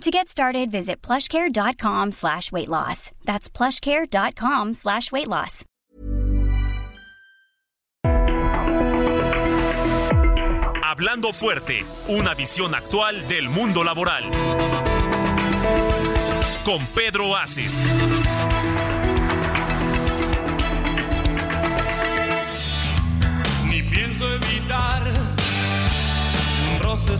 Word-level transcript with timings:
To 0.00 0.10
get 0.10 0.28
started, 0.28 0.70
visit 0.70 1.00
plushcare.com 1.00 2.12
slash 2.12 2.52
weight 2.52 2.68
loss. 2.68 3.10
That's 3.24 3.48
plushcare.com 3.48 4.74
slash 4.74 5.10
weight 5.12 5.28
loss. 5.28 5.64
Hablando 10.82 11.32
fuerte, 11.32 11.84
una 12.08 12.34
visión 12.34 12.74
actual 12.74 13.26
del 13.26 13.48
mundo 13.48 13.82
laboral. 13.82 14.30
Con 16.64 16.86
Pedro 16.94 17.34
Aces. 17.36 17.84
Ni 23.68 23.82
pienso 23.82 24.32
evitar 24.34 25.02
un 26.70 26.80
roce 26.80 27.16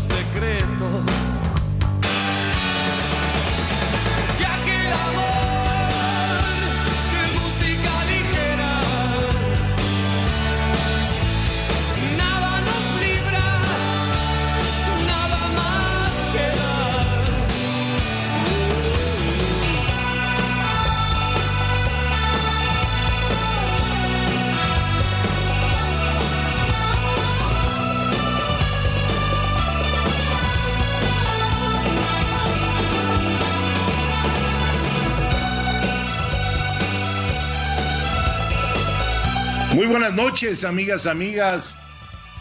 Muy 39.75 39.87
buenas 39.87 40.15
noches, 40.15 40.63
amigas, 40.63 41.05
amigas. 41.05 41.83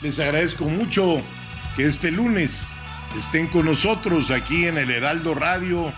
Les 0.04 0.20
agradezco 0.20 0.66
mucho 0.66 1.20
que 1.76 1.86
este 1.86 2.12
lunes 2.12 2.70
estén 3.18 3.48
con 3.48 3.66
nosotros 3.66 4.30
aquí 4.30 4.68
en 4.68 4.78
el 4.78 4.92
Heraldo 4.92 5.34
Radio, 5.34 5.92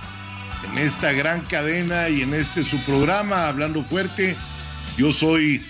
en 0.64 0.78
esta 0.78 1.12
gran 1.12 1.42
cadena 1.42 2.08
y 2.08 2.22
en 2.22 2.34
este 2.34 2.64
su 2.64 2.82
programa, 2.86 3.50
Hablando 3.50 3.84
Fuerte. 3.84 4.38
Yo 4.98 5.12
soy 5.12 5.66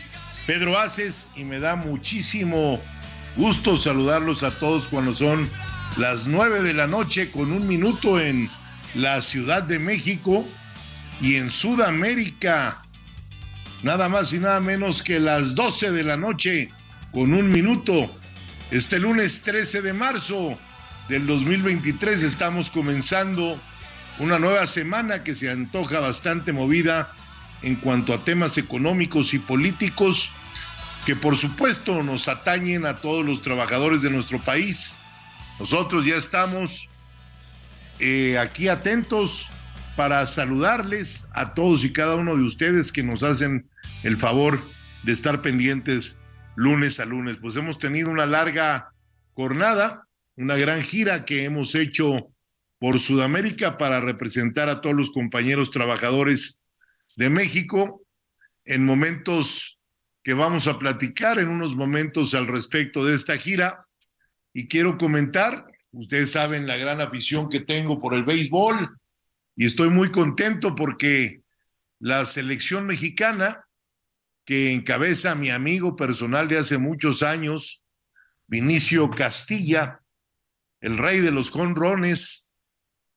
Pedro 0.45 0.77
Aces 0.77 1.29
y 1.35 1.45
me 1.45 1.59
da 1.59 1.75
muchísimo 1.75 2.79
gusto 3.35 3.75
saludarlos 3.75 4.43
a 4.43 4.59
todos 4.59 4.87
cuando 4.87 5.15
son 5.15 5.49
las 5.97 6.27
nueve 6.27 6.61
de 6.61 6.75
la 6.75 6.85
noche 6.85 7.31
con 7.31 7.51
un 7.51 7.67
minuto 7.67 8.19
en 8.21 8.51
la 8.93 9.19
Ciudad 9.23 9.63
de 9.63 9.79
México 9.79 10.45
y 11.21 11.37
en 11.37 11.49
Sudamérica 11.49 12.84
nada 13.85 14.09
más 14.09 14.33
y 14.33 14.39
nada 14.39 14.59
menos 14.61 15.03
que 15.03 15.19
las 15.19 15.53
12 15.53 15.91
de 15.91 16.03
la 16.03 16.17
noche 16.17 16.71
con 17.11 17.35
un 17.35 17.51
minuto. 17.51 18.11
Este 18.71 18.97
lunes 18.97 19.43
13 19.43 19.83
de 19.83 19.93
marzo 19.93 20.57
del 21.07 21.27
2023 21.27 22.23
estamos 22.23 22.71
comenzando 22.71 23.61
una 24.17 24.39
nueva 24.39 24.65
semana 24.65 25.23
que 25.23 25.35
se 25.35 25.51
antoja 25.51 25.99
bastante 25.99 26.51
movida 26.51 27.13
en 27.61 27.75
cuanto 27.75 28.11
a 28.11 28.25
temas 28.25 28.57
económicos 28.57 29.35
y 29.35 29.39
políticos 29.39 30.31
que 31.05 31.15
por 31.15 31.37
supuesto 31.37 32.01
nos 32.01 32.27
atañen 32.27 32.87
a 32.87 32.97
todos 32.97 33.23
los 33.23 33.43
trabajadores 33.43 34.01
de 34.01 34.09
nuestro 34.09 34.41
país. 34.41 34.95
Nosotros 35.59 36.03
ya 36.07 36.15
estamos 36.15 36.89
eh, 37.99 38.39
aquí 38.39 38.67
atentos 38.67 39.47
para 39.95 40.25
saludarles 40.25 41.29
a 41.33 41.53
todos 41.53 41.83
y 41.83 41.93
cada 41.93 42.15
uno 42.15 42.35
de 42.35 42.41
ustedes 42.41 42.91
que 42.91 43.03
nos 43.03 43.21
hacen 43.21 43.69
el 44.05 44.17
favor 44.17 44.61
de 45.03 45.11
estar 45.11 45.41
pendientes 45.41 46.21
lunes 46.55 46.99
a 46.99 47.05
lunes. 47.05 47.39
Pues 47.39 47.55
hemos 47.55 47.79
tenido 47.79 48.11
una 48.11 48.27
larga 48.27 48.93
jornada, 49.33 50.07
una 50.35 50.55
gran 50.57 50.83
gira 50.83 51.25
que 51.25 51.43
hemos 51.43 51.73
hecho 51.73 52.31
por 52.77 52.99
Sudamérica 52.99 53.77
para 53.77 53.99
representar 54.01 54.69
a 54.69 54.79
todos 54.79 54.95
los 54.95 55.09
compañeros 55.09 55.71
trabajadores 55.71 56.61
de 57.15 57.31
México 57.31 58.03
en 58.63 58.85
momentos 58.85 59.79
que 60.23 60.35
vamos 60.35 60.67
a 60.67 60.77
platicar 60.77 61.39
en 61.39 61.49
unos 61.49 61.75
momentos 61.75 62.35
al 62.35 62.45
respecto 62.45 63.03
de 63.03 63.15
esta 63.15 63.37
gira. 63.37 63.79
Y 64.53 64.67
quiero 64.67 64.99
comentar, 64.99 65.63
ustedes 65.91 66.29
saben 66.31 66.67
la 66.67 66.77
gran 66.77 67.01
afición 67.01 67.49
que 67.49 67.61
tengo 67.61 67.99
por 67.99 68.13
el 68.13 68.23
béisbol 68.23 68.99
y 69.55 69.65
estoy 69.65 69.89
muy 69.89 70.11
contento 70.11 70.75
porque 70.75 71.41
la 71.99 72.23
selección 72.25 72.85
mexicana 72.85 73.64
que 74.45 74.71
encabeza 74.71 75.33
mi 75.35 75.49
amigo 75.49 75.95
personal 75.95 76.47
de 76.47 76.59
hace 76.59 76.77
muchos 76.77 77.23
años, 77.23 77.83
Vinicio 78.47 79.09
Castilla, 79.09 80.01
el 80.81 80.99
rey 80.99 81.19
de 81.19 81.31
los 81.31 81.49
conrones. 81.49 82.51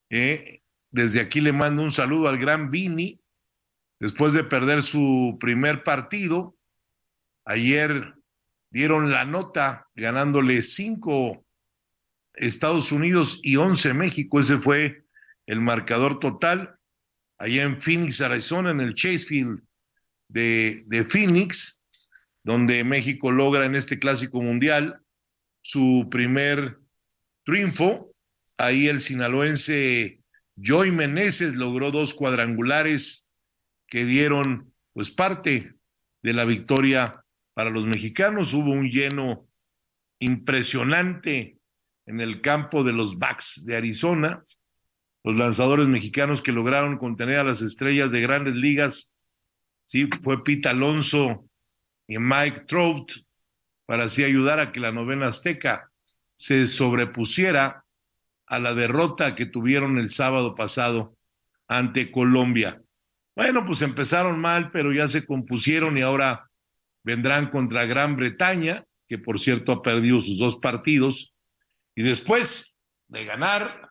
Eh, 0.09 0.63
desde 0.91 1.21
aquí 1.21 1.43
le 1.43 1.53
mando 1.53 1.83
un 1.83 1.93
saludo 1.93 2.29
al 2.29 2.39
gran 2.39 2.71
Vini, 2.71 3.21
después 4.01 4.33
de 4.33 4.43
perder 4.43 4.83
su 4.83 5.37
primer 5.39 5.83
partido. 5.83 6.57
Ayer 7.45 8.15
dieron 8.71 9.11
la 9.11 9.27
nota 9.27 9.87
ganándole 9.95 10.63
cinco 10.63 11.45
Estados 12.33 12.91
Unidos 12.91 13.39
y 13.43 13.57
once 13.57 13.93
México. 13.93 14.41
Ese 14.41 14.57
fue 14.57 15.05
el 15.45 15.61
marcador 15.61 16.21
total. 16.21 16.79
Allá 17.37 17.65
en 17.65 17.81
Phoenix, 17.83 18.23
Arizona, 18.23 18.71
en 18.71 18.81
el 18.81 18.95
Chase 18.95 19.21
Field 19.21 19.68
de, 20.29 21.07
Phoenix, 21.09 21.85
donde 22.45 22.85
México 22.85 23.33
logra 23.33 23.67
en 23.67 23.75
este 23.75 23.99
clásico 23.99 24.41
mundial 24.41 25.01
su 25.63 26.09
primer 26.11 26.79
triunfo. 27.45 28.15
Ahí 28.57 28.87
el 28.89 29.01
sinaloense 29.01 30.21
Joy 30.57 30.91
Meneses 30.91 31.57
logró 31.57 31.91
dos 31.91 32.15
cuadrangulares 32.15 33.33
que 33.87 34.05
dieron 34.05 34.73
pues 34.93 35.11
parte 35.11 35.75
de 36.23 36.33
la 36.33 36.45
victoria 36.45 37.25
para 37.55 37.71
los 37.71 37.87
mexicanos. 37.87 38.55
Hubo 38.55 38.71
un 38.71 38.89
lleno 38.89 39.49
impresionante 40.21 41.59
en 42.07 42.21
el 42.21 42.41
campo 42.41 42.85
de 42.85 42.93
los 42.93 43.19
Bucks 43.19 43.65
de 43.65 43.77
Arizona. 43.77 44.45
Los 45.25 45.37
lanzadores 45.37 45.87
mexicanos 45.87 46.43
que 46.43 46.53
lograron 46.53 46.99
contener 46.99 47.39
a 47.39 47.45
las 47.45 47.61
estrellas 47.61 48.11
de 48.11 48.21
grandes 48.21 48.57
ligas 48.57 49.18
¿sí? 49.89 50.09
Fue 50.23 50.45
Pete 50.45 50.69
Alonso 50.69 51.49
y 52.07 52.19
Mike 52.19 52.61
Trout 52.67 53.13
para 53.87 54.05
así 54.05 54.23
ayudar 54.23 54.61
a 54.61 54.71
que 54.71 54.81
la 54.81 54.93
novena 54.93 55.27
azteca 55.27 55.91
se 56.37 56.67
sobrepusiera 56.67 57.85
a 58.47 58.59
la 58.59 58.75
derrota 58.75 59.35
que 59.35 59.47
tuvieron 59.47 59.99
el 59.99 60.11
sábado 60.11 60.55
pasado 60.55 61.17
ante 61.67 62.13
Colombia. 62.13 62.81
Bueno, 63.35 63.65
pues 63.65 63.83
empezaron 63.83 64.39
mal, 64.39 64.71
pero 64.71 64.93
ya 64.93 65.09
se 65.09 65.27
compusieron 65.27 65.97
y 65.99 66.03
ahora 66.03 66.51
vendrán 67.03 67.51
contra 67.51 67.87
Gran 67.87 68.17
Bretaña, 68.17 68.85
que 69.09 69.19
por 69.19 69.39
cierto 69.39 69.73
ha 69.73 69.83
perdido 69.83 70.21
sus 70.21 70.39
dos 70.39 70.57
partidos, 70.57 71.35
y 71.95 72.03
después 72.03 72.83
de 73.09 73.25
ganar, 73.25 73.91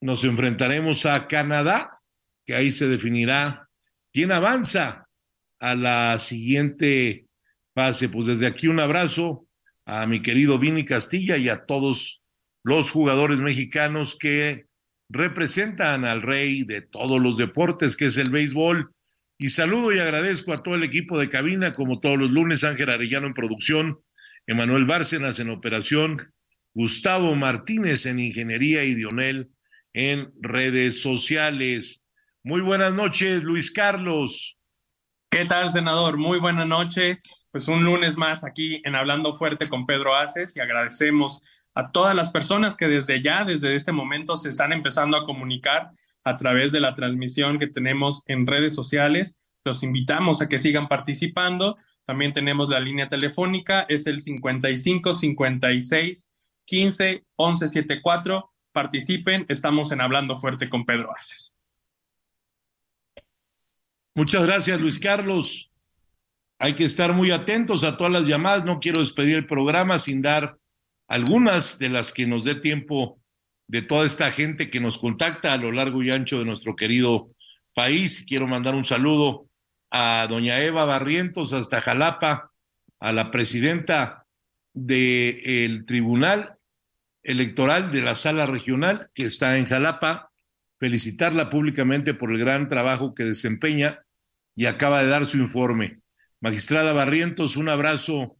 nos 0.00 0.24
enfrentaremos 0.24 1.04
a 1.06 1.26
Canadá, 1.26 2.00
que 2.44 2.54
ahí 2.54 2.70
se 2.70 2.86
definirá 2.86 3.65
¿Quién 4.16 4.32
avanza 4.32 5.10
a 5.60 5.74
la 5.74 6.18
siguiente 6.18 7.26
fase? 7.74 8.08
Pues 8.08 8.26
desde 8.26 8.46
aquí 8.46 8.66
un 8.66 8.80
abrazo 8.80 9.46
a 9.84 10.06
mi 10.06 10.22
querido 10.22 10.58
Vini 10.58 10.86
Castilla 10.86 11.36
y 11.36 11.50
a 11.50 11.66
todos 11.66 12.24
los 12.64 12.90
jugadores 12.90 13.40
mexicanos 13.40 14.16
que 14.18 14.64
representan 15.10 16.06
al 16.06 16.22
rey 16.22 16.64
de 16.64 16.80
todos 16.80 17.20
los 17.20 17.36
deportes, 17.36 17.94
que 17.94 18.06
es 18.06 18.16
el 18.16 18.30
béisbol. 18.30 18.88
Y 19.36 19.50
saludo 19.50 19.94
y 19.94 19.98
agradezco 19.98 20.54
a 20.54 20.62
todo 20.62 20.76
el 20.76 20.84
equipo 20.84 21.18
de 21.18 21.28
cabina, 21.28 21.74
como 21.74 22.00
todos 22.00 22.16
los 22.16 22.30
lunes, 22.30 22.64
Ángel 22.64 22.88
Arellano 22.88 23.26
en 23.26 23.34
producción, 23.34 24.00
Emanuel 24.46 24.86
Bárcenas 24.86 25.40
en 25.40 25.50
operación, 25.50 26.22
Gustavo 26.72 27.34
Martínez 27.34 28.06
en 28.06 28.20
ingeniería 28.20 28.82
y 28.82 28.94
Dionel 28.94 29.50
en 29.92 30.32
redes 30.40 31.02
sociales. 31.02 32.05
Muy 32.46 32.60
buenas 32.60 32.94
noches, 32.94 33.42
Luis 33.42 33.72
Carlos. 33.72 34.60
¿Qué 35.32 35.46
tal, 35.46 35.68
senador? 35.68 36.16
Muy 36.16 36.38
buena 36.38 36.64
noche. 36.64 37.18
Pues 37.50 37.66
un 37.66 37.84
lunes 37.84 38.16
más 38.16 38.44
aquí 38.44 38.80
en 38.84 38.94
Hablando 38.94 39.34
Fuerte 39.34 39.66
con 39.66 39.84
Pedro 39.84 40.14
Aces 40.14 40.54
y 40.54 40.60
agradecemos 40.60 41.42
a 41.74 41.90
todas 41.90 42.14
las 42.14 42.30
personas 42.30 42.76
que 42.76 42.86
desde 42.86 43.20
ya, 43.20 43.44
desde 43.44 43.74
este 43.74 43.90
momento, 43.90 44.36
se 44.36 44.48
están 44.48 44.72
empezando 44.72 45.16
a 45.16 45.24
comunicar 45.24 45.90
a 46.22 46.36
través 46.36 46.70
de 46.70 46.78
la 46.78 46.94
transmisión 46.94 47.58
que 47.58 47.66
tenemos 47.66 48.22
en 48.26 48.46
redes 48.46 48.76
sociales. 48.76 49.40
Los 49.64 49.82
invitamos 49.82 50.40
a 50.40 50.48
que 50.48 50.60
sigan 50.60 50.86
participando. 50.86 51.76
También 52.04 52.32
tenemos 52.32 52.68
la 52.68 52.78
línea 52.78 53.08
telefónica, 53.08 53.86
es 53.88 54.06
el 54.06 54.20
55 54.20 55.14
56 55.14 56.30
15 56.64 57.24
11 57.34 57.66
74. 57.66 58.52
Participen, 58.70 59.46
estamos 59.48 59.90
en 59.90 60.00
Hablando 60.00 60.38
Fuerte 60.38 60.68
con 60.68 60.84
Pedro 60.84 61.10
Aces. 61.12 61.55
Muchas 64.16 64.46
gracias, 64.46 64.80
Luis 64.80 64.98
Carlos. 64.98 65.74
Hay 66.58 66.74
que 66.74 66.86
estar 66.86 67.12
muy 67.12 67.32
atentos 67.32 67.84
a 67.84 67.98
todas 67.98 68.10
las 68.10 68.26
llamadas. 68.26 68.64
No 68.64 68.80
quiero 68.80 69.00
despedir 69.00 69.36
el 69.36 69.46
programa 69.46 69.98
sin 69.98 70.22
dar 70.22 70.56
algunas 71.06 71.78
de 71.78 71.90
las 71.90 72.14
que 72.14 72.26
nos 72.26 72.42
dé 72.42 72.54
tiempo 72.54 73.20
de 73.68 73.82
toda 73.82 74.06
esta 74.06 74.32
gente 74.32 74.70
que 74.70 74.80
nos 74.80 74.96
contacta 74.96 75.52
a 75.52 75.58
lo 75.58 75.70
largo 75.70 76.02
y 76.02 76.08
ancho 76.08 76.38
de 76.38 76.46
nuestro 76.46 76.76
querido 76.76 77.28
país. 77.74 78.24
Quiero 78.26 78.46
mandar 78.46 78.74
un 78.74 78.86
saludo 78.86 79.50
a 79.90 80.26
doña 80.30 80.62
Eva 80.62 80.86
Barrientos 80.86 81.52
hasta 81.52 81.82
Jalapa, 81.82 82.52
a 83.00 83.12
la 83.12 83.30
presidenta 83.30 84.24
del 84.72 85.84
Tribunal 85.84 86.56
Electoral 87.22 87.92
de 87.92 88.00
la 88.00 88.16
Sala 88.16 88.46
Regional 88.46 89.10
que 89.12 89.26
está 89.26 89.58
en 89.58 89.66
Jalapa, 89.66 90.30
felicitarla 90.78 91.50
públicamente 91.50 92.14
por 92.14 92.32
el 92.32 92.38
gran 92.38 92.66
trabajo 92.68 93.14
que 93.14 93.24
desempeña 93.24 94.05
y 94.56 94.66
acaba 94.66 95.02
de 95.02 95.08
dar 95.08 95.26
su 95.26 95.38
informe. 95.38 96.00
Magistrada 96.40 96.92
Barrientos, 96.92 97.56
un 97.56 97.68
abrazo 97.68 98.38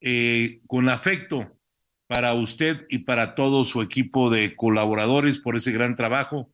eh, 0.00 0.60
con 0.66 0.88
afecto 0.88 1.58
para 2.06 2.34
usted 2.34 2.84
y 2.88 2.98
para 2.98 3.34
todo 3.34 3.64
su 3.64 3.82
equipo 3.82 4.30
de 4.30 4.54
colaboradores 4.54 5.38
por 5.38 5.56
ese 5.56 5.72
gran 5.72 5.96
trabajo 5.96 6.52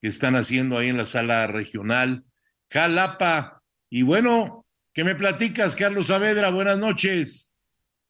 que 0.00 0.08
están 0.08 0.36
haciendo 0.36 0.78
ahí 0.78 0.88
en 0.88 0.98
la 0.98 1.06
sala 1.06 1.46
regional. 1.46 2.24
Jalapa. 2.70 3.62
Y 3.90 4.02
bueno, 4.02 4.66
¿qué 4.92 5.04
me 5.04 5.14
platicas, 5.14 5.74
Carlos 5.74 6.06
Saavedra? 6.06 6.50
Buenas 6.50 6.78
noches. 6.78 7.52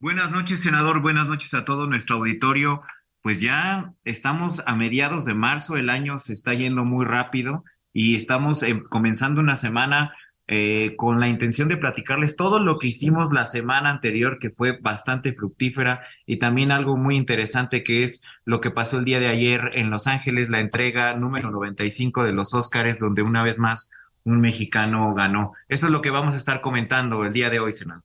Buenas 0.00 0.30
noches, 0.30 0.60
senador. 0.60 1.00
Buenas 1.00 1.28
noches 1.28 1.54
a 1.54 1.64
todo 1.64 1.86
nuestro 1.86 2.16
auditorio. 2.16 2.82
Pues 3.22 3.40
ya 3.40 3.94
estamos 4.04 4.62
a 4.66 4.74
mediados 4.74 5.24
de 5.24 5.34
marzo, 5.34 5.76
el 5.76 5.90
año 5.90 6.18
se 6.18 6.32
está 6.32 6.54
yendo 6.54 6.84
muy 6.84 7.06
rápido 7.06 7.64
y 7.92 8.16
estamos 8.16 8.64
eh, 8.64 8.82
comenzando 8.90 9.40
una 9.40 9.56
semana 9.56 10.12
eh, 10.54 10.96
con 10.96 11.18
la 11.18 11.28
intención 11.28 11.68
de 11.68 11.78
platicarles 11.78 12.36
todo 12.36 12.60
lo 12.60 12.76
que 12.76 12.88
hicimos 12.88 13.32
la 13.32 13.46
semana 13.46 13.88
anterior, 13.88 14.38
que 14.38 14.50
fue 14.50 14.78
bastante 14.78 15.32
fructífera, 15.32 16.02
y 16.26 16.36
también 16.36 16.72
algo 16.72 16.98
muy 16.98 17.16
interesante 17.16 17.82
que 17.82 18.02
es 18.02 18.22
lo 18.44 18.60
que 18.60 18.70
pasó 18.70 18.98
el 18.98 19.06
día 19.06 19.18
de 19.18 19.28
ayer 19.28 19.70
en 19.72 19.88
Los 19.88 20.06
Ángeles, 20.06 20.50
la 20.50 20.60
entrega 20.60 21.14
número 21.14 21.50
95 21.50 22.24
de 22.24 22.32
los 22.32 22.52
Óscares, 22.52 22.98
donde 22.98 23.22
una 23.22 23.42
vez 23.42 23.58
más 23.58 23.88
un 24.24 24.42
mexicano 24.42 25.14
ganó. 25.14 25.52
Eso 25.68 25.86
es 25.86 25.92
lo 25.92 26.02
que 26.02 26.10
vamos 26.10 26.34
a 26.34 26.36
estar 26.36 26.60
comentando 26.60 27.24
el 27.24 27.32
día 27.32 27.48
de 27.48 27.58
hoy, 27.58 27.72
senador. 27.72 28.04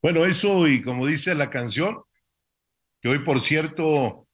Bueno, 0.00 0.24
eso 0.24 0.68
y 0.68 0.82
como 0.82 1.04
dice 1.04 1.34
la 1.34 1.50
canción, 1.50 2.02
que 3.02 3.08
hoy 3.08 3.18
por 3.24 3.40
cierto 3.40 4.28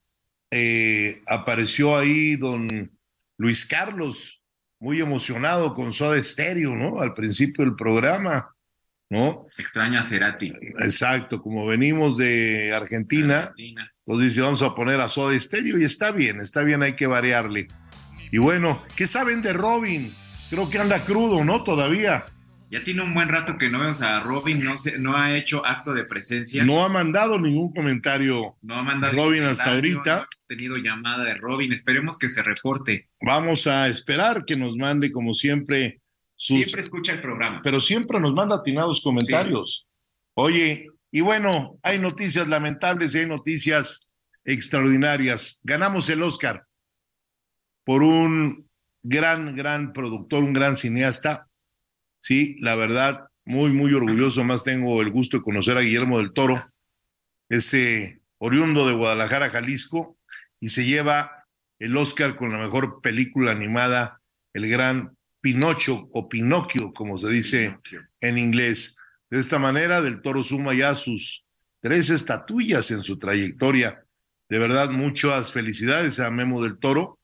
eh, 0.51 1.23
apareció 1.27 1.97
ahí 1.97 2.37
don 2.37 2.93
Luis 3.39 3.65
Carlos 3.65 4.44
muy 4.85 5.01
emocionado 5.01 5.73
con 5.73 5.95
Soda 5.95 6.23
Stereo, 6.23 6.77
¿no? 6.77 7.01
Al 7.01 7.15
principio 7.15 7.65
del 7.65 7.75
programa, 7.75 8.55
¿no? 9.09 9.47
Extraña 9.57 10.01
a 10.01 10.03
Cerati. 10.03 10.53
Exacto, 10.79 11.41
como 11.41 11.65
venimos 11.65 12.19
de 12.19 12.71
Argentina, 12.71 13.45
Argentina, 13.45 13.91
pues 14.05 14.21
dice, 14.21 14.43
vamos 14.43 14.61
a 14.61 14.75
poner 14.75 15.01
a 15.01 15.09
Soda 15.09 15.41
Stereo 15.41 15.79
y 15.79 15.85
está 15.85 16.13
bien, 16.13 16.39
está 16.39 16.63
bien, 16.63 16.83
hay 16.83 16.97
que 16.97 17.07
variarle. 17.07 17.67
Y 18.31 18.37
bueno, 18.37 18.83
¿qué 18.95 19.07
saben 19.07 19.41
de 19.41 19.55
Robin? 19.55 20.15
Creo 20.51 20.69
que 20.69 20.79
anda 20.79 21.07
crudo, 21.07 21.43
¿no? 21.47 21.63
Todavía. 21.63 22.27
Ya 22.75 22.83
tiene 22.83 23.03
un 23.03 23.15
buen 23.15 23.29
rato 23.29 23.57
que 23.57 23.71
no 23.71 23.79
vemos 23.79 24.03
a 24.03 24.19
Robin, 24.19 24.59
no, 24.65 24.77
se, 24.79 24.99
no 24.99 25.17
ha 25.17 25.37
hecho 25.37 25.65
acto 25.65 25.95
de 25.95 26.03
presencia. 26.03 26.65
No 26.65 26.85
ha 26.85 26.89
mandado 26.89 27.39
ningún 27.39 27.73
comentario. 27.73 28.57
No 28.63 28.75
ha 28.75 28.83
mandado 28.83 29.15
Robin 29.15 29.45
hasta 29.45 29.75
ahorita. 29.75 30.17
No 30.17 30.27
tenido 30.49 30.77
llamada 30.79 31.23
de 31.23 31.35
Robin, 31.35 31.73
esperemos 31.73 32.19
que 32.19 32.29
se 32.29 32.43
reporte. 32.43 33.11
Vamos 33.21 33.69
a 33.69 33.87
esperar 33.87 34.45
que 34.45 34.57
nos 34.57 34.75
mande, 34.75 35.13
como 35.13 35.35
siempre, 35.35 36.01
sus... 36.35 36.65
Siempre 36.65 36.81
escucha 36.81 37.13
el 37.13 37.21
programa. 37.21 37.61
Pero 37.63 37.81
siempre 37.81 38.19
nos 38.19 38.35
manda 38.35 38.57
atinados 38.57 39.05
comentarios. 39.05 39.87
Sí. 39.87 40.11
Oye, 40.35 40.89
y 41.13 41.21
bueno, 41.21 41.79
hay 41.81 42.01
noticias 42.01 42.49
lamentables 42.49 43.15
y 43.15 43.19
hay 43.19 43.29
noticias 43.29 44.09
extraordinarias. 44.45 45.61
Ganamos 45.63 46.09
el 46.09 46.25
Oscar 46.25 46.61
por 47.85 48.03
un 48.03 48.69
gran, 49.05 49.55
gran 49.55 49.93
productor, 49.93 50.43
un 50.43 50.53
gran 50.53 50.75
cineasta 50.75 51.49
Sí, 52.25 52.57
la 52.61 52.75
verdad, 52.75 53.29
muy, 53.45 53.71
muy 53.75 53.93
orgulloso. 53.93 54.45
Más 54.45 54.65
tengo 54.65 55.03
el 55.03 55.11
gusto 55.11 55.37
de 55.37 55.43
conocer 55.43 55.77
a 55.77 55.83
Guillermo 55.83 56.17
del 56.17 56.33
Toro, 56.33 56.65
ese 57.51 58.23
oriundo 58.39 58.89
de 58.89 58.95
Guadalajara, 58.95 59.51
Jalisco, 59.51 60.17
y 60.59 60.71
se 60.71 60.87
lleva 60.87 61.37
el 61.79 61.95
Oscar 61.99 62.37
con 62.37 62.51
la 62.51 62.57
mejor 62.57 63.03
película 63.03 63.53
animada, 63.53 64.23
el 64.55 64.71
gran 64.71 65.15
Pinocho 65.43 66.09
o 66.13 66.27
Pinocchio, 66.27 66.95
como 66.95 67.19
se 67.19 67.29
dice 67.29 67.79
en 68.23 68.39
inglés. 68.39 68.97
De 69.29 69.39
esta 69.39 69.59
manera, 69.59 70.01
del 70.01 70.23
Toro 70.23 70.43
suma 70.43 70.73
ya 70.73 70.95
sus 70.95 71.45
tres 71.81 72.09
estatuillas 72.09 72.91
en 72.91 73.03
su 73.03 73.19
trayectoria. 73.19 74.03
De 74.49 74.59
verdad, 74.59 74.89
muchas 74.89 75.53
felicidades 75.53 76.19
a 76.21 76.31
Memo 76.31 76.63
del 76.63 76.79
Toro. 76.79 77.19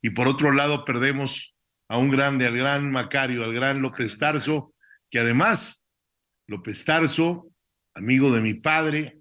Y 0.00 0.10
por 0.10 0.28
otro 0.28 0.52
lado, 0.52 0.84
perdemos 0.84 1.53
a 1.94 1.98
un 1.98 2.10
grande, 2.10 2.44
al 2.44 2.56
gran 2.56 2.90
Macario, 2.90 3.44
al 3.44 3.54
gran 3.54 3.80
López 3.80 4.18
Tarso, 4.18 4.74
que 5.08 5.20
además, 5.20 5.88
López 6.48 6.84
Tarso, 6.84 7.52
amigo 7.94 8.32
de 8.32 8.40
mi 8.40 8.54
padre, 8.54 9.20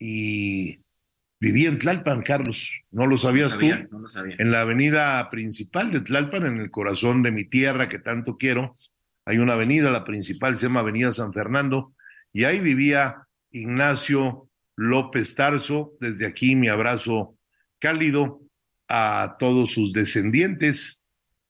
y 0.00 0.80
vivía 1.38 1.68
en 1.68 1.78
Tlalpan, 1.78 2.22
Carlos, 2.22 2.72
¿no 2.90 3.06
lo 3.06 3.16
sabías 3.16 3.56
tú? 3.56 3.68
No 3.92 4.00
lo 4.00 4.08
sabía. 4.08 4.34
En 4.40 4.50
la 4.50 4.62
avenida 4.62 5.28
principal 5.30 5.92
de 5.92 6.00
Tlalpan, 6.00 6.44
en 6.44 6.58
el 6.58 6.72
corazón 6.72 7.22
de 7.22 7.30
mi 7.30 7.44
tierra 7.44 7.88
que 7.88 8.00
tanto 8.00 8.36
quiero, 8.36 8.74
hay 9.24 9.38
una 9.38 9.52
avenida, 9.52 9.88
la 9.88 10.02
principal 10.02 10.56
se 10.56 10.66
llama 10.66 10.80
Avenida 10.80 11.12
San 11.12 11.32
Fernando, 11.32 11.94
y 12.32 12.42
ahí 12.42 12.58
vivía 12.58 13.28
Ignacio 13.52 14.48
López 14.74 15.36
Tarso. 15.36 15.92
Desde 16.00 16.26
aquí 16.26 16.56
mi 16.56 16.66
abrazo 16.66 17.36
cálido 17.78 18.40
a 18.88 19.36
todos 19.38 19.70
sus 19.70 19.92
descendientes 19.92 21.01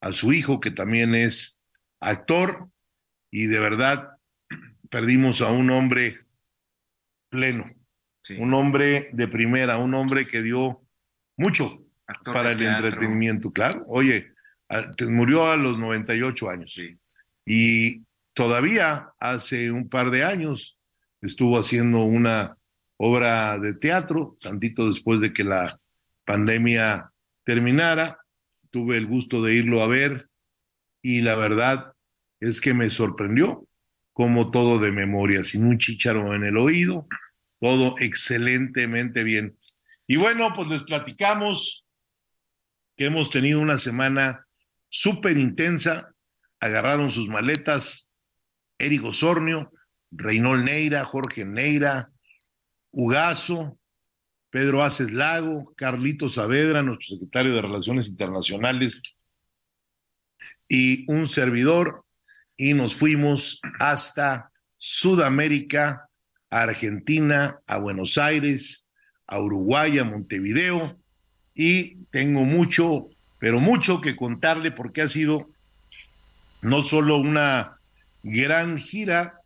a 0.02 0.12
su 0.12 0.32
hijo, 0.32 0.61
que 0.61 0.73
también 0.73 1.14
es 1.14 1.62
actor, 2.00 2.68
y 3.30 3.47
de 3.47 3.59
verdad 3.61 4.11
perdimos 4.90 5.40
a 5.40 5.50
un 5.50 5.71
hombre 5.71 6.18
pleno, 7.30 7.64
un 8.38 8.52
hombre 8.52 9.09
de 9.12 9.28
primera, 9.28 9.78
un 9.78 9.94
hombre 9.94 10.26
que 10.26 10.42
dio 10.42 10.82
mucho 11.37 11.71
para 12.25 12.50
el 12.50 12.62
entretenimiento, 12.62 13.52
claro. 13.52 13.85
Oye, 13.87 14.32
murió 15.09 15.50
a 15.50 15.56
los 15.56 15.78
98 15.78 16.50
años. 16.50 16.78
Y 17.47 18.02
todavía 18.35 19.09
hace 19.18 19.71
un 19.71 19.88
par 19.88 20.11
de 20.11 20.25
años 20.25 20.78
estuvo 21.21 21.59
haciendo 21.59 22.00
una 22.04 22.56
obra 22.97 23.59
de 23.59 23.75
teatro, 23.75 24.37
tantito 24.40 24.88
después 24.88 25.21
de 25.21 25.32
que 25.32 25.44
la 25.44 25.78
pandemia 26.25 27.11
terminara, 27.44 28.18
tuve 28.73 28.97
el 28.97 29.07
gusto 29.07 29.43
de 29.43 29.55
irlo 29.55 29.83
a 29.83 29.87
ver 29.87 30.29
y 31.02 31.21
la 31.21 31.37
verdad 31.37 31.93
es 32.41 32.61
que 32.61 32.75
me 32.75 32.91
sorprendió 32.91 33.69
como 34.12 34.50
todo 34.50 34.79
de 34.79 34.91
memoria, 34.91 35.45
sin 35.45 35.64
un 35.64 35.79
chicharo 35.79 36.35
en 36.35 36.45
el 36.45 36.57
oído, 36.57 37.07
todo 37.61 37.95
excelentemente 37.99 39.23
bien. 39.25 39.57
Y 40.07 40.17
bueno, 40.17 40.52
pues 40.55 40.69
les 40.69 40.85
platicamos 40.85 41.88
que 42.97 43.07
hemos 43.07 43.31
tenido 43.31 43.61
una 43.61 43.79
semana 43.79 44.47
súper 44.88 45.37
intensa, 45.37 46.12
agarraron 46.61 47.11
sus 47.11 47.29
maletas 47.29 48.11
Eric 48.79 49.05
Osornio, 49.05 49.73
Reynold 50.11 50.64
Neira, 50.64 51.05
Jorge 51.05 51.45
Neira, 51.45 52.11
Ugazo, 52.91 53.79
Pedro 54.52 54.85
Aces 54.85 55.12
Lago, 55.12 55.73
Carlito 55.76 56.28
Saavedra, 56.28 56.82
nuestro 56.82 57.14
secretario 57.14 57.54
de 57.54 57.62
Relaciones 57.62 58.06
Internacionales, 58.06 59.02
y 60.68 61.11
un 61.11 61.26
servidor, 61.26 62.04
y 62.54 62.75
nos 62.75 62.94
fuimos 62.94 63.62
hasta 63.80 64.50
Sudamérica, 64.76 66.06
a 66.50 66.62
Argentina, 66.64 67.61
a 67.66 67.78
Buenos 67.78 68.18
Aires, 68.18 68.88
a 69.26 69.40
Uruguay, 69.40 69.99
a 69.99 70.04
Montevideo, 70.04 70.99
y 71.54 71.97
tengo 72.11 72.44
mucho, 72.44 73.09
pero 73.38 73.59
mucho 73.59 74.02
que 74.02 74.16
contarle 74.16 74.71
porque 74.71 75.00
ha 75.00 75.09
sido 75.09 75.49
no 76.61 76.82
solo 76.82 77.16
una 77.16 77.78
gran 78.23 78.76
gira 78.76 79.40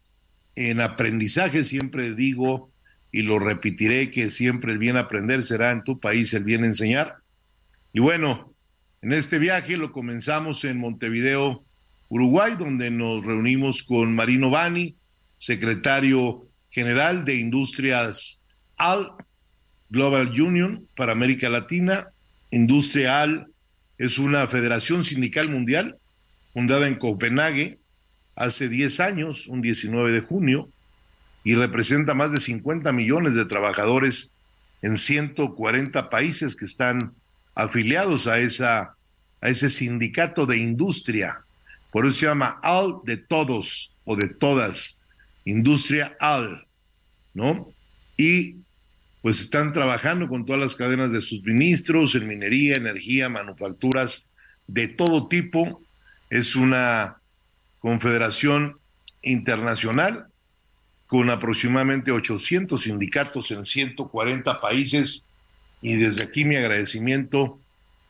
en 0.56 0.80
aprendizaje, 0.80 1.62
siempre 1.62 2.12
digo 2.12 2.72
y 3.12 3.22
lo 3.22 3.38
repetiré 3.38 4.10
que 4.10 4.30
siempre 4.30 4.72
el 4.72 4.78
bien 4.78 4.96
aprender 4.96 5.42
será 5.42 5.70
en 5.70 5.84
tu 5.84 6.00
país 6.00 6.32
el 6.34 6.44
bien 6.44 6.64
enseñar. 6.64 7.16
Y 7.92 8.00
bueno, 8.00 8.52
en 9.02 9.12
este 9.12 9.38
viaje 9.38 9.76
lo 9.76 9.92
comenzamos 9.92 10.64
en 10.64 10.78
Montevideo, 10.78 11.64
Uruguay, 12.08 12.54
donde 12.58 12.90
nos 12.90 13.24
reunimos 13.24 13.82
con 13.82 14.14
Marino 14.14 14.50
Bani, 14.50 14.96
secretario 15.38 16.46
general 16.70 17.24
de 17.24 17.38
Industrias 17.38 18.44
AL, 18.76 19.12
Global 19.88 20.28
Union 20.40 20.86
para 20.96 21.12
América 21.12 21.48
Latina. 21.48 22.08
Industria 22.50 23.22
AL 23.22 23.46
es 23.98 24.18
una 24.18 24.46
federación 24.46 25.04
sindical 25.04 25.48
mundial 25.48 25.96
fundada 26.52 26.86
en 26.86 26.96
Copenhague 26.96 27.78
hace 28.34 28.68
10 28.68 29.00
años, 29.00 29.46
un 29.46 29.62
19 29.62 30.12
de 30.12 30.20
junio, 30.20 30.68
y 31.46 31.54
representa 31.54 32.12
más 32.12 32.32
de 32.32 32.40
50 32.40 32.90
millones 32.90 33.34
de 33.34 33.44
trabajadores 33.44 34.32
en 34.82 34.98
140 34.98 36.10
países 36.10 36.56
que 36.56 36.64
están 36.64 37.14
afiliados 37.54 38.26
a, 38.26 38.40
esa, 38.40 38.96
a 39.40 39.48
ese 39.48 39.70
sindicato 39.70 40.46
de 40.46 40.58
industria. 40.58 41.42
Por 41.92 42.04
eso 42.04 42.18
se 42.18 42.26
llama 42.26 42.58
AL 42.64 42.96
de 43.04 43.16
todos 43.16 43.92
o 44.04 44.16
de 44.16 44.26
todas, 44.26 44.98
industria 45.44 46.16
AL, 46.18 46.66
¿no? 47.32 47.72
Y 48.16 48.56
pues 49.22 49.38
están 49.38 49.72
trabajando 49.72 50.26
con 50.26 50.46
todas 50.46 50.60
las 50.60 50.74
cadenas 50.74 51.12
de 51.12 51.20
suministros 51.20 52.16
en 52.16 52.26
minería, 52.26 52.74
energía, 52.74 53.28
manufacturas 53.28 54.32
de 54.66 54.88
todo 54.88 55.28
tipo. 55.28 55.80
Es 56.28 56.56
una 56.56 57.18
confederación 57.78 58.80
internacional 59.22 60.26
con 61.06 61.30
aproximadamente 61.30 62.10
800 62.10 62.82
sindicatos 62.82 63.50
en 63.50 63.64
140 63.64 64.60
países 64.60 65.28
y 65.80 65.96
desde 65.96 66.24
aquí 66.24 66.44
mi 66.44 66.56
agradecimiento 66.56 67.60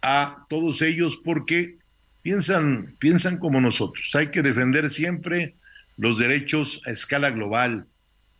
a 0.02 0.46
todos 0.48 0.82
ellos 0.82 1.20
porque 1.22 1.76
piensan, 2.22 2.94
piensan 2.98 3.38
como 3.38 3.60
nosotros. 3.60 4.14
Hay 4.14 4.30
que 4.30 4.42
defender 4.42 4.88
siempre 4.88 5.54
los 5.96 6.18
derechos 6.18 6.82
a 6.86 6.90
escala 6.90 7.30
global, 7.30 7.86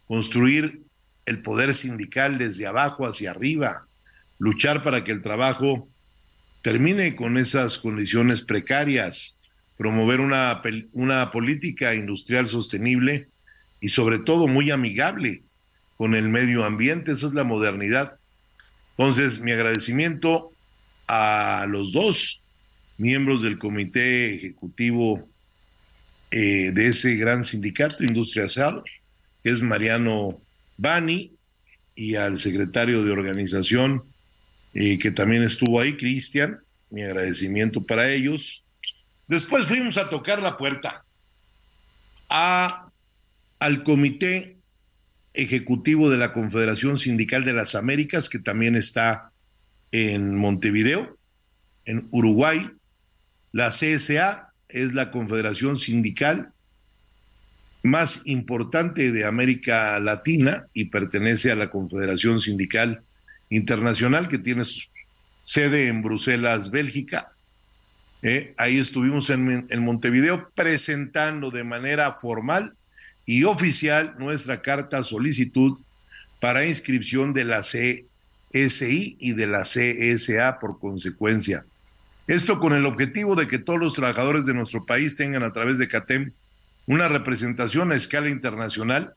construir 0.06 0.82
el 1.26 1.42
poder 1.42 1.74
sindical 1.74 2.38
desde 2.38 2.66
abajo 2.66 3.06
hacia 3.06 3.32
arriba, 3.32 3.86
luchar 4.38 4.82
para 4.82 5.04
que 5.04 5.12
el 5.12 5.22
trabajo 5.22 5.88
termine 6.62 7.16
con 7.16 7.36
esas 7.36 7.78
condiciones 7.78 8.42
precarias, 8.42 9.38
promover 9.76 10.20
una, 10.20 10.60
una 10.92 11.30
política 11.30 11.94
industrial 11.94 12.48
sostenible 12.48 13.28
y 13.80 13.88
sobre 13.88 14.18
todo 14.18 14.46
muy 14.48 14.70
amigable 14.70 15.42
con 15.96 16.14
el 16.14 16.28
medio 16.28 16.64
ambiente, 16.64 17.12
esa 17.12 17.28
es 17.28 17.32
la 17.32 17.44
modernidad. 17.44 18.18
Entonces, 18.90 19.40
mi 19.40 19.52
agradecimiento 19.52 20.52
a 21.08 21.66
los 21.68 21.92
dos 21.92 22.42
miembros 22.98 23.42
del 23.42 23.58
comité 23.58 24.34
ejecutivo 24.34 25.28
eh, 26.30 26.72
de 26.72 26.88
ese 26.88 27.16
gran 27.16 27.44
sindicato, 27.44 28.04
Industria 28.04 28.48
Sal, 28.48 28.82
que 29.42 29.50
es 29.50 29.62
Mariano 29.62 30.40
Bani, 30.76 31.32
y 31.94 32.14
al 32.16 32.38
secretario 32.38 33.02
de 33.02 33.10
organización, 33.10 34.04
eh, 34.74 34.98
que 34.98 35.10
también 35.10 35.42
estuvo 35.42 35.80
ahí, 35.80 35.96
Cristian, 35.96 36.60
mi 36.90 37.02
agradecimiento 37.02 37.84
para 37.84 38.10
ellos. 38.10 38.64
Después 39.26 39.66
fuimos 39.66 39.96
a 39.96 40.08
tocar 40.10 40.40
la 40.42 40.56
puerta 40.56 41.04
a, 42.28 42.85
al 43.58 43.82
comité 43.82 44.56
ejecutivo 45.34 46.10
de 46.10 46.18
la 46.18 46.32
Confederación 46.32 46.96
Sindical 46.96 47.44
de 47.44 47.52
las 47.52 47.74
Américas, 47.74 48.28
que 48.28 48.38
también 48.38 48.74
está 48.74 49.32
en 49.92 50.34
Montevideo, 50.34 51.18
en 51.84 52.08
Uruguay. 52.10 52.70
La 53.52 53.68
CSA 53.70 54.52
es 54.68 54.94
la 54.94 55.10
Confederación 55.10 55.78
Sindical 55.78 56.52
más 57.82 58.22
importante 58.26 59.12
de 59.12 59.24
América 59.24 59.98
Latina 60.00 60.66
y 60.74 60.86
pertenece 60.86 61.52
a 61.52 61.56
la 61.56 61.70
Confederación 61.70 62.40
Sindical 62.40 63.02
Internacional 63.48 64.26
que 64.28 64.38
tiene 64.38 64.64
su 64.64 64.88
sede 65.42 65.86
en 65.88 66.02
Bruselas, 66.02 66.70
Bélgica. 66.70 67.32
Eh, 68.22 68.54
ahí 68.58 68.78
estuvimos 68.78 69.30
en, 69.30 69.66
en 69.70 69.84
Montevideo 69.84 70.50
presentando 70.54 71.50
de 71.50 71.62
manera 71.62 72.14
formal 72.14 72.75
y 73.26 73.44
oficial 73.44 74.14
nuestra 74.18 74.62
carta 74.62 75.02
solicitud 75.02 75.78
para 76.40 76.64
inscripción 76.64 77.32
de 77.32 77.44
la 77.44 77.60
CSI 77.60 79.16
y 79.18 79.32
de 79.32 79.46
la 79.46 79.62
CSA 79.62 80.58
por 80.60 80.78
consecuencia. 80.78 81.66
Esto 82.28 82.58
con 82.58 82.72
el 82.72 82.86
objetivo 82.86 83.34
de 83.34 83.46
que 83.46 83.58
todos 83.58 83.78
los 83.78 83.94
trabajadores 83.94 84.46
de 84.46 84.54
nuestro 84.54 84.86
país 84.86 85.16
tengan 85.16 85.42
a 85.42 85.52
través 85.52 85.78
de 85.78 85.88
CATEM 85.88 86.32
una 86.86 87.08
representación 87.08 87.92
a 87.92 87.96
escala 87.96 88.28
internacional 88.28 89.14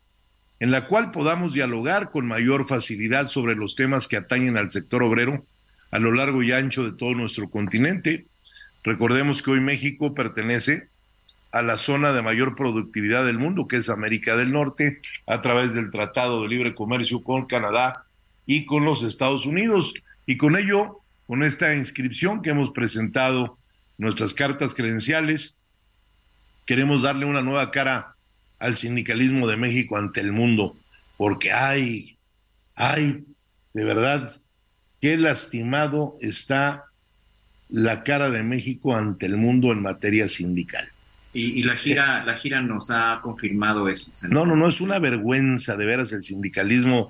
en 0.60 0.72
la 0.72 0.88
cual 0.88 1.12
podamos 1.12 1.54
dialogar 1.54 2.12
con 2.12 2.28
mayor 2.28 2.68
facilidad 2.68 3.30
sobre 3.30 3.56
los 3.56 3.76
temas 3.76 4.08
que 4.08 4.18
atañen 4.18 4.58
al 4.58 4.72
sector 4.72 5.04
obrero 5.04 5.46
a 5.92 6.00
lo 6.00 6.12
largo 6.12 6.44
y 6.44 6.52
ancho 6.52 6.84
de 6.84 6.98
todo 6.98 7.14
nuestro 7.14 7.50
continente. 7.50 8.26
Recordemos 8.84 9.42
que 9.42 9.52
hoy 9.52 9.62
México 9.62 10.14
pertenece 10.14 10.89
a 11.52 11.62
la 11.62 11.78
zona 11.78 12.14
de 12.14 12.22
mayor 12.22 12.56
productividad 12.56 13.26
del 13.26 13.40
mundo, 13.40 13.68
que 13.68 13.78
es 13.78 13.90
América 13.90 14.36
del 14.36 14.52
Norte, 14.52 15.02
a 15.26 15.42
través 15.42 15.74
del 15.74 15.92
Tratado 15.92 16.42
de 16.42 16.50
Libre 16.50 16.76
Comercio 16.76 17.24
con 17.24 17.46
Canadá 17.46 18.06
y 18.46 18.66
con 18.66 18.86
los 18.86 19.04
Estados 19.04 19.46
Unidos. 19.46 19.94
Y 20.26 20.38
con 20.38 20.56
ello, 20.56 21.00
con 21.28 21.44
esta 21.44 21.76
inscripción 21.76 22.42
que 22.42 22.52
hemos 22.52 22.72
presentado, 22.72 23.58
nuestras 23.98 24.34
cartas 24.34 24.74
credenciales, 24.76 25.58
queremos 26.66 27.02
darle 27.02 27.26
una 27.26 27.42
nueva 27.42 27.72
cara 27.72 28.16
al 28.60 28.78
sindicalismo 28.78 29.48
de 29.48 29.58
México 29.58 29.98
ante 29.98 30.22
el 30.22 30.32
mundo, 30.32 30.76
porque 31.18 31.52
hay, 31.52 32.18
hay, 32.76 33.26
de 33.74 33.84
verdad, 33.86 34.40
qué 35.02 35.18
lastimado 35.18 36.18
está 36.22 36.86
la 37.70 38.04
cara 38.04 38.30
de 38.30 38.44
México 38.44 38.96
ante 38.96 39.26
el 39.26 39.38
mundo 39.38 39.72
en 39.72 39.82
materia 39.82 40.28
sindical. 40.30 40.92
Y, 41.40 41.64
la 41.64 41.78
gira, 41.78 42.26
la 42.26 42.36
gira 42.36 42.62
nos 42.62 42.92
ha 42.92 43.20
confirmado 43.22 43.88
eso. 43.88 44.12
No, 44.30 44.46
no, 44.46 44.56
no, 44.56 44.68
es 44.68 44.82
una 44.82 45.00
vergüenza 45.00 45.78
de 45.78 45.86
veras 45.86 46.12
el 46.12 46.24
sindicalismo 46.24 47.08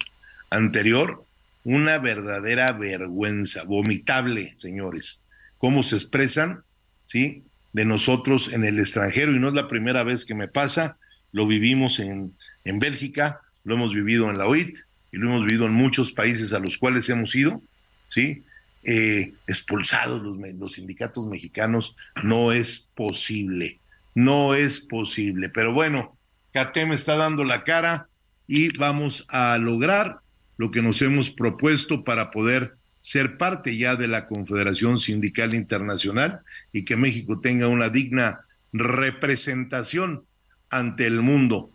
anterior, 0.51 1.25
una 1.63 1.97
verdadera 1.97 2.71
vergüenza, 2.73 3.63
vomitable, 3.63 4.55
señores, 4.55 5.23
cómo 5.57 5.81
se 5.81 5.95
expresan, 5.95 6.63
¿sí? 7.05 7.41
de 7.73 7.85
nosotros 7.85 8.53
en 8.53 8.65
el 8.65 8.79
extranjero 8.79 9.33
y 9.33 9.39
no 9.39 9.49
es 9.49 9.53
la 9.53 9.67
primera 9.67 10.03
vez 10.03 10.25
que 10.25 10.35
me 10.35 10.47
pasa, 10.47 10.97
lo 11.31 11.47
vivimos 11.47 11.99
en, 11.99 12.33
en 12.65 12.79
Bélgica, 12.79 13.41
lo 13.63 13.75
hemos 13.75 13.93
vivido 13.93 14.29
en 14.29 14.37
la 14.37 14.47
OIT 14.47 14.77
y 15.11 15.17
lo 15.17 15.29
hemos 15.29 15.45
vivido 15.45 15.65
en 15.65 15.73
muchos 15.73 16.11
países 16.11 16.53
a 16.53 16.59
los 16.59 16.77
cuales 16.77 17.09
hemos 17.09 17.35
ido, 17.35 17.61
¿sí? 18.07 18.43
Eh, 18.83 19.33
expulsados 19.45 20.21
los, 20.23 20.37
los 20.53 20.73
sindicatos 20.73 21.27
mexicanos, 21.27 21.95
no 22.23 22.51
es 22.51 22.91
posible, 22.95 23.78
no 24.15 24.55
es 24.55 24.79
posible, 24.79 25.49
pero 25.49 25.73
bueno, 25.73 26.17
CATEM 26.53 26.91
está 26.91 27.15
dando 27.15 27.43
la 27.43 27.63
cara 27.63 28.07
y 28.47 28.75
vamos 28.77 29.25
a 29.29 29.57
lograr 29.57 30.19
lo 30.57 30.71
que 30.71 30.81
nos 30.81 31.01
hemos 31.01 31.29
propuesto 31.29 32.03
para 32.03 32.31
poder 32.31 32.75
ser 32.99 33.37
parte 33.37 33.77
ya 33.77 33.95
de 33.95 34.07
la 34.07 34.25
Confederación 34.25 34.97
Sindical 34.97 35.53
Internacional 35.53 36.41
y 36.73 36.83
que 36.83 36.97
México 36.97 37.39
tenga 37.39 37.67
una 37.67 37.89
digna 37.89 38.41
representación 38.73 40.23
ante 40.69 41.05
el 41.05 41.21
mundo. 41.21 41.71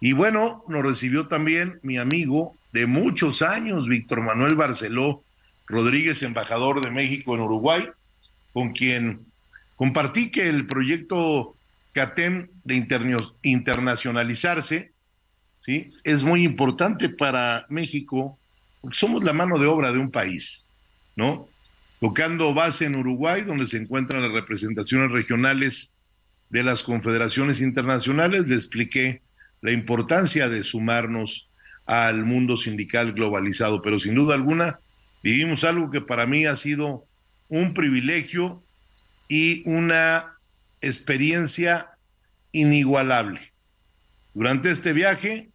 Y 0.00 0.12
bueno, 0.12 0.64
nos 0.68 0.82
recibió 0.82 1.28
también 1.28 1.78
mi 1.82 1.98
amigo 1.98 2.56
de 2.72 2.86
muchos 2.86 3.42
años, 3.42 3.86
Víctor 3.86 4.22
Manuel 4.22 4.56
Barceló 4.56 5.22
Rodríguez, 5.66 6.22
embajador 6.22 6.80
de 6.80 6.90
México 6.90 7.34
en 7.34 7.42
Uruguay, 7.42 7.88
con 8.52 8.72
quien 8.72 9.26
compartí 9.76 10.30
que 10.30 10.48
el 10.48 10.66
proyecto 10.66 11.56
CATEM 11.92 12.48
de 12.64 12.86
internacionalizarse 13.42 14.92
¿sí? 15.58 15.92
es 16.04 16.22
muy 16.22 16.44
importante 16.44 17.08
para 17.08 17.66
México 17.68 18.38
porque 18.80 18.96
somos 18.96 19.22
la 19.22 19.32
mano 19.32 19.58
de 19.58 19.66
obra 19.66 19.92
de 19.92 19.98
un 19.98 20.10
país, 20.10 20.66
¿no? 21.14 21.48
Tocando 22.00 22.52
base 22.52 22.86
en 22.86 22.96
Uruguay, 22.96 23.42
donde 23.42 23.64
se 23.64 23.76
encuentran 23.76 24.22
las 24.22 24.32
representaciones 24.32 25.12
regionales 25.12 25.94
de 26.50 26.64
las 26.64 26.82
confederaciones 26.82 27.60
internacionales, 27.60 28.48
le 28.48 28.56
expliqué 28.56 29.22
la 29.60 29.70
importancia 29.70 30.48
de 30.48 30.64
sumarnos 30.64 31.48
al 31.86 32.24
mundo 32.24 32.56
sindical 32.56 33.12
globalizado, 33.12 33.82
pero 33.82 34.00
sin 34.00 34.16
duda 34.16 34.34
alguna 34.34 34.80
vivimos 35.22 35.62
algo 35.62 35.90
que 35.90 36.00
para 36.00 36.26
mí 36.26 36.44
ha 36.44 36.56
sido 36.56 37.04
un 37.48 37.72
privilegio 37.72 38.64
y 39.28 39.62
una 39.68 40.38
experiencia 40.82 41.90
inigualable. 42.52 43.52
Durante 44.34 44.70
este 44.70 44.92
viaje 44.92 45.48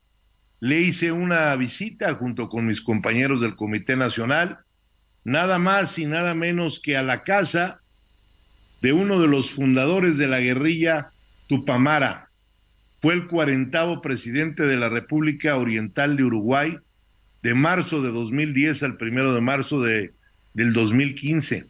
le 0.60 0.82
hice 0.82 1.12
una 1.12 1.56
visita 1.56 2.14
junto 2.16 2.50
con 2.50 2.66
mis 2.66 2.82
compañeros 2.82 3.42
del 3.42 3.56
Comité 3.56 3.96
Nacional, 3.96 4.60
nada 5.24 5.60
más 5.60 6.00
y 6.00 6.06
nada 6.06 6.34
menos 6.34 6.80
que 6.80 6.98
a 6.98 7.04
la 7.04 7.24
casa 7.24 7.82
de 8.82 8.94
uno 8.94 9.20
de 9.20 9.28
los 9.28 9.52
fundadores 9.52 10.18
de 10.18 10.28
la 10.28 10.40
guerrilla 10.40 11.12
Tupamara. 11.48 12.30
Fue 13.02 13.14
el 13.14 13.28
cuarentavo 13.28 14.02
presidente 14.02 14.64
de 14.64 14.78
la 14.78 14.90
República 14.90 15.58
Oriental 15.58 16.16
de 16.18 16.24
Uruguay 16.24 16.78
de 17.44 17.54
marzo 17.54 18.02
de 18.02 18.12
2010 18.12 18.84
al 18.84 18.98
primero 18.98 19.34
de 19.34 19.42
marzo 19.42 19.82
de, 19.82 20.14
del 20.54 20.74
2015. 20.74 21.68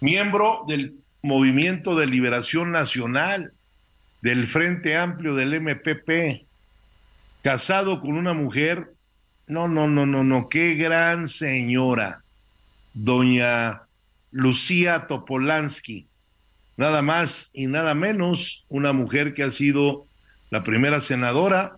Miembro 0.00 0.64
del 0.66 0.96
Movimiento 1.28 1.94
de 1.94 2.06
Liberación 2.06 2.70
Nacional, 2.70 3.52
del 4.22 4.46
Frente 4.46 4.96
Amplio 4.96 5.34
del 5.34 5.60
MPP, 5.60 6.46
casado 7.42 8.00
con 8.00 8.16
una 8.16 8.32
mujer, 8.32 8.94
no, 9.46 9.68
no, 9.68 9.86
no, 9.86 10.06
no, 10.06 10.24
no, 10.24 10.48
qué 10.48 10.74
gran 10.74 11.28
señora, 11.28 12.22
doña 12.94 13.82
Lucía 14.32 15.06
Topolansky, 15.06 16.06
nada 16.78 17.02
más 17.02 17.50
y 17.52 17.66
nada 17.66 17.94
menos 17.94 18.64
una 18.70 18.94
mujer 18.94 19.34
que 19.34 19.42
ha 19.42 19.50
sido 19.50 20.06
la 20.50 20.64
primera 20.64 21.02
senadora, 21.02 21.76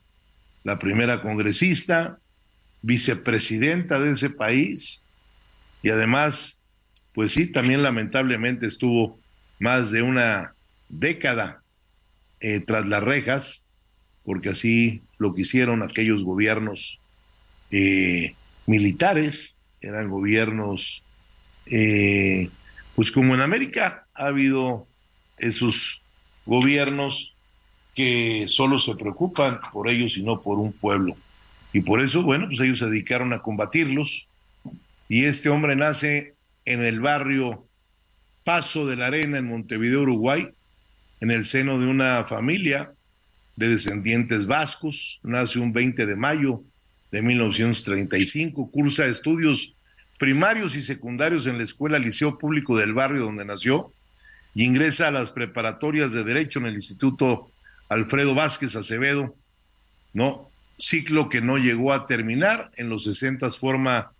la 0.63 0.79
primera 0.79 1.23
congresista, 1.23 2.19
vicepresidenta 2.83 3.99
de 3.99 4.13
ese 4.13 4.31
país. 4.31 5.07
Y 5.83 5.91
además, 5.91 6.61
pues 7.15 7.33
sí, 7.33 7.51
también 7.51 7.83
lamentablemente 7.83 8.67
estuvo 8.67 9.20
más 9.61 9.93
de 9.93 10.03
una 10.03 10.55
década 10.89 11.63
eh, 12.41 12.59
tras 12.61 12.87
las 12.87 13.05
rejas, 13.05 13.69
porque 14.25 14.49
así 14.49 15.03
lo 15.19 15.35
quisieron 15.35 15.83
aquellos 15.83 16.25
gobiernos 16.25 17.01
eh, 17.71 18.35
militares, 18.67 19.61
eran 19.81 20.09
gobiernos, 20.09 21.05
eh, 21.67 22.51
pues 22.97 23.13
como 23.13 23.35
en 23.35 23.43
América 23.43 24.07
ha 24.15 24.27
habido 24.27 24.87
esos 25.39 26.03
gobiernos 26.47 27.37
que 27.95 28.47
solo 28.49 28.79
se 28.79 28.97
preocupan 28.97 29.61
por 29.73 29.89
ellos 29.89 30.17
y 30.17 30.23
no 30.23 30.41
por 30.41 30.59
un 30.59 30.73
pueblo. 30.73 31.17
Y 31.73 31.81
por 31.81 32.01
eso, 32.01 32.23
bueno, 32.23 32.47
pues 32.47 32.61
ellos 32.61 32.79
se 32.79 32.87
dedicaron 32.87 33.33
a 33.33 33.41
combatirlos. 33.41 34.29
Y 35.09 35.25
este 35.25 35.49
hombre 35.49 35.77
nace 35.77 36.35
en 36.65 36.83
el 36.83 37.01
barrio 37.01 37.65
Paso 38.51 38.85
de 38.85 38.97
la 38.97 39.07
Arena, 39.07 39.39
en 39.39 39.47
Montevideo, 39.47 40.03
Uruguay, 40.03 40.49
en 41.21 41.31
el 41.31 41.45
seno 41.45 41.79
de 41.79 41.87
una 41.87 42.25
familia 42.25 42.91
de 43.55 43.69
descendientes 43.69 44.49
vascos. 44.49 45.21
Nace 45.23 45.61
un 45.61 45.73
20 45.73 46.05
de 46.05 46.17
mayo 46.17 46.65
de 47.13 47.23
1935. 47.23 48.73
Cursa 48.73 49.07
estudios 49.07 49.77
primarios 50.19 50.75
y 50.75 50.83
secundarios 50.83 51.47
en 51.47 51.59
la 51.59 51.63
Escuela 51.63 52.01
Liceo 52.01 52.39
Público 52.39 52.77
del 52.77 52.93
barrio 52.93 53.21
donde 53.21 53.45
nació 53.45 53.93
y 54.53 54.65
ingresa 54.65 55.07
a 55.07 55.13
las 55.13 55.31
preparatorias 55.31 56.11
de 56.11 56.25
Derecho 56.25 56.59
en 56.59 56.67
el 56.67 56.75
Instituto 56.75 57.53
Alfredo 57.89 58.35
Vázquez 58.35 58.75
Acevedo, 58.75 59.37
¿no? 60.13 60.51
Ciclo 60.77 61.29
que 61.29 61.41
no 61.41 61.57
llegó 61.57 61.93
a 61.93 62.09
terminar. 62.09 62.73
En 62.77 62.89
los 62.89 63.05
60 63.05 63.49
forma 63.53 64.11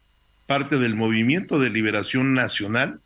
parte 0.47 0.79
del 0.79 0.95
Movimiento 0.95 1.59
de 1.59 1.71
Liberación 1.71 2.33
Nacional, 2.33 3.01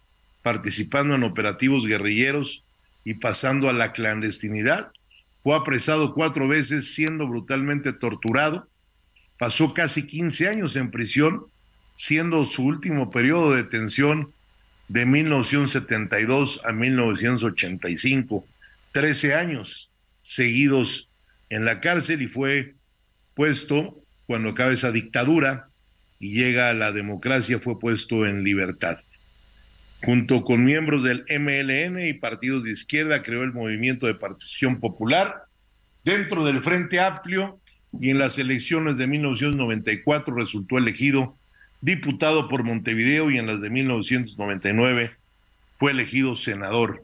participando 0.44 1.14
en 1.14 1.22
operativos 1.24 1.86
guerrilleros 1.86 2.64
y 3.02 3.14
pasando 3.14 3.70
a 3.70 3.72
la 3.72 3.92
clandestinidad. 3.92 4.92
Fue 5.42 5.56
apresado 5.56 6.12
cuatro 6.12 6.46
veces, 6.46 6.94
siendo 6.94 7.26
brutalmente 7.26 7.94
torturado. 7.94 8.68
Pasó 9.38 9.72
casi 9.72 10.06
15 10.06 10.48
años 10.48 10.76
en 10.76 10.90
prisión, 10.90 11.46
siendo 11.92 12.44
su 12.44 12.62
último 12.66 13.10
periodo 13.10 13.52
de 13.52 13.62
detención 13.62 14.34
de 14.88 15.06
1972 15.06 16.60
a 16.66 16.72
1985, 16.72 18.46
13 18.92 19.34
años 19.34 19.90
seguidos 20.20 21.08
en 21.48 21.64
la 21.64 21.80
cárcel 21.80 22.20
y 22.20 22.28
fue 22.28 22.74
puesto, 23.34 23.98
cuando 24.26 24.50
acaba 24.50 24.72
esa 24.72 24.92
dictadura 24.92 25.68
y 26.20 26.34
llega 26.34 26.68
a 26.68 26.74
la 26.74 26.92
democracia, 26.92 27.58
fue 27.58 27.78
puesto 27.78 28.26
en 28.26 28.44
libertad. 28.44 28.98
Junto 30.04 30.44
con 30.44 30.64
miembros 30.64 31.02
del 31.02 31.24
MLN 31.30 32.06
y 32.06 32.12
partidos 32.12 32.64
de 32.64 32.72
izquierda, 32.72 33.22
creó 33.22 33.42
el 33.42 33.54
Movimiento 33.54 34.06
de 34.06 34.14
Participación 34.14 34.78
Popular 34.78 35.46
dentro 36.04 36.44
del 36.44 36.62
Frente 36.62 37.00
Amplio 37.00 37.58
y 37.98 38.10
en 38.10 38.18
las 38.18 38.38
elecciones 38.38 38.98
de 38.98 39.06
1994 39.06 40.34
resultó 40.34 40.76
elegido 40.76 41.38
diputado 41.80 42.50
por 42.50 42.64
Montevideo 42.64 43.30
y 43.30 43.38
en 43.38 43.46
las 43.46 43.62
de 43.62 43.70
1999 43.70 45.12
fue 45.78 45.92
elegido 45.92 46.34
senador 46.34 47.02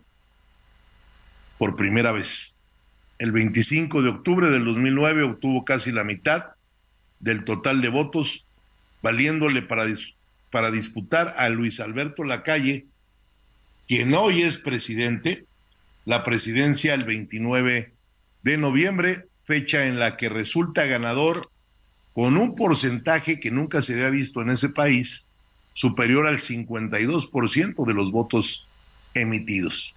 por 1.56 1.76
primera 1.76 2.12
vez. 2.12 2.58
El 3.18 3.32
25 3.32 4.02
de 4.02 4.10
octubre 4.10 4.50
del 4.50 4.66
2009 4.66 5.22
obtuvo 5.22 5.64
casi 5.64 5.90
la 5.90 6.04
mitad 6.04 6.44
del 7.18 7.44
total 7.44 7.80
de 7.80 7.88
votos, 7.88 8.44
valiéndole 9.02 9.62
para, 9.62 9.86
para 10.50 10.70
disputar 10.70 11.34
a 11.38 11.48
Luis 11.48 11.80
Alberto 11.80 12.24
Lacalle, 12.24 12.86
quien 13.86 14.14
hoy 14.14 14.42
es 14.42 14.56
presidente, 14.56 15.44
la 16.04 16.22
presidencia 16.22 16.94
el 16.94 17.04
29 17.04 17.92
de 18.42 18.58
noviembre, 18.58 19.26
fecha 19.44 19.86
en 19.86 19.98
la 19.98 20.16
que 20.16 20.28
resulta 20.28 20.86
ganador 20.86 21.50
con 22.12 22.36
un 22.36 22.54
porcentaje 22.54 23.40
que 23.40 23.50
nunca 23.50 23.82
se 23.82 23.94
había 23.94 24.10
visto 24.10 24.42
en 24.42 24.50
ese 24.50 24.68
país, 24.68 25.28
superior 25.72 26.26
al 26.26 26.38
52% 26.38 27.86
de 27.86 27.94
los 27.94 28.10
votos 28.10 28.66
emitidos. 29.14 29.94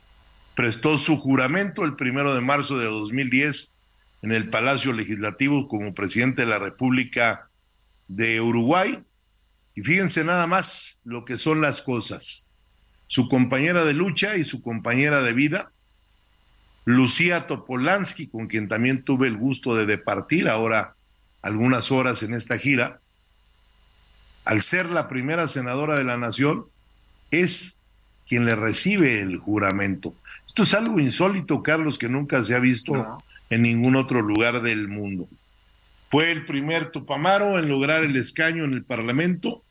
Prestó 0.56 0.98
su 0.98 1.18
juramento 1.18 1.84
el 1.84 1.96
primero 1.96 2.36
de 2.36 2.42
marzo 2.42 2.78
de 2.78 2.86
2010 2.86 3.74
en 4.22 4.32
el 4.32 4.50
Palacio 4.50 4.94
Legislativo 4.94 5.68
como 5.68 5.94
presidente 5.94 6.44
de 6.44 6.48
la 6.48 6.60
República 6.60 7.50
de 8.08 8.40
Uruguay. 8.40 9.04
Y 9.76 9.82
fíjense 9.82 10.24
nada 10.24 10.48
más 10.48 11.00
lo 11.04 11.26
que 11.26 11.38
son 11.38 11.62
las 11.62 11.82
cosas. 11.82 12.50
Su 13.08 13.28
compañera 13.28 13.86
de 13.86 13.94
lucha 13.94 14.38
y 14.38 14.44
su 14.44 14.62
compañera 14.62 15.22
de 15.22 15.34
vida, 15.34 15.72
Lucía 16.86 17.48
Topolansky, 17.48 18.28
con 18.28 18.48
quien 18.48 18.68
también 18.68 19.04
tuve 19.04 19.28
el 19.28 19.38
gusto 19.38 19.76
de 19.76 19.86
departir 19.86 20.50
ahora 20.50 20.96
algunas 21.42 21.92
horas 21.92 22.24
en 22.24 22.34
esta 22.34 22.58
gira, 22.58 23.00
al 24.46 24.62
ser 24.62 24.88
la 24.88 25.08
primera 25.08 25.48
senadora 25.48 25.96
de 25.96 26.04
la 26.04 26.18
nación, 26.18 26.66
es 27.32 27.80
quien 28.28 28.46
le 28.46 28.56
recibe 28.56 29.22
el 29.22 29.38
juramento. 29.38 30.14
Esto 30.46 30.64
es 30.64 30.74
algo 30.74 31.00
insólito, 31.00 31.64
Carlos, 31.64 31.98
que 31.98 32.10
nunca 32.10 32.44
se 32.44 32.56
ha 32.56 32.60
visto 32.60 33.24
en 33.50 33.62
ningún 33.62 33.96
otro 33.96 34.22
lugar 34.22 34.62
del 34.62 34.88
mundo. 34.88 35.28
Fue 36.14 36.32
el 36.32 36.46
primer 36.46 36.92
Tupamaro 36.92 37.58
en 37.58 37.68
lograr 37.68 38.04
el 38.04 38.16
escaño 38.18 38.66
en 38.66 38.74
el 38.74 38.84
Parlamento, 38.84 39.64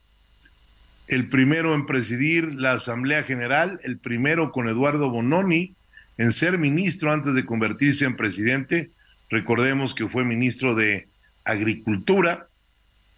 el 1.07 1.29
primero 1.29 1.73
en 1.73 1.85
presidir 1.85 2.53
la 2.55 2.73
Asamblea 2.73 3.23
General, 3.23 3.79
el 3.85 3.97
primero 3.97 4.51
con 4.51 4.67
Eduardo 4.67 5.09
Bononi 5.09 5.73
en 6.17 6.33
ser 6.33 6.57
ministro 6.57 7.13
antes 7.13 7.33
de 7.33 7.45
convertirse 7.45 8.03
en 8.03 8.17
presidente. 8.17 8.89
Recordemos 9.29 9.93
que 9.93 10.09
fue 10.09 10.25
ministro 10.25 10.75
de 10.75 11.07
agricultura. 11.45 12.49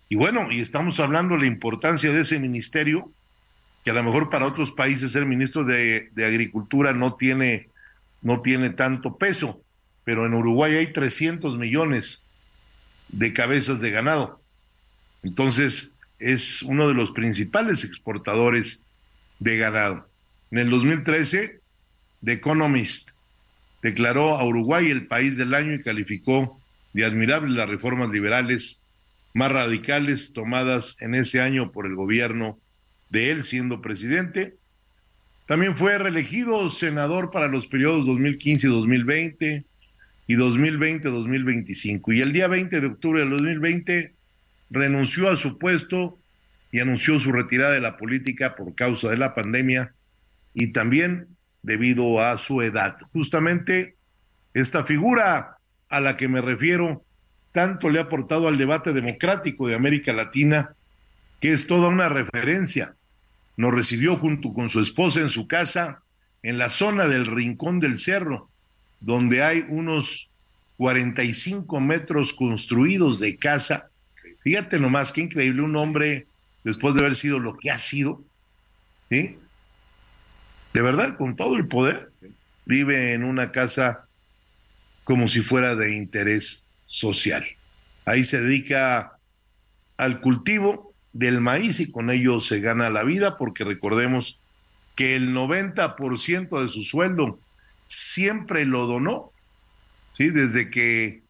Y 0.08 0.18
bueno, 0.18 0.52
y 0.52 0.60
estamos 0.60 1.00
hablando 1.00 1.34
de 1.34 1.42
la 1.42 1.48
importancia 1.48 2.14
de 2.14 2.22
ese 2.22 2.38
ministerio, 2.38 3.12
que 3.84 3.90
a 3.90 3.96
lo 3.96 4.04
mejor 4.04 4.30
para 4.30 4.46
otros 4.46 4.70
países 4.70 5.14
ser 5.14 5.26
ministro 5.26 5.64
de, 5.64 6.12
agricultura 6.18 6.94
no 6.94 7.16
tiene, 7.16 7.70
no 8.22 8.44
tiene 8.44 8.70
tanto 8.70 9.18
peso, 9.18 9.64
pero 10.04 10.28
en 10.28 10.36
Uruguay 10.36 10.76
hay 10.76 10.94
300 10.94 11.58
millones 11.58 12.25
de 13.10 13.34
cabezas 13.34 13.82
de 13.82 13.92
ganado. 13.92 14.42
Entonces, 15.24 15.96
es 16.20 16.62
uno 16.62 16.88
de 16.88 16.94
los 16.94 17.12
principales 17.12 17.84
exportadores 17.84 18.84
de 19.40 19.58
ganado. 19.58 20.08
En 20.52 20.60
el 20.60 20.70
2013, 20.70 21.60
The 22.24 22.34
Economist 22.34 23.12
declaró 23.82 24.38
a 24.38 24.46
Uruguay 24.46 24.90
el 24.90 25.08
país 25.08 25.38
del 25.38 25.54
año 25.54 25.74
y 25.74 25.80
calificó 25.80 26.60
de 26.94 27.06
admirables 27.06 27.52
las 27.52 27.70
reformas 27.70 28.10
liberales 28.10 28.86
más 29.34 29.52
radicales 29.52 30.34
tomadas 30.34 30.96
en 31.02 31.14
ese 31.14 31.42
año 31.42 31.72
por 31.72 31.86
el 31.86 31.96
gobierno 31.96 32.58
de 33.10 33.32
él 33.32 33.44
siendo 33.44 33.82
presidente. 33.82 34.56
También 35.46 35.78
fue 35.78 35.98
reelegido 35.98 36.70
senador 36.70 37.30
para 37.30 37.48
los 37.48 37.68
periodos 37.68 38.08
2015 38.08 38.68
y 38.68 38.70
2020 38.70 39.66
y 40.28 40.36
2020-2025. 40.36 42.16
Y 42.16 42.22
el 42.22 42.34
día 42.34 42.48
20 42.48 42.80
de 42.80 42.88
octubre 42.88 43.20
del 43.22 43.30
2020 43.32 44.14
renunció 44.70 45.30
a 45.30 45.36
su 45.36 45.58
puesto 45.58 46.18
y 46.72 46.80
anunció 46.80 47.20
su 47.20 47.32
retirada 47.32 47.74
de 47.74 47.82
la 47.82 47.98
política 47.98 48.56
por 48.56 48.76
causa 48.76 49.10
de 49.10 49.18
la 49.18 49.34
pandemia 49.34 49.94
y 50.54 50.72
también 50.72 51.28
debido 51.62 52.22
a 52.22 52.38
su 52.38 52.62
edad. 52.62 52.96
Justamente 53.14 53.96
esta 54.54 54.84
figura 54.84 55.58
a 55.90 56.00
la 56.00 56.18
que 56.18 56.28
me 56.28 56.42
refiero 56.42 57.04
tanto 57.52 57.90
le 57.90 58.00
ha 58.00 58.04
aportado 58.04 58.48
al 58.48 58.58
debate 58.58 58.92
democrático 58.92 59.68
de 59.68 59.76
América 59.76 60.12
Latina, 60.12 60.76
que 61.40 61.54
es 61.54 61.68
toda 61.68 61.88
una 61.88 62.10
referencia. 62.10 62.96
Nos 63.56 63.74
recibió 63.74 64.18
junto 64.18 64.52
con 64.52 64.68
su 64.68 64.82
esposa 64.82 65.22
en 65.22 65.30
su 65.30 65.48
casa, 65.48 66.02
en 66.44 66.58
la 66.58 66.70
zona 66.70 67.08
del 67.08 67.26
Rincón 67.26 67.80
del 67.80 67.98
Cerro, 67.98 68.50
donde 69.00 69.44
hay 69.44 69.66
unos 69.70 70.30
45 70.78 71.80
metros 71.80 72.34
construidos 72.34 73.20
de 73.20 73.38
casa. 73.38 73.90
Fíjate 74.44 74.80
nomás, 74.80 75.12
qué 75.12 75.22
increíble, 75.22 75.62
un 75.62 75.76
hombre, 75.76 76.28
después 76.64 76.94
de 76.96 77.02
haber 77.02 77.16
sido 77.16 77.40
lo 77.40 77.56
que 77.56 77.72
ha 77.72 77.80
sido, 77.80 78.24
¿sí? 79.10 79.38
De 80.74 80.82
verdad, 80.82 81.18
con 81.18 81.36
todo 81.36 81.56
el 81.56 81.68
poder, 81.68 82.12
vive 82.66 83.14
en 83.14 83.24
una 83.24 83.52
casa 83.52 84.06
como 85.04 85.28
si 85.28 85.40
fuera 85.42 85.76
de 85.76 85.96
interés 85.96 86.68
social. 86.86 87.46
Ahí 88.06 88.24
se 88.24 88.42
dedica 88.42 89.18
al 89.98 90.20
cultivo 90.20 90.94
del 91.14 91.40
maíz 91.40 91.80
y 91.80 91.92
con 91.92 92.10
ello 92.10 92.40
se 92.40 92.60
gana 92.60 92.90
la 92.90 93.04
vida 93.04 93.38
porque 93.38 93.64
recordemos 93.64 94.40
que 94.96 95.16
el 95.16 95.34
90% 95.34 96.62
de 96.62 96.68
su 96.68 96.84
sueldo 96.84 97.40
siempre 97.88 98.66
lo 98.66 98.86
donó, 98.86 99.32
¿sí? 100.12 100.30
Desde 100.30 100.70
que 100.70 101.22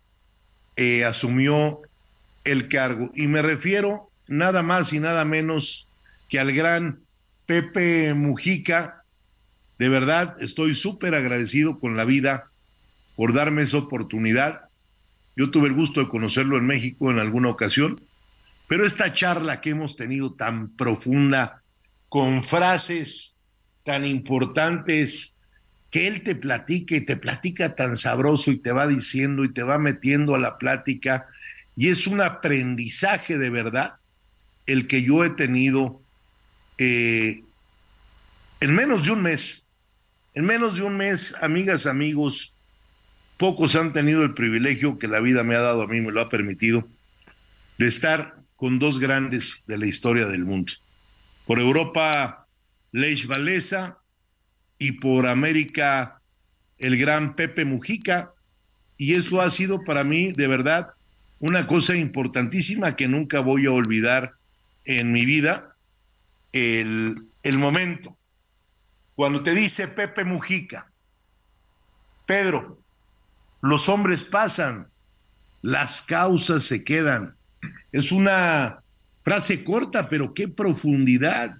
eh, 0.76 1.06
asumió 1.06 1.82
el 2.44 2.68
cargo. 2.68 3.10
Y 3.16 3.28
me 3.28 3.42
refiero 3.42 4.10
nada 4.28 4.64
más 4.64 4.94
y 4.94 5.00
nada 5.00 5.26
menos 5.26 5.88
que 6.30 6.40
al 6.40 6.52
gran 6.52 7.00
Pepe 7.46 8.14
Mujica. 8.14 9.04
De 9.78 9.90
verdad, 9.90 10.34
estoy 10.42 10.74
súper 10.74 11.16
agradecido 11.16 11.80
con 11.80 11.98
la 11.98 12.06
vida 12.06 12.50
por 13.16 13.34
darme 13.34 13.64
esa 13.64 13.78
oportunidad. 13.78 14.70
Yo 15.36 15.52
tuve 15.52 15.68
el 15.68 15.74
gusto 15.74 16.00
de 16.00 16.08
conocerlo 16.08 16.58
en 16.58 16.66
México 16.66 17.12
en 17.12 17.20
alguna 17.20 17.50
ocasión, 17.50 18.02
pero 18.68 18.86
esta 18.86 19.12
charla 19.14 19.62
que 19.62 19.72
hemos 19.72 19.96
tenido 19.96 20.34
tan 20.34 20.70
profunda, 20.70 21.62
con 22.10 22.44
frases 22.44 23.36
tan 23.84 24.06
importantes, 24.06 25.35
que 25.92 26.08
él 26.08 26.24
te 26.24 26.36
platique 26.36 26.98
y 26.98 27.02
te 27.02 27.16
platica 27.16 27.76
tan 27.76 27.98
sabroso 27.98 28.52
y 28.52 28.58
te 28.58 28.72
va 28.72 28.88
diciendo 28.88 29.44
y 29.44 29.54
te 29.54 29.64
va 29.64 29.80
metiendo 29.80 30.36
a 30.36 30.40
la 30.40 30.58
plática, 30.58 31.28
y 31.76 31.90
es 31.90 32.08
un 32.08 32.22
aprendizaje 32.22 33.38
de 33.38 33.50
verdad 33.50 33.96
el 34.66 34.88
que 34.88 35.04
yo 35.04 35.24
he 35.24 35.30
tenido 35.30 36.02
eh, 36.78 37.44
en 38.60 38.76
menos 38.76 39.06
de 39.06 39.12
un 39.12 39.22
mes. 39.22 39.70
En 40.34 40.44
menos 40.44 40.76
de 40.76 40.84
un 40.84 40.98
mes, 40.98 41.34
amigas, 41.42 41.86
amigos, 41.86 42.52
Pocos 43.38 43.76
han 43.76 43.92
tenido 43.92 44.24
el 44.24 44.34
privilegio 44.34 44.98
que 44.98 45.10
la 45.10 45.20
vida 45.20 45.44
me 45.44 45.56
ha 45.56 45.60
dado 45.60 45.82
a 45.82 45.88
mí, 45.88 46.00
me 46.00 46.12
lo 46.12 46.22
ha 46.22 46.30
permitido, 46.30 46.88
de 47.78 47.88
estar 47.88 48.36
con 48.56 48.80
dos 48.80 49.00
grandes 49.00 49.64
de 49.68 49.78
la 49.78 49.88
historia 49.88 50.26
del 50.28 50.46
mundo. 50.46 50.72
Por 51.46 51.60
Europa, 51.60 52.48
Lech 52.94 53.28
Walesa 53.30 53.98
y 54.78 54.94
por 54.94 55.28
América, 55.28 56.22
el 56.78 56.98
gran 56.98 57.36
Pepe 57.36 57.66
Mujica. 57.66 58.32
Y 58.98 59.16
eso 59.16 59.42
ha 59.42 59.50
sido 59.50 59.84
para 59.84 60.04
mí, 60.04 60.32
de 60.32 60.48
verdad, 60.48 60.90
una 61.40 61.68
cosa 61.68 61.96
importantísima 61.96 62.96
que 62.96 63.08
nunca 63.08 63.40
voy 63.40 63.66
a 63.66 63.72
olvidar 63.72 64.34
en 64.86 65.12
mi 65.12 65.26
vida, 65.26 65.76
el, 66.54 67.16
el 67.44 67.58
momento. 67.58 68.18
Cuando 69.16 69.44
te 69.44 69.54
dice 69.54 69.88
Pepe 69.88 70.24
Mujica, 70.24 70.92
Pedro, 72.26 72.80
los 73.62 73.90
hombres 73.90 74.24
pasan, 74.24 74.88
las 75.62 76.02
causas 76.02 76.64
se 76.64 76.84
quedan. 76.84 77.36
Es 77.92 78.12
una 78.12 78.80
frase 79.24 79.64
corta, 79.64 80.08
pero 80.08 80.34
qué 80.34 80.48
profundidad 80.48 81.58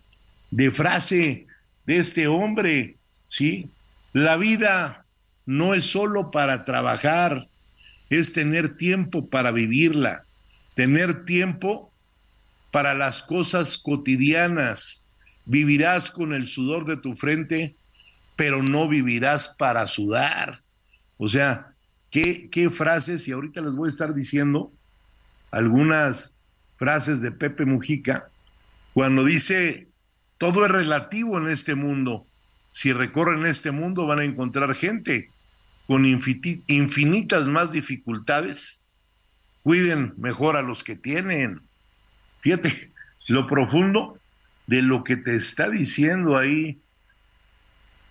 de 0.52 0.72
frase 0.72 1.48
de 1.86 1.98
este 1.98 2.28
hombre, 2.28 2.96
¿sí? 3.36 3.70
La 4.14 4.38
vida 4.38 5.06
no 5.46 5.74
es 5.74 5.86
solo 5.86 6.32
para 6.32 6.64
trabajar, 6.64 7.50
es 8.10 8.32
tener 8.32 8.78
tiempo 8.78 9.28
para 9.30 9.52
vivirla, 9.52 10.24
tener 10.74 11.26
tiempo 11.26 11.92
para 12.72 12.94
las 12.94 13.24
cosas 13.24 13.78
cotidianas. 13.78 15.08
Vivirás 15.46 16.12
con 16.12 16.34
el 16.34 16.48
sudor 16.48 16.86
de 16.86 16.98
tu 16.98 17.14
frente, 17.14 17.76
pero 18.38 18.64
no 18.64 18.88
vivirás 18.88 19.50
para 19.58 19.86
sudar. 19.88 20.60
O 21.18 21.28
sea, 21.28 21.74
qué, 22.10 22.70
frases, 22.72 23.28
y 23.28 23.34
ahorita 23.34 23.60
les 23.62 23.76
voy 23.76 23.88
a 23.88 23.90
estar 23.90 24.14
diciendo 24.14 24.72
algunas 25.52 26.38
frases 26.78 27.22
de 27.22 27.32
Pepe 27.32 27.66
Mujica, 27.66 28.30
cuando 28.94 29.26
dice, 29.26 29.90
todo 30.38 30.66
es 30.66 30.72
relativo 30.72 31.38
en 31.38 31.50
este 31.50 31.76
mundo. 31.76 32.26
Si 32.76 32.92
recorren 32.92 33.46
este 33.46 33.72
mundo 33.72 34.06
van 34.06 34.20
a 34.20 34.26
encontrar 34.26 34.76
gente 34.76 35.30
con 35.88 36.06
infinitas 36.06 37.48
más 37.48 37.72
dificultades. 37.72 38.84
Cuiden 39.64 40.14
mejor 40.18 40.58
a 40.58 40.62
los 40.62 40.84
que 40.84 40.98
tienen. 40.98 41.62
Fíjate 42.42 42.92
lo 43.30 43.48
profundo 43.48 44.20
de 44.68 44.82
lo 44.82 45.06
que 45.06 45.16
te 45.16 45.36
está 45.36 45.70
diciendo 45.70 46.38
ahí. 46.38 46.78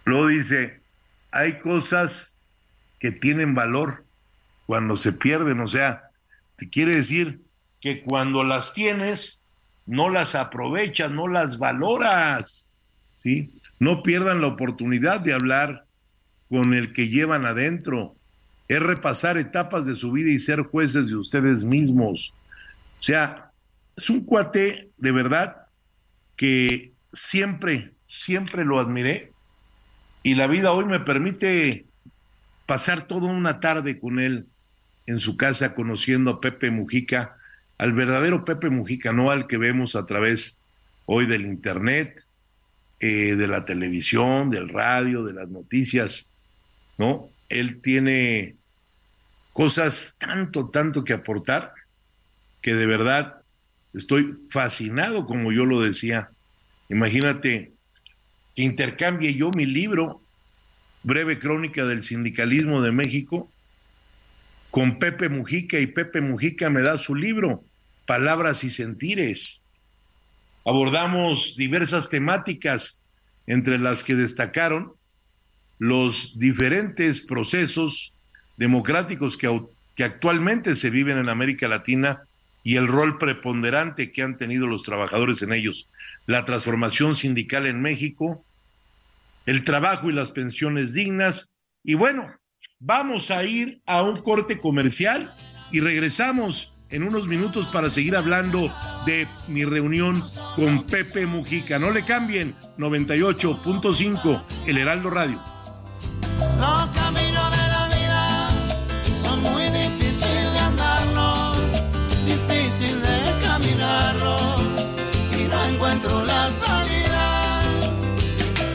Lo 0.07 0.29
dice, 0.29 0.81
hay 1.31 1.59
cosas 1.59 2.39
que 2.99 3.13
tienen 3.13 3.55
valor 3.55 4.07
cuando 4.65 4.97
se 4.97 5.13
pierden. 5.13 5.61
O 5.61 5.67
sea, 5.67 6.05
te 6.57 6.71
quiere 6.71 6.95
decir 6.95 7.43
que 7.83 8.03
cuando 8.03 8.43
las 8.43 8.73
tienes, 8.73 9.45
no 9.85 10.09
las 10.09 10.35
aprovechas, 10.35 11.11
no 11.11 11.29
las 11.29 11.59
valoras. 11.59 12.71
¿Sí? 13.25 13.51
No 13.81 14.03
pierdan 14.03 14.43
la 14.43 14.49
oportunidad 14.49 15.19
de 15.21 15.33
hablar 15.33 15.87
con 16.49 16.75
el 16.75 16.93
que 16.93 17.09
llevan 17.09 17.47
adentro. 17.47 18.15
Es 18.69 18.81
repasar 18.81 19.39
etapas 19.39 19.87
de 19.87 19.95
su 19.95 20.13
vida 20.13 20.31
y 20.31 20.39
ser 20.39 20.61
jueces 20.61 21.09
de 21.09 21.17
ustedes 21.17 21.65
mismos. 21.65 22.35
O 23.01 23.03
sea, 23.03 23.51
es 23.97 24.11
un 24.11 24.25
cuate 24.25 24.91
de 24.99 25.13
verdad 25.13 25.67
que 26.37 26.93
siempre, 27.13 27.93
siempre 28.07 28.65
lo 28.65 28.79
admiré. 28.79 29.33
Y 30.23 30.35
la 30.35 30.47
vida 30.47 30.73
hoy 30.73 30.85
me 30.85 31.01
permite 31.01 31.87
pasar 32.67 33.07
toda 33.07 33.29
una 33.29 33.61
tarde 33.61 33.99
con 33.99 34.21
él 34.21 34.47
en 35.07 35.19
su 35.19 35.37
casa 35.37 35.75
conociendo 35.75 36.31
a 36.31 36.41
Pepe 36.41 36.71
Mujica, 36.71 37.37
al 37.79 37.93
verdadero 37.93 38.45
Pepe 38.45 38.71
Mujica, 38.71 39.13
no 39.13 39.31
al 39.31 39.47
que 39.47 39.59
vemos 39.59 39.97
a 39.97 40.07
través 40.07 40.63
hoy 41.07 41.27
del 41.27 41.47
Internet, 41.47 42.27
eh, 43.07 43.37
de 43.37 43.47
la 43.47 43.67
televisión, 43.67 44.49
del 44.49 44.71
radio, 44.71 45.25
de 45.25 45.35
las 45.35 45.51
noticias, 45.51 46.33
¿no? 46.97 47.29
Él 47.51 47.83
tiene 47.83 48.57
cosas 49.53 50.17
tanto, 50.17 50.71
tanto 50.71 51.05
que 51.05 51.13
aportar, 51.13 51.75
que 52.63 52.75
de 52.75 52.87
verdad 52.87 53.43
estoy 53.93 54.33
fascinado, 54.51 55.27
como 55.27 55.53
yo 55.53 55.67
lo 55.67 55.83
decía. 55.83 56.31
Imagínate 56.89 57.73
que 58.57 58.63
intercambie 58.63 59.35
yo 59.35 59.51
mi 59.51 59.67
libro 59.67 60.23
breve 61.03 61.39
crónica 61.39 61.85
del 61.85 62.05
sindicalismo 62.05 62.81
de 62.81 62.93
México 62.93 63.51
con 64.71 64.99
Pepe 64.99 65.29
Mujica 65.29 65.79
y 65.79 65.89
Pepe 65.89 66.23
Mujica 66.23 66.71
me 66.71 66.81
da 66.81 66.97
su 66.97 67.15
libro, 67.15 67.63
Palabras 68.07 68.65
y 68.65 68.71
Sentires. 68.71 69.64
Abordamos 70.65 71.57
diversas 71.57 72.09
temáticas, 72.09 73.03
entre 73.47 73.79
las 73.79 74.03
que 74.03 74.15
destacaron 74.15 74.95
los 75.79 76.39
diferentes 76.39 77.21
procesos 77.21 78.15
democráticos 78.57 79.37
que, 79.37 79.49
actualmente 80.03 80.75
se 80.75 80.91
viven 80.91 81.19
en 81.19 81.29
América 81.29 81.69
Latina 81.69 82.23
y 82.63 82.77
el 82.77 82.89
rol 82.89 83.19
preponderante 83.19 84.11
que 84.11 84.23
han 84.23 84.37
tenido 84.37 84.67
los 84.67 84.83
trabajadores 84.83 85.43
en 85.43 85.53
ellos, 85.53 85.89
la 86.27 86.45
transformación 86.45 87.15
sindical 87.15 87.67
en 87.67 87.83
México, 87.83 88.45
el 89.47 89.65
trabajo 89.65 90.09
y 90.09 90.15
las 90.15 90.33
pensiones 90.33 90.95
dignas. 90.95 91.55
Y 91.83 91.95
bueno, 91.95 92.35
vamos 92.81 93.31
a 93.31 93.45
ir 93.45 93.83
a 93.85 94.03
un 94.03 94.17
corte 94.17 94.59
comercial 94.59 95.35
y 95.71 95.81
regresamos 95.81 96.74
en 96.91 97.03
unos 97.03 97.27
minutos 97.27 97.69
para 97.73 97.91
seguir 97.91 98.17
hablando 98.17 98.73
de 99.07 99.27
mi 99.49 99.65
reunión 99.65 100.23
con 100.57 100.85
Pepe 100.85 101.27
Mujica. 101.27 101.79
No 101.79 101.91
le 101.91 102.05
cambien, 102.05 102.55
98.5, 102.79 104.43
El 104.67 104.79
Heraldo 104.79 105.11
Radio. 105.11 105.41
Los 106.59 106.87
caminos 106.89 107.51
de 107.51 107.69
la 107.69 107.89
vida 107.89 108.49
son 109.23 109.43
muy 109.43 109.65
difíciles 109.65 110.53
de 110.53 110.59
andarlos, 110.59 111.59
difícil 112.25 113.01
de 113.03 113.47
caminarlos 113.47 114.61
y 115.39 115.45
no 115.45 115.65
encuentro 115.67 116.25
la 116.25 116.51
salida. 116.51 117.63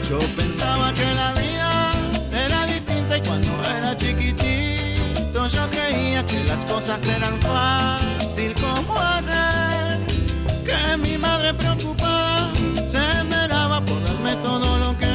Yo 0.08 0.18
pensaba 0.36 0.92
que 0.92 1.04
la 1.14 1.39
cosas 6.80 7.08
eran 7.08 7.40
fácil 7.40 8.54
como 8.54 8.98
hacer 8.98 9.98
que 10.64 10.96
mi 10.96 11.18
madre 11.18 11.52
preocupada 11.54 12.50
se 12.88 13.24
me 13.24 13.48
daba 13.48 13.80
por 13.84 14.02
darme 14.02 14.34
todo 14.36 14.78
lo 14.78 14.96
que 14.98 15.06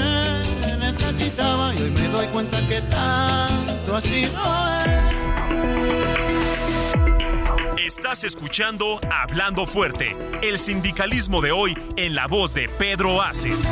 necesitaba 0.80 1.74
y 1.74 1.82
hoy 1.82 1.92
me 1.92 2.08
doy 2.10 2.28
cuenta 2.28 2.58
que 2.68 2.82
tanto 2.82 3.96
así 3.96 4.30
no 4.34 4.82
es. 4.82 4.96
Estás 7.86 8.24
escuchando 8.24 9.00
Hablando 9.12 9.66
Fuerte, 9.66 10.16
el 10.44 10.60
sindicalismo 10.60 11.42
de 11.42 11.52
hoy 11.52 11.78
en 11.98 12.14
la 12.14 12.28
voz 12.28 12.54
de 12.54 12.70
Pedro 12.70 13.22
Aces. 13.22 13.72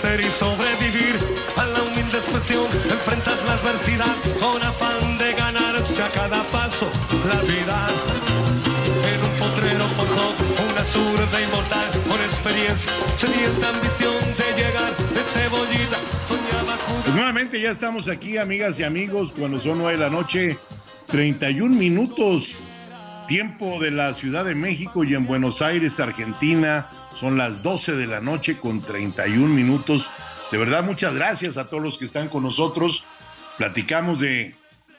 Crecer 0.00 0.20
y 0.20 0.30
sobrevivir 0.30 1.18
a 1.56 1.66
la 1.66 1.82
humilde 1.82 2.18
expresión. 2.18 2.66
Enfrentas 2.90 3.44
la 3.44 3.52
adversidad 3.54 4.16
con 4.40 4.62
afán 4.62 5.18
de 5.18 5.32
ganarse 5.32 6.02
a 6.02 6.08
cada 6.08 6.42
paso 6.44 6.90
la 7.28 7.40
vida. 7.42 7.86
En 9.12 9.24
un 9.24 9.38
potrero 9.38 9.84
forjó 9.96 10.34
una 10.70 10.84
zurda 10.84 11.40
inmortal 11.40 11.90
con 12.08 12.20
experiencia, 12.20 12.90
sedienta 13.16 13.68
ambición 13.70 14.14
de 14.36 14.62
llegar 14.62 14.96
de 14.96 15.20
cebollita. 15.32 15.98
Soñaba 16.28 16.76
Pues 16.76 16.96
jugar. 17.02 17.14
nuevamente 17.14 17.60
ya 17.60 17.70
estamos 17.70 18.08
aquí, 18.08 18.38
amigas 18.38 18.78
y 18.78 18.84
amigos, 18.84 19.32
cuando 19.32 19.58
son 19.58 19.78
nueve 19.78 19.92
de 19.94 20.04
la 20.04 20.10
noche, 20.10 20.58
31 21.08 21.74
minutos, 21.76 22.56
tiempo 23.26 23.78
de 23.80 23.90
la 23.90 24.12
Ciudad 24.14 24.44
de 24.44 24.54
México 24.54 25.04
y 25.04 25.14
en 25.14 25.26
Buenos 25.26 25.62
Aires, 25.62 25.98
Argentina, 26.00 26.88
son 27.18 27.36
las 27.36 27.64
12 27.64 27.96
de 27.96 28.06
la 28.06 28.20
noche 28.20 28.58
con 28.58 28.80
31 28.80 29.52
minutos. 29.52 30.08
De 30.52 30.58
verdad, 30.58 30.84
muchas 30.84 31.16
gracias 31.16 31.56
a 31.56 31.68
todos 31.68 31.82
los 31.82 31.98
que 31.98 32.04
están 32.04 32.28
con 32.28 32.44
nosotros. 32.44 33.06
Platicamos 33.56 34.20
de 34.20 34.54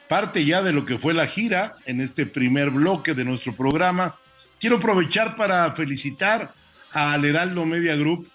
parte 0.06 0.44
ya 0.44 0.60
de 0.60 0.74
lo 0.74 0.84
que 0.84 0.98
fue 0.98 1.14
la 1.14 1.26
gira 1.26 1.76
en 1.86 2.02
este 2.02 2.26
primer 2.26 2.70
bloque 2.70 3.14
de 3.14 3.24
nuestro 3.24 3.56
programa. 3.56 4.18
Quiero 4.58 4.76
aprovechar 4.76 5.34
para 5.34 5.72
felicitar 5.74 6.52
a 6.92 7.16
Heraldo 7.16 7.64
Media 7.64 7.96
Group 7.96 8.30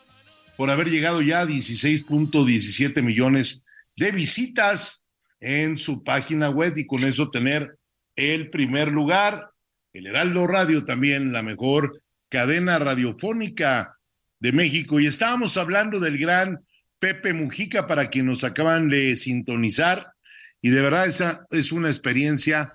por 0.57 0.71
haber 0.71 0.89
llegado 0.89 1.21
ya 1.21 1.41
a 1.41 1.45
16.17 1.45 3.03
millones 3.03 3.67
de 3.95 4.11
visitas 4.11 5.05
en 5.39 5.77
su 5.77 6.03
página 6.03 6.49
web 6.49 6.73
y 6.75 6.87
con 6.87 7.03
eso 7.03 7.29
tener 7.29 7.77
el 8.15 8.49
primer 8.49 8.91
lugar. 8.91 9.51
El 9.93 10.07
Heraldo 10.07 10.47
Radio 10.47 10.83
también, 10.85 11.31
la 11.31 11.43
mejor 11.43 11.93
cadena 12.29 12.79
radiofónica 12.79 13.97
de 14.39 14.51
México. 14.51 14.99
Y 14.99 15.07
estábamos 15.07 15.57
hablando 15.57 15.99
del 15.99 16.17
gran 16.17 16.61
Pepe 16.99 17.33
Mujica 17.33 17.87
para 17.87 18.09
quienes 18.09 18.29
nos 18.29 18.43
acaban 18.43 18.89
de 18.89 19.15
sintonizar. 19.17 20.13
Y 20.61 20.69
de 20.69 20.81
verdad 20.81 21.07
esa 21.07 21.45
es 21.51 21.71
una 21.71 21.89
experiencia, 21.89 22.73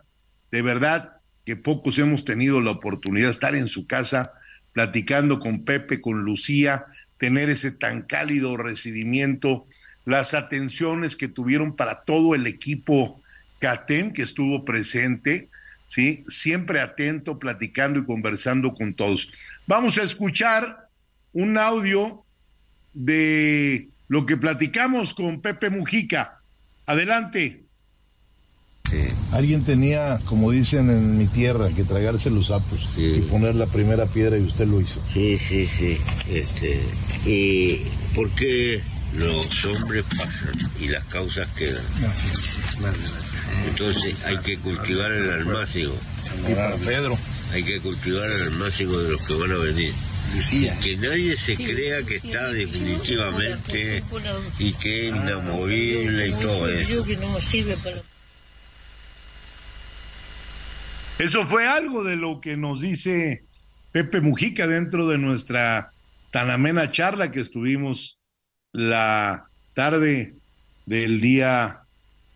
de 0.50 0.62
verdad, 0.62 1.16
que 1.44 1.56
pocos 1.56 1.98
hemos 1.98 2.24
tenido 2.24 2.60
la 2.60 2.72
oportunidad 2.72 3.26
de 3.26 3.32
estar 3.32 3.54
en 3.54 3.66
su 3.66 3.86
casa 3.86 4.32
platicando 4.72 5.40
con 5.40 5.64
Pepe, 5.64 6.00
con 6.00 6.22
Lucía, 6.22 6.84
tener 7.18 7.50
ese 7.50 7.72
tan 7.72 8.02
cálido 8.02 8.56
recibimiento, 8.56 9.66
las 10.04 10.34
atenciones 10.34 11.16
que 11.16 11.28
tuvieron 11.28 11.76
para 11.76 12.02
todo 12.02 12.34
el 12.34 12.46
equipo 12.46 13.20
CATEM 13.58 14.12
que 14.12 14.22
estuvo 14.22 14.64
presente, 14.64 15.48
¿sí? 15.90 16.22
Siempre 16.28 16.80
atento, 16.80 17.38
platicando 17.38 17.98
y 17.98 18.04
conversando 18.04 18.72
con 18.74 18.94
todos. 18.94 19.32
Vamos 19.66 19.98
a 19.98 20.02
escuchar 20.04 20.88
un 21.32 21.58
audio 21.58 22.22
de 22.94 23.88
lo 24.06 24.24
que 24.24 24.36
platicamos 24.36 25.12
con 25.14 25.40
Pepe 25.40 25.68
Mujica. 25.68 26.40
Adelante. 26.86 27.64
Alguien 29.32 29.64
tenía, 29.64 30.18
como 30.24 30.50
dicen 30.50 30.90
en 30.90 31.16
mi 31.18 31.26
tierra, 31.26 31.68
que 31.74 31.84
tragarse 31.84 32.30
los 32.30 32.46
sapos 32.48 32.88
Sí. 32.96 33.16
y 33.18 33.20
poner 33.22 33.54
la 33.54 33.66
primera 33.66 34.06
piedra 34.06 34.36
y 34.38 34.42
usted 34.42 34.66
lo 34.66 34.80
hizo. 34.80 35.00
Sí, 35.12 35.38
sí, 35.38 35.66
sí. 35.66 35.98
Este, 36.28 36.80
y 37.24 37.84
porque 38.14 38.82
los 39.14 39.64
hombres 39.64 40.04
pasan 40.16 40.70
y 40.80 40.88
las 40.88 41.04
causas 41.06 41.48
quedan. 41.56 41.84
Entonces 43.68 44.14
hay 44.24 44.38
que 44.38 44.58
cultivar 44.58 45.12
el 45.12 45.30
almácigo. 45.30 45.94
Y 46.48 46.54
para 46.54 46.76
Pedro. 46.76 47.18
Hay 47.52 47.64
que 47.64 47.80
cultivar 47.80 48.30
el 48.30 48.42
almácigo 48.42 48.96
de 49.02 49.12
los 49.12 49.22
que 49.26 49.34
van 49.34 49.50
a 49.50 49.58
venir. 49.58 49.92
Que 50.82 50.96
nadie 50.96 51.36
se 51.36 51.56
crea 51.56 52.04
que 52.04 52.16
está 52.16 52.48
definitivamente 52.52 54.04
y 54.58 54.72
que 54.74 55.08
es 55.08 55.16
inamovible 55.16 56.28
y 56.28 56.32
todo 56.34 56.68
eso. 56.68 57.04
Eso 61.18 61.46
fue 61.46 61.66
algo 61.66 62.04
de 62.04 62.16
lo 62.16 62.40
que 62.40 62.56
nos 62.56 62.80
dice 62.80 63.42
Pepe 63.90 64.20
Mujica 64.20 64.68
dentro 64.68 65.08
de 65.08 65.18
nuestra 65.18 65.92
tan 66.30 66.50
amena 66.50 66.90
charla 66.92 67.32
que 67.32 67.40
estuvimos 67.40 68.18
la 68.72 69.46
tarde 69.74 70.36
del 70.86 71.20
día 71.20 71.80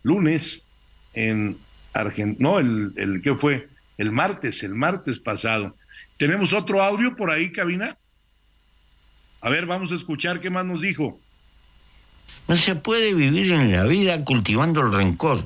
lunes 0.03 0.73
en 1.15 1.59
Argentina, 1.93 2.37
no, 2.39 2.59
el, 2.59 2.93
el 2.97 3.23
que 3.23 3.35
fue 3.35 3.69
el 3.99 4.13
martes, 4.13 4.63
el 4.63 4.75
martes 4.75 5.19
pasado. 5.19 5.77
¿Tenemos 6.17 6.53
otro 6.53 6.83
audio 6.83 7.17
por 7.17 7.31
ahí, 7.31 7.51
cabina? 7.53 7.97
A 9.41 9.51
ver, 9.51 9.67
vamos 9.67 9.93
a 9.93 9.95
escuchar 9.95 10.41
qué 10.41 10.51
más 10.51 10.65
nos 10.65 10.81
dijo. 10.81 11.19
No 12.49 12.57
se 12.57 12.75
puede 12.77 13.15
vivir 13.15 13.53
en 13.53 13.73
la 13.73 13.85
vida 13.85 14.25
cultivando 14.25 14.81
el 14.81 14.93
rencor. 14.93 15.45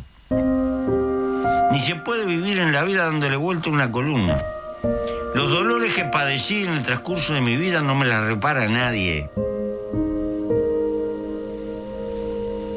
Ni 1.72 1.81
se 1.81 1.96
puede 1.96 2.24
vivir 2.24 2.59
en 2.59 2.72
la 2.72 2.85
vida 2.85 3.04
dándole 3.04 3.37
vuelta 3.37 3.70
una 3.70 3.92
columna. 3.92 4.42
Los 5.35 5.50
dolores 5.50 5.94
que 5.94 6.04
padecí 6.04 6.64
en 6.64 6.74
el 6.74 6.83
transcurso 6.83 7.35
de 7.35 7.40
mi 7.40 7.57
vida 7.57 7.83
no 7.83 7.94
me 7.94 8.07
las 8.07 8.24
repara 8.24 8.66
nadie. 8.68 9.28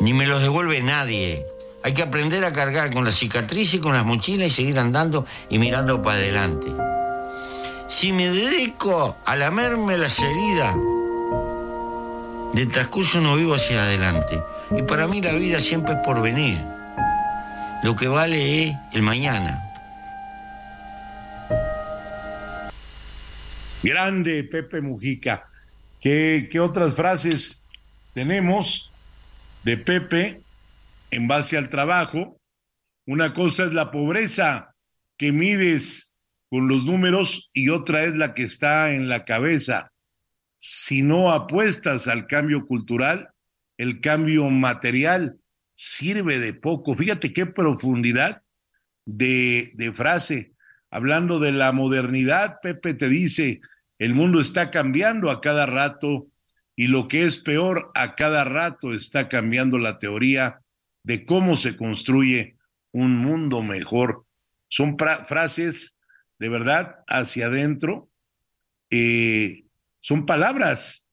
Ni 0.01 0.13
me 0.13 0.25
los 0.25 0.41
devuelve 0.41 0.81
nadie. 0.81 1.45
Hay 1.83 1.93
que 1.93 2.03
aprender 2.03 2.43
a 2.45 2.53
cargar 2.53 2.93
con 2.93 3.05
la 3.05 3.11
cicatriz 3.11 3.73
y 3.73 3.79
con 3.79 3.93
las 3.93 4.05
mochilas 4.05 4.47
y 4.47 4.49
seguir 4.49 4.79
andando 4.79 5.25
y 5.49 5.59
mirando 5.59 6.01
para 6.01 6.17
adelante. 6.17 6.71
Si 7.87 8.13
me 8.13 8.29
dedico 8.29 9.17
a 9.25 9.35
lamerme 9.35 9.97
las 9.97 10.19
heridas, 10.19 10.75
del 12.53 12.67
transcurso 12.71 13.19
no 13.19 13.35
vivo 13.35 13.55
hacia 13.55 13.83
adelante. 13.83 14.41
Y 14.77 14.83
para 14.83 15.07
mí 15.07 15.21
la 15.21 15.33
vida 15.33 15.59
siempre 15.59 15.93
es 15.93 15.99
por 16.03 16.21
venir. 16.21 16.59
Lo 17.83 17.95
que 17.95 18.07
vale 18.07 18.63
es 18.63 18.75
el 18.93 19.01
mañana. 19.01 19.61
Grande 23.83 24.43
Pepe 24.43 24.81
Mujica. 24.81 25.47
¿Qué, 25.99 26.47
qué 26.51 26.59
otras 26.59 26.95
frases 26.95 27.65
tenemos? 28.13 28.91
de 29.63 29.77
Pepe 29.77 30.41
en 31.11 31.27
base 31.27 31.57
al 31.57 31.69
trabajo. 31.69 32.41
Una 33.05 33.33
cosa 33.33 33.65
es 33.65 33.73
la 33.73 33.91
pobreza 33.91 34.73
que 35.17 35.31
mides 35.31 36.17
con 36.49 36.67
los 36.67 36.85
números 36.85 37.51
y 37.53 37.69
otra 37.69 38.03
es 38.03 38.15
la 38.15 38.33
que 38.33 38.43
está 38.43 38.91
en 38.91 39.07
la 39.07 39.23
cabeza. 39.25 39.91
Si 40.57 41.01
no 41.01 41.31
apuestas 41.31 42.07
al 42.07 42.27
cambio 42.27 42.65
cultural, 42.65 43.29
el 43.77 44.01
cambio 44.01 44.49
material 44.49 45.37
sirve 45.73 46.39
de 46.39 46.53
poco. 46.53 46.95
Fíjate 46.95 47.33
qué 47.33 47.45
profundidad 47.45 48.41
de, 49.05 49.71
de 49.75 49.91
frase. 49.93 50.53
Hablando 50.89 51.39
de 51.39 51.51
la 51.51 51.71
modernidad, 51.71 52.59
Pepe 52.61 52.93
te 52.93 53.09
dice, 53.09 53.61
el 53.97 54.13
mundo 54.13 54.41
está 54.41 54.71
cambiando 54.71 55.31
a 55.31 55.41
cada 55.41 55.65
rato 55.65 56.27
y 56.75 56.87
lo 56.87 57.07
que 57.07 57.23
es 57.23 57.37
peor, 57.37 57.91
a 57.95 58.15
cada 58.15 58.43
rato 58.43 58.93
está 58.93 59.29
cambiando 59.29 59.77
la 59.77 59.99
teoría 59.99 60.61
de 61.03 61.25
cómo 61.25 61.55
se 61.55 61.75
construye 61.77 62.57
un 62.91 63.17
mundo 63.17 63.63
mejor. 63.63 64.25
Son 64.67 64.97
frases 64.97 65.97
de 66.39 66.49
verdad 66.49 67.03
hacia 67.07 67.47
adentro, 67.47 68.09
eh, 68.89 69.65
son 69.99 70.25
palabras 70.25 71.09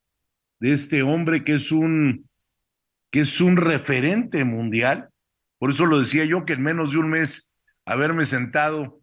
de 0.59 0.73
este 0.73 1.03
hombre 1.03 1.43
que 1.43 1.53
es 1.53 1.71
un 1.71 2.27
que 3.11 3.21
es 3.21 3.41
un 3.41 3.57
referente 3.57 4.43
mundial. 4.43 5.09
Por 5.57 5.71
eso 5.71 5.85
lo 5.85 5.99
decía 5.99 6.25
yo 6.25 6.45
que 6.45 6.53
en 6.53 6.61
menos 6.61 6.91
de 6.91 6.99
un 6.99 7.09
mes 7.09 7.53
haberme 7.85 8.25
sentado 8.25 9.01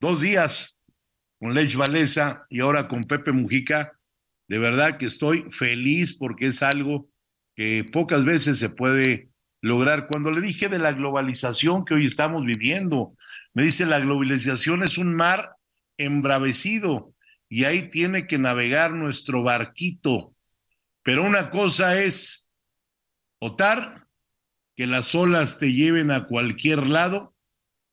dos 0.00 0.20
días 0.20 0.80
con 1.38 1.54
Lech 1.54 1.74
Valesa 1.74 2.46
y 2.48 2.60
ahora 2.60 2.86
con 2.86 3.04
Pepe 3.04 3.32
Mujica, 3.32 3.98
de 4.46 4.58
verdad 4.58 4.98
que 4.98 5.06
estoy 5.06 5.44
feliz 5.50 6.14
porque 6.16 6.46
es 6.46 6.62
algo 6.62 7.08
que 7.56 7.84
pocas 7.84 8.24
veces 8.24 8.58
se 8.58 8.70
puede 8.70 9.31
lograr. 9.62 10.06
Cuando 10.06 10.30
le 10.30 10.42
dije 10.42 10.68
de 10.68 10.78
la 10.78 10.92
globalización 10.92 11.86
que 11.86 11.94
hoy 11.94 12.04
estamos 12.04 12.44
viviendo, 12.44 13.16
me 13.54 13.62
dice 13.62 13.86
la 13.86 14.00
globalización 14.00 14.82
es 14.82 14.98
un 14.98 15.14
mar 15.14 15.56
embravecido 15.96 17.14
y 17.48 17.64
ahí 17.64 17.88
tiene 17.88 18.26
que 18.26 18.36
navegar 18.36 18.92
nuestro 18.92 19.42
barquito. 19.42 20.34
Pero 21.02 21.24
una 21.24 21.48
cosa 21.48 22.02
es 22.02 22.52
otar, 23.40 24.06
que 24.76 24.86
las 24.86 25.14
olas 25.14 25.58
te 25.58 25.72
lleven 25.72 26.10
a 26.10 26.26
cualquier 26.26 26.86
lado, 26.86 27.34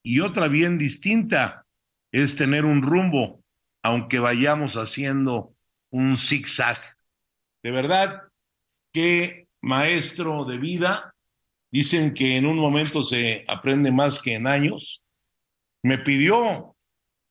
y 0.01 0.21
otra 0.21 0.47
bien 0.47 0.77
distinta 0.77 1.65
es 2.11 2.35
tener 2.35 2.65
un 2.65 2.81
rumbo 2.81 3.43
aunque 3.81 4.19
vayamos 4.19 4.75
haciendo 4.75 5.55
un 5.89 6.17
zigzag. 6.17 6.79
De 7.63 7.71
verdad, 7.71 8.23
qué 8.91 9.47
maestro 9.61 10.45
de 10.45 10.57
vida. 10.57 11.15
Dicen 11.71 12.13
que 12.13 12.37
en 12.37 12.45
un 12.45 12.57
momento 12.57 13.03
se 13.03 13.45
aprende 13.47 13.91
más 13.91 14.21
que 14.21 14.35
en 14.35 14.47
años. 14.47 15.03
Me 15.83 15.97
pidió 15.99 16.75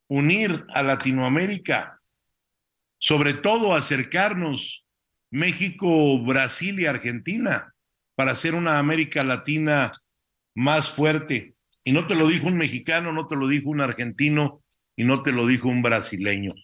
unir 0.08 0.64
a 0.72 0.82
Latinoamérica, 0.82 2.00
sobre 2.98 3.34
todo 3.34 3.74
acercarnos 3.74 4.86
México, 5.30 6.18
Brasil 6.24 6.80
y 6.80 6.86
Argentina 6.86 7.74
para 8.14 8.32
hacer 8.32 8.54
una 8.54 8.78
América 8.78 9.22
Latina 9.22 9.92
más 10.54 10.90
fuerte. 10.90 11.54
Y 11.84 11.92
no 11.92 12.06
te 12.06 12.14
lo 12.14 12.26
dijo 12.26 12.46
un 12.46 12.56
mexicano, 12.56 13.12
no 13.12 13.28
te 13.28 13.36
lo 13.36 13.46
dijo 13.46 13.70
un 13.70 13.80
argentino, 13.80 14.62
y 14.98 15.04
no 15.04 15.22
te 15.22 15.30
lo 15.30 15.46
dijo 15.46 15.68
un 15.68 15.80
brasileño. 15.80 16.54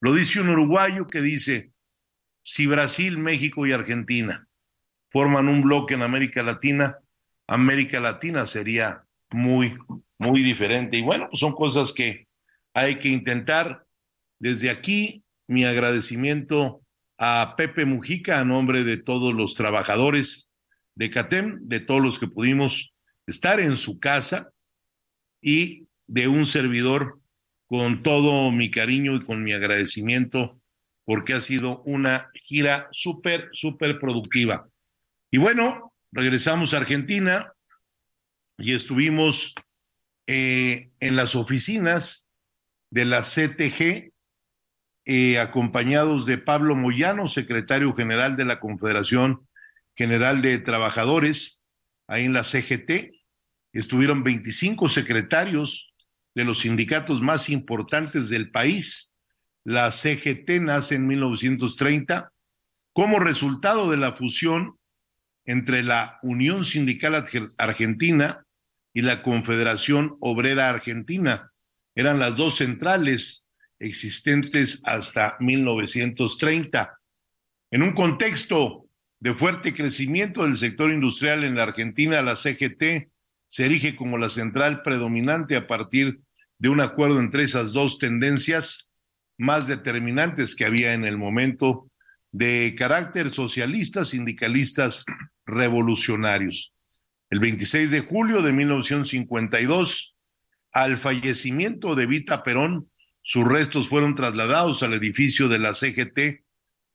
Lo 0.00 0.14
dice 0.14 0.40
un 0.40 0.48
uruguayo 0.48 1.08
que 1.08 1.20
dice, 1.20 1.72
si 2.42 2.66
Brasil, 2.66 3.18
México 3.18 3.66
y 3.66 3.72
Argentina 3.72 4.48
forman 5.10 5.48
un 5.48 5.60
bloque 5.60 5.92
en 5.92 6.00
América 6.00 6.42
Latina, 6.42 6.96
América 7.52 8.00
Latina 8.00 8.46
sería 8.46 9.04
muy, 9.30 9.76
muy 10.18 10.42
diferente. 10.42 10.96
Y 10.96 11.02
bueno, 11.02 11.28
pues 11.28 11.40
son 11.40 11.52
cosas 11.52 11.92
que 11.92 12.26
hay 12.72 12.96
que 12.96 13.10
intentar. 13.10 13.84
Desde 14.38 14.70
aquí, 14.70 15.22
mi 15.46 15.64
agradecimiento 15.64 16.80
a 17.18 17.52
Pepe 17.54 17.84
Mujica 17.84 18.40
a 18.40 18.44
nombre 18.46 18.84
de 18.84 18.96
todos 18.96 19.34
los 19.34 19.54
trabajadores 19.54 20.50
de 20.94 21.10
CATEM, 21.10 21.58
de 21.68 21.80
todos 21.80 22.00
los 22.00 22.18
que 22.18 22.26
pudimos 22.26 22.94
estar 23.26 23.60
en 23.60 23.76
su 23.76 24.00
casa 24.00 24.50
y 25.42 25.88
de 26.06 26.28
un 26.28 26.46
servidor 26.46 27.20
con 27.66 28.02
todo 28.02 28.50
mi 28.50 28.70
cariño 28.70 29.14
y 29.14 29.20
con 29.24 29.44
mi 29.44 29.52
agradecimiento 29.52 30.58
porque 31.04 31.34
ha 31.34 31.40
sido 31.42 31.82
una 31.82 32.30
gira 32.32 32.88
súper, 32.92 33.50
súper 33.52 33.98
productiva. 33.98 34.66
Y 35.30 35.36
bueno, 35.36 35.91
regresamos 36.12 36.74
a 36.74 36.76
Argentina 36.76 37.52
y 38.58 38.74
estuvimos 38.74 39.54
eh, 40.26 40.90
en 41.00 41.16
las 41.16 41.34
oficinas 41.34 42.30
de 42.90 43.06
la 43.06 43.22
CTG, 43.22 44.12
eh, 45.04 45.38
acompañados 45.40 46.26
de 46.26 46.38
Pablo 46.38 46.76
Moyano, 46.76 47.26
secretario 47.26 47.92
general 47.94 48.36
de 48.36 48.44
la 48.44 48.60
Confederación 48.60 49.48
General 49.96 50.42
de 50.42 50.58
Trabajadores, 50.58 51.66
ahí 52.06 52.26
en 52.26 52.34
la 52.34 52.44
CGT. 52.44 53.12
Estuvieron 53.72 54.22
25 54.22 54.88
secretarios 54.88 55.94
de 56.34 56.44
los 56.44 56.60
sindicatos 56.60 57.20
más 57.22 57.48
importantes 57.48 58.28
del 58.28 58.50
país. 58.50 59.16
La 59.64 59.90
CGT 59.90 60.60
nace 60.60 60.96
en 60.96 61.06
1930 61.06 62.32
como 62.92 63.18
resultado 63.18 63.90
de 63.90 63.96
la 63.96 64.12
fusión 64.12 64.78
entre 65.44 65.82
la 65.82 66.18
Unión 66.22 66.64
Sindical 66.64 67.24
Argentina 67.58 68.44
y 68.94 69.02
la 69.02 69.22
Confederación 69.22 70.16
Obrera 70.20 70.68
Argentina. 70.68 71.52
Eran 71.94 72.18
las 72.18 72.36
dos 72.36 72.56
centrales 72.56 73.48
existentes 73.78 74.80
hasta 74.84 75.36
1930. 75.40 76.98
En 77.70 77.82
un 77.82 77.92
contexto 77.92 78.86
de 79.20 79.34
fuerte 79.34 79.72
crecimiento 79.72 80.44
del 80.44 80.56
sector 80.56 80.90
industrial 80.90 81.44
en 81.44 81.54
la 81.54 81.64
Argentina, 81.64 82.22
la 82.22 82.36
CGT 82.36 83.10
se 83.46 83.66
erige 83.66 83.96
como 83.96 84.18
la 84.18 84.28
central 84.28 84.82
predominante 84.82 85.56
a 85.56 85.66
partir 85.66 86.20
de 86.58 86.68
un 86.68 86.80
acuerdo 86.80 87.20
entre 87.20 87.42
esas 87.42 87.72
dos 87.72 87.98
tendencias 87.98 88.90
más 89.36 89.66
determinantes 89.66 90.54
que 90.54 90.64
había 90.64 90.94
en 90.94 91.04
el 91.04 91.18
momento 91.18 91.90
de 92.30 92.74
carácter 92.76 93.30
socialista, 93.30 94.04
sindicalistas 94.04 95.04
revolucionarios. 95.46 96.72
El 97.30 97.40
26 97.40 97.90
de 97.90 98.00
julio 98.00 98.42
de 98.42 98.52
1952, 98.52 100.16
al 100.72 100.98
fallecimiento 100.98 101.94
de 101.94 102.06
Vita 102.06 102.42
Perón, 102.42 102.90
sus 103.22 103.46
restos 103.46 103.88
fueron 103.88 104.14
trasladados 104.14 104.82
al 104.82 104.94
edificio 104.94 105.48
de 105.48 105.58
la 105.58 105.74
CGT 105.74 106.44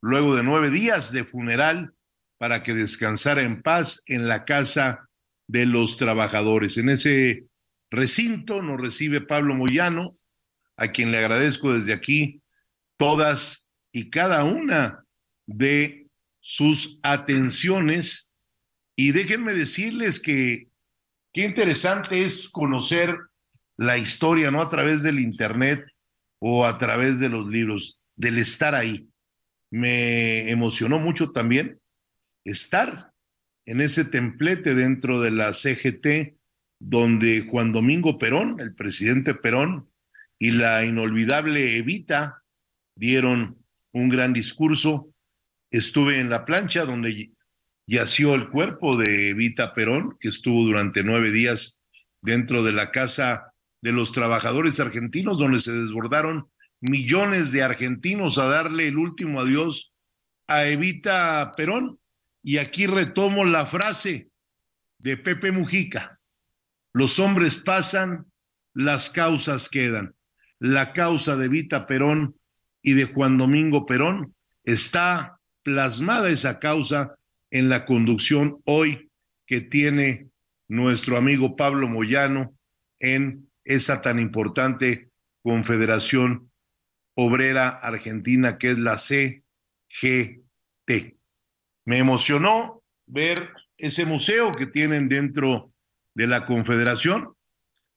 luego 0.00 0.36
de 0.36 0.42
nueve 0.42 0.70
días 0.70 1.12
de 1.12 1.24
funeral 1.24 1.92
para 2.38 2.62
que 2.62 2.74
descansara 2.74 3.42
en 3.42 3.62
paz 3.62 4.02
en 4.06 4.28
la 4.28 4.44
casa 4.44 5.08
de 5.48 5.66
los 5.66 5.96
trabajadores. 5.96 6.76
En 6.76 6.88
ese 6.88 7.46
recinto 7.90 8.62
nos 8.62 8.80
recibe 8.80 9.20
Pablo 9.20 9.54
Moyano, 9.54 10.16
a 10.76 10.92
quien 10.92 11.10
le 11.10 11.18
agradezco 11.18 11.74
desde 11.74 11.92
aquí 11.92 12.42
todas 12.96 13.68
y 13.90 14.10
cada 14.10 14.44
una 14.44 15.04
de 15.46 16.06
sus 16.40 17.00
atenciones. 17.02 18.27
Y 19.00 19.12
déjenme 19.12 19.54
decirles 19.54 20.18
que 20.18 20.70
qué 21.32 21.44
interesante 21.44 22.24
es 22.24 22.48
conocer 22.48 23.16
la 23.76 23.96
historia, 23.96 24.50
no 24.50 24.60
a 24.60 24.68
través 24.68 25.04
del 25.04 25.20
Internet 25.20 25.86
o 26.40 26.66
a 26.66 26.78
través 26.78 27.20
de 27.20 27.28
los 27.28 27.46
libros, 27.46 28.00
del 28.16 28.38
estar 28.38 28.74
ahí. 28.74 29.08
Me 29.70 30.50
emocionó 30.50 30.98
mucho 30.98 31.30
también 31.30 31.80
estar 32.44 33.12
en 33.66 33.82
ese 33.82 34.04
templete 34.04 34.74
dentro 34.74 35.20
de 35.20 35.30
la 35.30 35.54
CGT, 35.54 36.36
donde 36.80 37.42
Juan 37.42 37.70
Domingo 37.70 38.18
Perón, 38.18 38.56
el 38.58 38.74
presidente 38.74 39.32
Perón, 39.32 39.88
y 40.40 40.50
la 40.50 40.84
inolvidable 40.84 41.78
Evita 41.78 42.42
dieron 42.96 43.64
un 43.92 44.08
gran 44.08 44.32
discurso. 44.32 45.14
Estuve 45.70 46.18
en 46.18 46.30
la 46.30 46.44
plancha 46.44 46.84
donde 46.84 47.14
yació 47.88 48.34
el 48.34 48.50
cuerpo 48.50 48.96
de 48.98 49.30
Evita 49.30 49.72
Perón, 49.72 50.16
que 50.20 50.28
estuvo 50.28 50.62
durante 50.62 51.02
nueve 51.02 51.30
días 51.30 51.80
dentro 52.20 52.62
de 52.62 52.72
la 52.72 52.90
casa 52.90 53.54
de 53.80 53.92
los 53.92 54.12
trabajadores 54.12 54.78
argentinos, 54.78 55.38
donde 55.38 55.58
se 55.58 55.72
desbordaron 55.72 56.48
millones 56.80 57.50
de 57.50 57.62
argentinos 57.62 58.36
a 58.36 58.44
darle 58.44 58.88
el 58.88 58.98
último 58.98 59.40
adiós 59.40 59.94
a 60.46 60.66
Evita 60.66 61.54
Perón. 61.56 61.98
Y 62.42 62.58
aquí 62.58 62.86
retomo 62.86 63.46
la 63.46 63.64
frase 63.64 64.28
de 64.98 65.16
Pepe 65.16 65.50
Mujica. 65.50 66.20
Los 66.92 67.18
hombres 67.18 67.56
pasan, 67.56 68.26
las 68.74 69.08
causas 69.08 69.68
quedan. 69.70 70.14
La 70.58 70.92
causa 70.92 71.36
de 71.36 71.48
Vita 71.48 71.86
Perón 71.86 72.36
y 72.82 72.92
de 72.92 73.06
Juan 73.06 73.38
Domingo 73.38 73.86
Perón 73.86 74.34
está 74.62 75.40
plasmada 75.62 76.28
esa 76.28 76.58
causa 76.58 77.17
en 77.50 77.68
la 77.68 77.84
conducción 77.84 78.60
hoy 78.64 79.10
que 79.46 79.60
tiene 79.60 80.28
nuestro 80.68 81.16
amigo 81.16 81.56
Pablo 81.56 81.88
Moyano 81.88 82.54
en 83.00 83.50
esa 83.64 84.02
tan 84.02 84.18
importante 84.18 85.10
Confederación 85.42 86.50
Obrera 87.14 87.68
Argentina 87.68 88.58
que 88.58 88.70
es 88.70 88.78
la 88.78 88.98
CGT. 88.98 89.42
Me 91.84 91.98
emocionó 91.98 92.82
ver 93.06 93.50
ese 93.78 94.04
museo 94.04 94.52
que 94.52 94.66
tienen 94.66 95.08
dentro 95.08 95.72
de 96.14 96.26
la 96.26 96.44
Confederación 96.44 97.34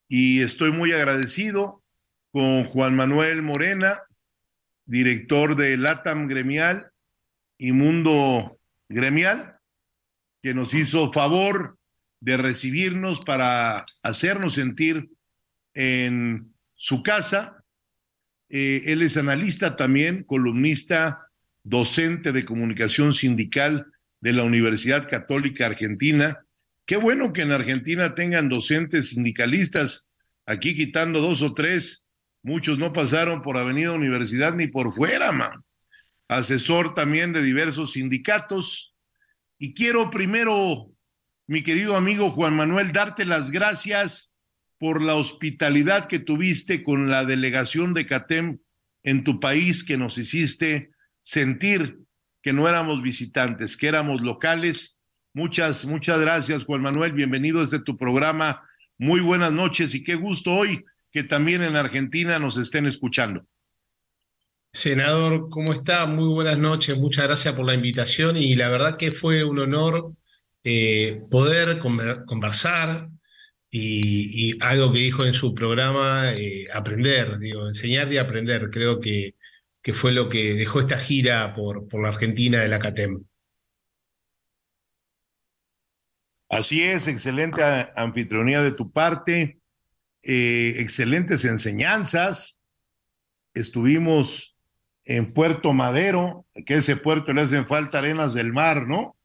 y 0.07 0.41
estoy 0.41 0.71
muy 0.71 0.91
agradecido 0.93 1.83
con 2.31 2.63
Juan 2.63 2.95
Manuel 2.95 3.41
Morena, 3.41 4.01
director 4.85 5.55
de 5.55 5.77
LATAM 5.77 6.27
Gremial 6.27 6.91
y 7.57 7.73
Mundo 7.73 8.60
Gremial, 8.91 9.57
que 10.41 10.53
nos 10.53 10.73
hizo 10.73 11.11
favor 11.11 11.77
de 12.19 12.37
recibirnos 12.37 13.21
para 13.21 13.85
hacernos 14.03 14.53
sentir 14.53 15.09
en 15.73 16.53
su 16.75 17.03
casa. 17.03 17.63
Eh, 18.49 18.83
él 18.87 19.01
es 19.01 19.17
analista 19.17 19.75
también, 19.75 20.23
columnista, 20.23 21.27
docente 21.63 22.31
de 22.31 22.45
comunicación 22.45 23.13
sindical 23.13 23.87
de 24.19 24.33
la 24.33 24.43
Universidad 24.43 25.07
Católica 25.07 25.65
Argentina. 25.65 26.45
Qué 26.85 26.97
bueno 26.97 27.33
que 27.33 27.43
en 27.43 27.51
Argentina 27.51 28.15
tengan 28.15 28.49
docentes 28.49 29.09
sindicalistas, 29.09 30.07
aquí 30.45 30.75
quitando 30.75 31.21
dos 31.21 31.41
o 31.41 31.53
tres, 31.53 32.09
muchos 32.43 32.77
no 32.77 32.93
pasaron 32.93 33.41
por 33.41 33.57
Avenida 33.57 33.91
Universidad 33.91 34.53
ni 34.53 34.67
por 34.67 34.91
fuera, 34.91 35.31
man. 35.31 35.63
Asesor 36.31 36.93
también 36.93 37.33
de 37.33 37.43
diversos 37.43 37.91
sindicatos. 37.91 38.95
Y 39.59 39.73
quiero 39.73 40.09
primero, 40.09 40.95
mi 41.45 41.61
querido 41.61 41.97
amigo 41.97 42.29
Juan 42.29 42.55
Manuel, 42.55 42.93
darte 42.93 43.25
las 43.25 43.51
gracias 43.51 44.33
por 44.77 45.01
la 45.01 45.15
hospitalidad 45.15 46.07
que 46.07 46.19
tuviste 46.19 46.83
con 46.83 47.09
la 47.09 47.25
delegación 47.25 47.93
de 47.93 48.05
CATEM 48.05 48.59
en 49.03 49.25
tu 49.25 49.41
país, 49.41 49.83
que 49.83 49.97
nos 49.97 50.17
hiciste 50.17 50.91
sentir 51.21 51.99
que 52.41 52.53
no 52.53 52.69
éramos 52.69 53.01
visitantes, 53.01 53.75
que 53.75 53.89
éramos 53.89 54.21
locales. 54.21 55.01
Muchas, 55.33 55.83
muchas 55.83 56.21
gracias, 56.21 56.63
Juan 56.63 56.81
Manuel. 56.81 57.11
Bienvenido 57.11 57.59
desde 57.59 57.83
tu 57.83 57.97
programa. 57.97 58.63
Muy 58.97 59.19
buenas 59.19 59.51
noches 59.51 59.93
y 59.95 60.05
qué 60.05 60.15
gusto 60.15 60.53
hoy 60.53 60.85
que 61.11 61.23
también 61.23 61.61
en 61.61 61.75
Argentina 61.75 62.39
nos 62.39 62.55
estén 62.55 62.85
escuchando. 62.85 63.45
Senador, 64.73 65.49
¿cómo 65.49 65.73
está? 65.73 66.05
Muy 66.07 66.33
buenas 66.33 66.57
noches, 66.57 66.97
muchas 66.97 67.27
gracias 67.27 67.53
por 67.53 67.65
la 67.65 67.73
invitación 67.73 68.37
y 68.37 68.53
la 68.55 68.69
verdad 68.69 68.97
que 68.97 69.11
fue 69.11 69.43
un 69.43 69.59
honor 69.59 70.13
eh, 70.63 71.21
poder 71.29 71.79
conversar 71.79 73.09
y, 73.69 74.57
algo 74.61 74.91
que 74.91 74.99
dijo 74.99 75.25
en 75.25 75.33
su 75.33 75.53
programa, 75.53 76.33
eh, 76.33 76.67
aprender, 76.73 77.39
digo, 77.39 77.67
enseñar 77.67 78.11
y 78.11 78.17
aprender. 78.17 78.69
Creo 78.69 78.99
que 78.99 79.35
que 79.81 79.93
fue 79.93 80.11
lo 80.11 80.29
que 80.29 80.53
dejó 80.53 80.79
esta 80.79 80.97
gira 80.97 81.53
por, 81.55 81.87
por 81.87 82.01
la 82.01 82.09
Argentina 82.09 82.59
de 82.59 82.67
la 82.67 82.79
CATEM. 82.79 83.23
Así 86.49 86.83
es, 86.83 87.07
excelente 87.07 87.61
anfitrionía 87.95 88.61
de 88.61 88.73
tu 88.73 88.91
parte, 88.91 89.61
eh, 90.21 90.75
excelentes 90.77 91.45
enseñanzas. 91.45 92.61
Estuvimos 93.53 94.50
en 95.05 95.33
Puerto 95.33 95.73
Madero, 95.73 96.45
que 96.65 96.75
ese 96.75 96.95
puerto 96.95 97.33
le 97.33 97.41
hacen 97.41 97.67
falta 97.67 97.99
arenas 97.99 98.33
del 98.33 98.53
mar, 98.53 98.87
¿no? 98.87 99.17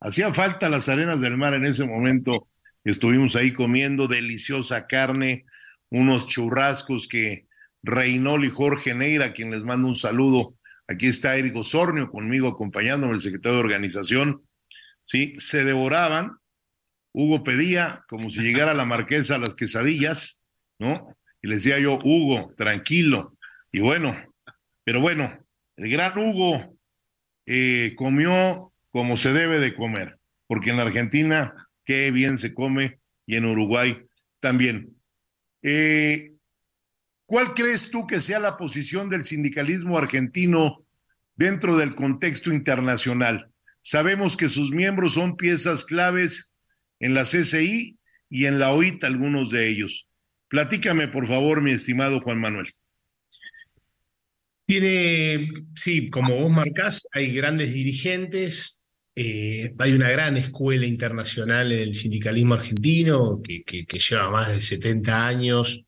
Hacían 0.00 0.34
falta 0.34 0.68
las 0.68 0.88
arenas 0.88 1.20
del 1.20 1.36
mar 1.36 1.54
en 1.54 1.64
ese 1.64 1.84
momento. 1.86 2.48
Estuvimos 2.84 3.36
ahí 3.36 3.52
comiendo 3.52 4.08
deliciosa 4.08 4.86
carne, 4.86 5.44
unos 5.90 6.26
churrascos 6.26 7.06
que 7.06 7.46
Reinol 7.82 8.44
y 8.44 8.50
Jorge 8.50 8.94
Neira, 8.94 9.32
quien 9.32 9.50
les 9.50 9.62
mando 9.62 9.88
un 9.88 9.96
saludo. 9.96 10.56
Aquí 10.88 11.06
está 11.06 11.36
Eric 11.36 11.56
Osornio 11.56 12.10
conmigo 12.10 12.48
acompañándome, 12.48 13.14
el 13.14 13.20
secretario 13.20 13.58
de 13.58 13.64
organización. 13.64 14.42
Sí, 15.04 15.34
se 15.36 15.64
devoraban. 15.64 16.38
Hugo 17.12 17.44
pedía 17.44 18.04
como 18.08 18.30
si 18.30 18.40
llegara 18.40 18.74
la 18.74 18.86
marquesa 18.86 19.36
a 19.36 19.38
las 19.38 19.54
quesadillas, 19.54 20.42
¿no? 20.78 21.04
Y 21.42 21.48
le 21.48 21.56
decía 21.56 21.78
yo, 21.78 21.98
Hugo, 22.02 22.54
tranquilo. 22.56 23.36
Y 23.70 23.80
bueno, 23.80 24.16
pero 24.84 25.00
bueno, 25.00 25.38
el 25.76 25.90
gran 25.90 26.16
Hugo 26.18 26.76
eh, 27.46 27.94
comió 27.96 28.72
como 28.90 29.16
se 29.16 29.32
debe 29.32 29.58
de 29.58 29.74
comer, 29.74 30.18
porque 30.46 30.70
en 30.70 30.76
la 30.76 30.82
Argentina 30.82 31.68
qué 31.84 32.10
bien 32.10 32.38
se 32.38 32.54
come 32.54 32.98
y 33.26 33.36
en 33.36 33.46
Uruguay 33.46 34.02
también. 34.40 34.96
Eh, 35.62 36.32
¿Cuál 37.26 37.54
crees 37.54 37.90
tú 37.90 38.06
que 38.06 38.20
sea 38.20 38.38
la 38.38 38.56
posición 38.56 39.08
del 39.08 39.24
sindicalismo 39.24 39.96
argentino 39.96 40.84
dentro 41.34 41.76
del 41.76 41.94
contexto 41.94 42.52
internacional? 42.52 43.50
Sabemos 43.80 44.36
que 44.36 44.48
sus 44.48 44.70
miembros 44.70 45.14
son 45.14 45.36
piezas 45.36 45.84
claves 45.84 46.52
en 47.00 47.14
la 47.14 47.24
CCI 47.24 47.98
y 48.28 48.46
en 48.46 48.58
la 48.58 48.72
OIT, 48.72 49.02
algunos 49.04 49.50
de 49.50 49.68
ellos. 49.68 50.08
Platícame, 50.48 51.08
por 51.08 51.26
favor, 51.26 51.62
mi 51.62 51.72
estimado 51.72 52.20
Juan 52.20 52.38
Manuel. 52.38 52.72
Tiene, 54.66 55.50
sí, 55.74 56.08
como 56.08 56.36
vos 56.36 56.50
marcás, 56.50 57.06
hay 57.12 57.34
grandes 57.34 57.72
dirigentes, 57.72 58.80
eh, 59.14 59.74
hay 59.78 59.92
una 59.92 60.10
gran 60.10 60.36
escuela 60.36 60.86
internacional 60.86 61.72
en 61.72 61.80
el 61.80 61.94
sindicalismo 61.94 62.54
argentino 62.54 63.42
que, 63.42 63.64
lleva 63.86 64.30
más 64.30 64.48
de 64.48 64.62
70 64.62 65.26
años 65.26 65.84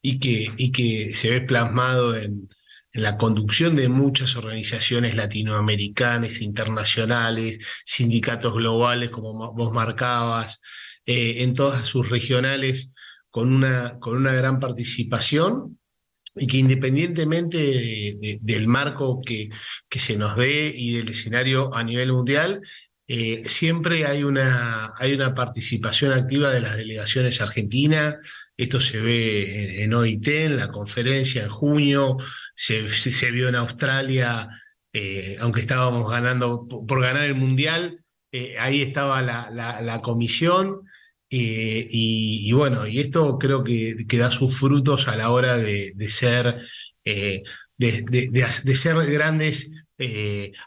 y 0.00 0.18
que, 0.18 0.50
y 0.56 0.72
que 0.72 1.12
se 1.14 1.30
ve 1.30 1.40
plasmado 1.42 2.16
en, 2.16 2.48
la 2.92 3.18
conducción 3.18 3.76
de 3.76 3.90
muchas 3.90 4.36
organizaciones 4.36 5.14
latinoamericanas, 5.14 6.40
internacionales, 6.40 7.58
sindicatos 7.84 8.54
globales, 8.54 9.10
como 9.10 9.52
vos 9.52 9.72
marcabas, 9.74 10.62
eh, 11.04 11.42
en 11.42 11.52
todas 11.52 11.86
sus 11.86 12.08
regionales, 12.08 12.94
con 13.30 13.52
una, 13.52 13.98
con 13.98 14.16
una 14.16 14.32
gran 14.32 14.60
participación 14.60 15.78
y 16.36 16.46
que 16.46 16.58
independientemente 16.58 18.38
del 18.40 18.68
marco 18.68 19.22
que, 19.24 19.48
que 19.88 19.98
se 19.98 20.16
nos 20.16 20.36
dé 20.36 20.72
y 20.74 20.92
del 20.98 21.08
escenario 21.08 21.74
a 21.74 21.82
nivel 21.82 22.12
mundial, 22.12 22.60
eh, 23.08 23.42
siempre 23.46 24.04
hay 24.04 24.24
una, 24.24 24.92
hay 24.98 25.12
una 25.14 25.32
participación 25.32 26.12
activa 26.12 26.50
de 26.50 26.60
las 26.60 26.76
delegaciones 26.76 27.40
argentinas, 27.40 28.16
esto 28.56 28.80
se 28.80 29.00
ve 29.00 29.84
en, 29.84 29.94
OIT, 29.94 30.26
en 30.26 30.56
la 30.56 30.68
conferencia 30.68 31.44
en 31.44 31.48
junio, 31.48 32.16
se, 32.54 32.82
vio 33.30 33.48
en 33.48 33.54
Australia, 33.54 34.48
eh, 34.92 35.36
aunque 35.38 35.60
estábamos 35.60 36.10
ganando 36.10 36.66
por, 36.66 37.00
ganar 37.00 37.24
el 37.24 37.36
Mundial, 37.36 38.00
eh, 38.32 38.56
ahí 38.58 38.82
estaba 38.82 39.22
la, 39.22 39.50
la, 39.52 40.02
comisión. 40.02 40.82
Eh, 41.30 41.86
y, 41.90 42.52
bueno, 42.52 42.86
y 42.86 43.00
esto 43.00 43.38
creo 43.38 43.64
que, 43.64 43.96
da 44.12 44.30
sus 44.30 44.56
frutos 44.56 45.08
a 45.08 45.16
la 45.16 45.30
hora 45.30 45.56
de, 45.58 45.94
ser, 46.08 46.60
de, 47.04 47.42
de, 47.78 48.74
ser 48.74 48.96
grandes 49.10 49.70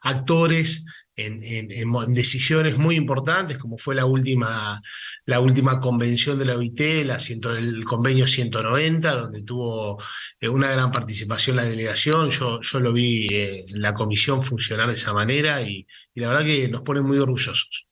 actores 0.02 0.86
en, 1.26 2.14
decisiones 2.14 2.78
muy 2.78 2.96
importantes, 2.96 3.58
como 3.58 3.78
fue 3.78 3.96
la 3.96 4.06
última, 4.06 4.82
la 5.26 5.40
última 5.40 5.80
convención 5.80 6.40
de 6.40 6.46
la 6.46 6.56
OIT, 6.56 7.06
la 7.06 7.18
el 7.58 7.84
convenio 7.86 8.28
190, 8.28 9.16
donde 9.16 9.44
tuvo 9.44 10.02
eh, 10.40 10.48
una 10.50 10.72
gran 10.72 10.92
participación 10.92 11.56
la 11.58 11.66
delegación. 11.66 12.30
Yo, 12.30 12.62
yo 12.62 12.80
lo 12.80 12.94
vi 12.94 13.28
eh, 13.32 13.66
en 13.68 13.82
la 13.82 13.94
comisión 13.94 14.42
funcionar 14.42 14.88
de 14.88 14.94
esa 14.96 15.14
manera 15.14 15.62
y, 15.62 15.86
la 16.16 16.30
verdad 16.30 16.44
que 16.44 16.68
nos 16.68 16.82
pone 16.82 17.02
muy 17.02 17.18
orgullosos. 17.18 17.89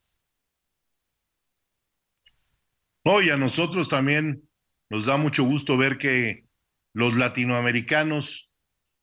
No, 3.08 3.22
y 3.22 3.30
a 3.30 3.38
nosotros 3.38 3.88
también 3.88 4.50
nos 4.90 5.06
da 5.06 5.16
mucho 5.16 5.46
gusto 5.46 5.78
ver 5.78 5.98
que 5.98 6.44
los 6.92 7.16
latinoamericanos 7.16 8.52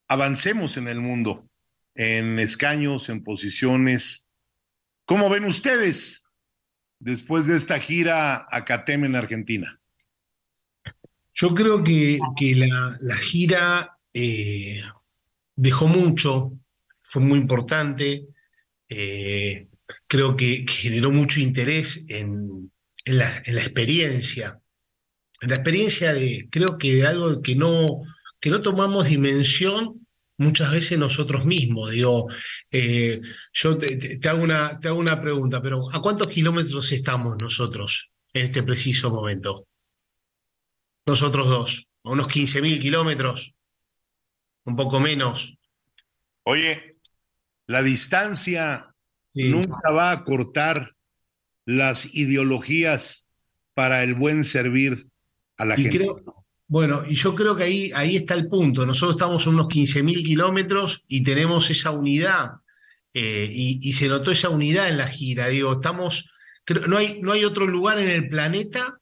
avancemos 0.08 0.76
en 0.76 0.88
el 0.88 1.00
mundo 1.00 1.48
en 1.94 2.38
escaños, 2.38 3.08
en 3.08 3.24
posiciones. 3.24 4.28
¿Cómo 5.06 5.30
ven 5.30 5.46
ustedes 5.46 6.30
después 6.98 7.46
de 7.46 7.56
esta 7.56 7.80
gira 7.80 8.46
a 8.50 8.64
CATEM 8.66 9.06
en 9.06 9.16
Argentina? 9.16 9.80
Yo 11.32 11.54
creo 11.54 11.82
que, 11.82 12.18
que 12.36 12.56
la, 12.56 12.98
la, 13.00 13.16
gira 13.16 13.96
eh, 14.12 14.82
dejó 15.56 15.88
mucho, 15.88 16.52
fue 17.00 17.22
muy 17.22 17.38
importante, 17.38 18.26
eh, 18.86 19.66
creo 20.06 20.36
que, 20.36 20.66
generó 20.68 21.10
mucho 21.10 21.40
interés 21.40 22.04
en, 22.10 22.70
en, 23.04 23.18
la, 23.18 23.42
en, 23.44 23.54
la, 23.54 23.62
experiencia, 23.62 24.60
en 25.40 25.48
la 25.50 25.56
experiencia 25.56 26.12
de, 26.14 26.48
creo 26.50 26.78
que 26.78 26.94
de 26.94 27.06
algo 27.06 27.42
que 27.42 27.56
no, 27.56 28.00
que 28.40 28.50
no 28.50 28.60
tomamos 28.60 29.06
dimensión 29.06 30.04
muchas 30.38 30.70
veces 30.70 30.98
nosotros 30.98 31.44
mismos. 31.44 31.90
Digo, 31.90 32.28
eh, 32.70 33.20
yo 33.52 33.78
te, 33.78 34.28
hago 34.28 34.42
una, 34.42 34.78
te 34.80 34.88
hago 34.88 34.98
una 34.98 35.20
pregunta, 35.20 35.62
pero 35.62 35.88
¿a 35.92 36.00
cuántos 36.00 36.28
kilómetros 36.28 36.90
estamos 36.92 37.36
nosotros 37.38 38.10
en 38.32 38.44
este 38.44 38.62
preciso 38.62 39.10
momento? 39.10 39.66
Nosotros 41.06 41.48
dos, 41.48 41.88
a 42.04 42.10
unos 42.10 42.28
15.000 42.28 42.80
kilómetros, 42.80 43.54
un 44.64 44.76
poco 44.76 45.00
menos. 45.00 45.56
Oye, 46.44 46.96
la 47.66 47.82
distancia 47.82 48.94
nunca 49.34 49.90
va 49.90 50.10
a 50.10 50.24
cortar 50.24 50.93
las 51.64 52.14
ideologías 52.14 53.30
para 53.74 54.02
el 54.02 54.14
buen 54.14 54.44
servir 54.44 55.08
a 55.56 55.64
la 55.64 55.76
gente. 55.76 56.08
bueno, 56.66 57.02
y 57.08 57.14
yo 57.14 57.34
creo 57.34 57.56
que 57.56 57.64
ahí, 57.64 57.92
ahí 57.94 58.16
está 58.16 58.34
el 58.34 58.48
punto. 58.48 58.86
Nosotros 58.86 59.16
estamos 59.16 59.46
a 59.46 59.50
unos 59.50 59.66
15.000 59.66 60.24
kilómetros 60.24 61.02
y 61.08 61.22
tenemos 61.22 61.70
esa 61.70 61.90
unidad, 61.90 62.52
eh, 63.12 63.48
y, 63.52 63.92
se 63.92 64.08
notó 64.08 64.32
esa 64.32 64.48
unidad 64.48 64.88
en 64.88 64.98
la 64.98 65.06
gira. 65.06 65.48
Digo, 65.48 65.72
estamos, 65.72 66.30
no, 66.88 66.96
hay, 66.96 67.20
no 67.22 67.32
hay 67.32 67.44
otro 67.44 67.66
lugar 67.66 67.98
en 67.98 68.08
el 68.08 68.28
planeta 68.28 68.98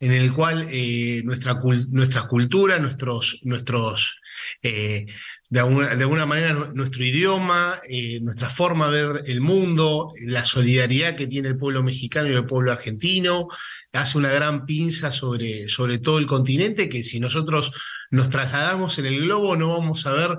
en 0.00 0.12
el 0.12 0.32
cual 0.32 0.66
eh, 0.70 1.20
nuestra, 1.24 1.58
nuestra 1.88 2.26
cultura, 2.26 2.78
nuestros, 2.78 3.38
nuestros 3.42 4.18
eh, 4.62 5.06
de, 5.50 5.58
alguna, 5.58 6.26
manera 6.26 6.54
nuestro 6.72 7.04
idioma, 7.04 7.80
eh, 7.88 8.20
nuestra 8.20 8.48
forma 8.48 8.88
de 8.88 9.04
ver 9.04 9.22
el 9.26 9.40
mundo, 9.40 10.14
la 10.20 10.44
solidaridad 10.44 11.16
que 11.16 11.26
tiene 11.26 11.48
el 11.48 11.56
pueblo 11.56 11.82
mexicano 11.82 12.28
y 12.28 12.34
el 12.34 12.46
pueblo 12.46 12.70
argentino, 12.70 13.48
hace 13.92 14.16
una 14.16 14.30
gran 14.30 14.64
pinza 14.64 15.10
sobre, 15.10 15.68
sobre 15.68 15.98
todo 15.98 16.18
el 16.18 16.26
continente 16.26 16.88
que 16.88 17.02
si 17.02 17.18
nosotros 17.18 17.72
nos 18.12 18.30
trasladamos 18.30 18.98
en 19.00 19.06
el 19.06 19.22
globo 19.22 19.56
no 19.56 19.70
vamos 19.76 20.06
a 20.06 20.12
ver 20.12 20.38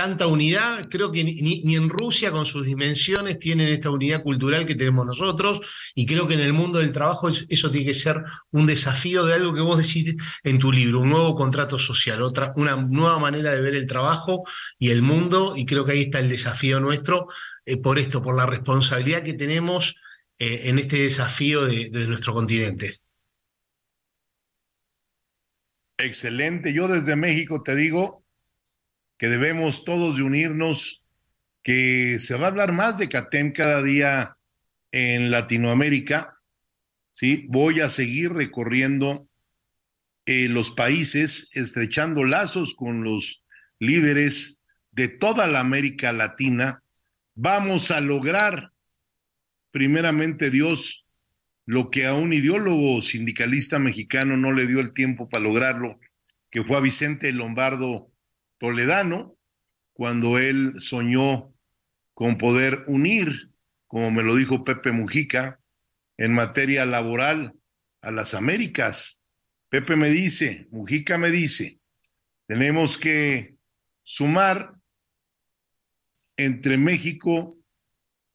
tanta 0.00 0.26
unidad, 0.28 0.88
creo 0.88 1.12
que 1.12 1.22
ni, 1.22 1.76
en 1.76 1.90
Rusia 1.90 2.32
con 2.32 2.46
sus 2.46 2.64
dimensiones 2.64 3.38
tienen 3.38 3.68
esta 3.68 3.90
unidad 3.90 4.22
cultural 4.22 4.64
que 4.64 4.74
tenemos 4.74 5.04
nosotros, 5.04 5.60
y 5.94 6.06
creo 6.06 6.26
que 6.26 6.32
en 6.32 6.40
el 6.40 6.54
mundo 6.54 6.78
del 6.78 6.90
trabajo 6.90 7.28
eso 7.28 7.70
tiene 7.70 7.86
que 7.88 7.92
ser 7.92 8.22
un 8.50 8.64
desafío 8.64 9.26
de 9.26 9.34
algo 9.34 9.52
que 9.52 9.60
vos 9.60 9.76
decís 9.76 10.16
en 10.42 10.58
tu 10.58 10.72
libro, 10.72 11.00
un 11.00 11.10
nuevo 11.10 11.34
contrato 11.34 11.78
social, 11.78 12.22
otra, 12.22 12.54
una 12.56 12.76
nueva 12.76 13.18
manera 13.18 13.52
de 13.52 13.60
ver 13.60 13.74
el 13.74 13.86
trabajo 13.86 14.44
y 14.78 14.88
el 14.88 15.02
mundo, 15.02 15.52
y 15.54 15.66
creo 15.66 15.84
que 15.84 15.92
ahí 15.92 16.02
está 16.04 16.18
el 16.20 16.30
desafío 16.30 16.80
nuestro, 16.80 17.26
eh, 17.66 17.76
por 17.76 17.98
esto, 17.98 18.22
por 18.22 18.34
la 18.34 18.46
responsabilidad 18.46 19.22
que 19.22 19.34
tenemos 19.34 20.00
eh, 20.38 20.62
en 20.64 20.78
este 20.78 20.96
desafío 21.02 21.66
de 21.66 22.06
nuestro 22.08 22.32
continente. 22.32 23.00
Excelente, 25.98 26.72
yo 26.72 26.88
desde 26.88 27.16
México 27.16 27.62
te 27.62 27.76
digo, 27.76 28.19
que 29.20 29.28
debemos 29.28 29.84
todos 29.84 30.18
unirnos, 30.18 31.04
que 31.62 32.18
se 32.18 32.38
va 32.38 32.46
a 32.46 32.48
hablar 32.48 32.72
más 32.72 32.96
de 32.96 33.10
CATEM 33.10 33.52
cada 33.52 33.82
día 33.82 34.38
en 34.92 35.30
Latinoamérica. 35.30 36.40
¿sí? 37.12 37.44
Voy 37.50 37.80
a 37.80 37.90
seguir 37.90 38.32
recorriendo 38.32 39.28
eh, 40.24 40.48
los 40.48 40.70
países, 40.70 41.50
estrechando 41.52 42.24
lazos 42.24 42.74
con 42.74 43.04
los 43.04 43.44
líderes 43.78 44.62
de 44.90 45.08
toda 45.08 45.46
la 45.48 45.60
América 45.60 46.14
Latina. 46.14 46.82
Vamos 47.34 47.90
a 47.90 48.00
lograr, 48.00 48.72
primeramente 49.70 50.48
Dios, 50.48 51.04
lo 51.66 51.90
que 51.90 52.06
a 52.06 52.14
un 52.14 52.32
ideólogo 52.32 53.02
sindicalista 53.02 53.78
mexicano 53.78 54.38
no 54.38 54.50
le 54.52 54.66
dio 54.66 54.80
el 54.80 54.94
tiempo 54.94 55.28
para 55.28 55.44
lograrlo, 55.44 56.00
que 56.50 56.64
fue 56.64 56.78
a 56.78 56.80
Vicente 56.80 57.30
Lombardo 57.32 58.09
toledano, 58.60 59.36
cuando 59.94 60.38
él 60.38 60.74
soñó 60.78 61.52
con 62.14 62.38
poder 62.38 62.84
unir, 62.86 63.50
como 63.88 64.12
me 64.12 64.22
lo 64.22 64.36
dijo 64.36 64.62
Pepe 64.62 64.92
Mujica, 64.92 65.58
en 66.16 66.34
materia 66.34 66.84
laboral 66.84 67.54
a 68.02 68.10
las 68.10 68.34
Américas. 68.34 69.24
Pepe 69.70 69.96
me 69.96 70.10
dice, 70.10 70.68
Mujica 70.70 71.16
me 71.16 71.30
dice, 71.30 71.80
tenemos 72.46 72.98
que 72.98 73.56
sumar 74.02 74.74
entre 76.36 76.76
México, 76.76 77.58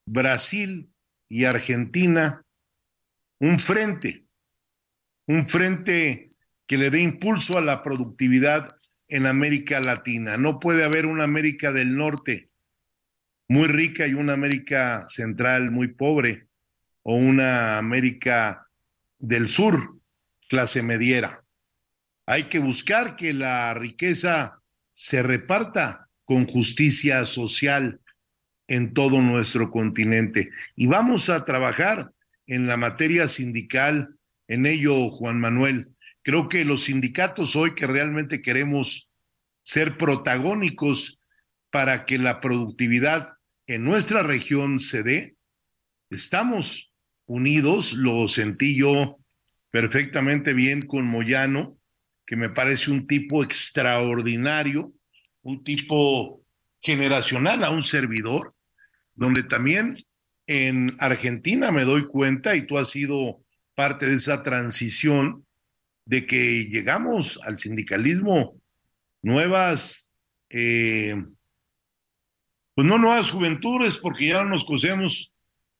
Brasil 0.04 0.90
y 1.28 1.44
Argentina 1.44 2.44
un 3.38 3.58
frente, 3.58 4.24
un 5.26 5.46
frente 5.46 6.32
que 6.66 6.78
le 6.78 6.90
dé 6.90 7.00
impulso 7.00 7.56
a 7.58 7.60
la 7.60 7.82
productividad 7.82 8.74
en 9.08 9.26
América 9.26 9.80
Latina. 9.80 10.36
No 10.36 10.58
puede 10.58 10.84
haber 10.84 11.06
una 11.06 11.24
América 11.24 11.72
del 11.72 11.96
Norte 11.96 12.50
muy 13.48 13.68
rica 13.68 14.06
y 14.06 14.14
una 14.14 14.32
América 14.32 15.06
Central 15.08 15.70
muy 15.70 15.88
pobre 15.88 16.48
o 17.02 17.14
una 17.14 17.78
América 17.78 18.68
del 19.18 19.48
Sur 19.48 20.00
clase 20.48 20.82
mediera. 20.82 21.44
Hay 22.26 22.44
que 22.44 22.58
buscar 22.58 23.16
que 23.16 23.32
la 23.32 23.72
riqueza 23.74 24.60
se 24.92 25.22
reparta 25.22 26.08
con 26.24 26.46
justicia 26.46 27.24
social 27.24 28.00
en 28.68 28.94
todo 28.94 29.22
nuestro 29.22 29.70
continente. 29.70 30.50
Y 30.74 30.86
vamos 30.86 31.28
a 31.28 31.44
trabajar 31.44 32.12
en 32.46 32.66
la 32.66 32.76
materia 32.76 33.28
sindical, 33.28 34.16
en 34.48 34.66
ello, 34.66 35.08
Juan 35.10 35.38
Manuel. 35.38 35.95
Creo 36.26 36.48
que 36.48 36.64
los 36.64 36.82
sindicatos 36.82 37.54
hoy 37.54 37.76
que 37.76 37.86
realmente 37.86 38.42
queremos 38.42 39.08
ser 39.62 39.96
protagónicos 39.96 41.20
para 41.70 42.04
que 42.04 42.18
la 42.18 42.40
productividad 42.40 43.34
en 43.68 43.84
nuestra 43.84 44.24
región 44.24 44.80
se 44.80 45.04
dé, 45.04 45.36
estamos 46.10 46.92
unidos, 47.26 47.92
lo 47.92 48.26
sentí 48.26 48.74
yo 48.74 49.20
perfectamente 49.70 50.52
bien 50.52 50.82
con 50.82 51.06
Moyano, 51.06 51.78
que 52.26 52.34
me 52.34 52.48
parece 52.48 52.90
un 52.90 53.06
tipo 53.06 53.44
extraordinario, 53.44 54.92
un 55.42 55.62
tipo 55.62 56.42
generacional 56.80 57.62
a 57.62 57.70
un 57.70 57.84
servidor, 57.84 58.52
donde 59.14 59.44
también 59.44 59.96
en 60.48 60.90
Argentina 60.98 61.70
me 61.70 61.84
doy 61.84 62.04
cuenta, 62.04 62.56
y 62.56 62.62
tú 62.62 62.78
has 62.78 62.90
sido 62.90 63.44
parte 63.76 64.06
de 64.06 64.16
esa 64.16 64.42
transición, 64.42 65.45
de 66.06 66.24
que 66.24 66.64
llegamos 66.64 67.38
al 67.44 67.58
sindicalismo 67.58 68.60
nuevas, 69.22 70.14
eh, 70.48 71.14
pues 72.74 72.86
no 72.86 72.96
nuevas 72.96 73.30
juventudes, 73.30 73.98
porque 73.98 74.28
ya 74.28 74.42
no 74.42 74.50
nos 74.50 74.64
cosemos 74.64 75.34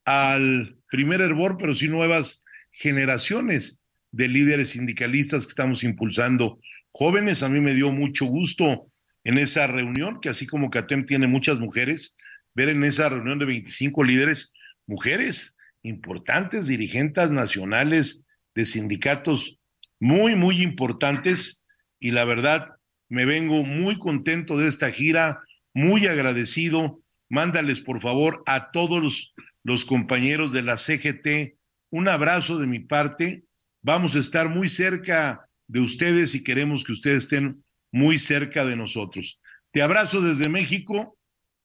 al 0.05 0.77
primer 0.91 1.21
hervor, 1.21 1.57
pero 1.57 1.75
sí 1.75 1.89
nuevas 1.89 2.45
generaciones 2.71 3.83
de 4.11 4.29
líderes 4.29 4.71
sindicalistas 4.71 5.47
que 5.47 5.51
estamos 5.51 5.85
impulsando. 5.85 6.59
Jóvenes, 6.91 7.43
a 7.43 7.49
mí 7.49 7.61
me 7.61 7.75
dio 7.75 7.93
mucho 7.93 8.27
gusto 8.27 8.87
en 9.25 9.39
esa 9.39 9.67
reunión, 9.67 10.21
que 10.21 10.29
así 10.29 10.47
como 10.47 10.71
CATEM 10.71 11.07
tiene 11.07 11.27
muchas 11.27 11.61
mujeres, 11.61 12.17
ver 12.55 12.71
en 12.71 12.83
esa 12.85 13.09
reunión 13.09 13.39
de 13.39 13.45
25 13.45 14.03
líderes, 14.03 14.55
mujeres 14.87 15.57
importantes, 15.83 16.67
dirigentes 16.67 17.31
nacionales 17.31 18.27
de 18.55 18.67
sindicatos 18.67 19.61
muy, 20.01 20.37
muy 20.37 20.63
importantes 20.63 21.65
y 21.99 22.11
la 22.11 22.25
verdad 22.25 22.77
me 23.09 23.25
vengo 23.25 23.63
muy 23.63 23.99
contento 23.99 24.59
de 24.59 24.69
esta 24.69 24.91
gira, 24.91 25.41
muy 25.73 26.07
agradecido. 26.07 27.01
Mándales, 27.29 27.81
por 27.81 28.01
favor, 28.01 28.43
a 28.47 28.71
todos 28.71 29.35
los, 29.65 29.85
compañeros 29.85 30.53
de 30.53 30.63
la 30.63 30.77
CGT 30.77 31.57
un 31.91 32.09
abrazo 32.09 32.59
de 32.59 32.67
mi 32.67 32.81
parte. 32.81 33.45
Vamos 33.83 34.15
a 34.15 34.19
estar 34.19 34.49
muy 34.49 34.69
cerca 34.69 35.49
de 35.69 35.81
ustedes 35.81 36.35
y 36.35 36.43
queremos 36.43 36.85
que 36.85 36.93
ustedes 36.93 37.25
estén 37.25 37.65
muy 37.93 38.19
cerca 38.19 38.65
de 38.65 38.77
nosotros. 38.77 39.41
Te 39.73 39.83
abrazo 39.83 40.21
desde 40.21 40.49
México 40.49 41.17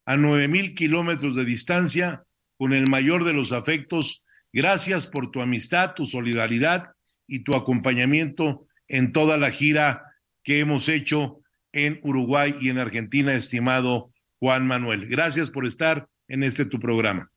a 0.05 0.17
nueve 0.17 0.47
mil 0.47 0.73
kilómetros 0.73 1.36
de 1.36 1.45
distancia 1.45 2.23
con 2.57 2.73
el 2.73 2.88
mayor 2.88 3.23
de 3.23 3.34
los 3.34 3.51
afectos. 3.51 4.25
Gracias 4.53 5.07
por 5.07 5.32
tu 5.32 5.41
amistad, 5.41 5.93
tu 5.93 6.05
solidaridad 6.05 6.91
y 7.32 7.39
tu 7.39 7.55
acompañamiento 7.55 8.67
en 8.89 9.13
toda 9.13 9.38
la 9.38 9.51
gira 9.51 10.03
que 10.43 10.59
hemos 10.59 10.89
hecho 10.89 11.39
en 11.71 11.97
Uruguay 12.03 12.53
y 12.59 12.69
en 12.69 12.77
Argentina, 12.77 13.34
estimado 13.34 14.11
Juan 14.36 14.67
Manuel. 14.67 15.07
Gracias 15.07 15.49
por 15.49 15.65
estar 15.65 16.09
en 16.27 16.43
este 16.43 16.65
tu 16.65 16.77
programa. 16.77 17.32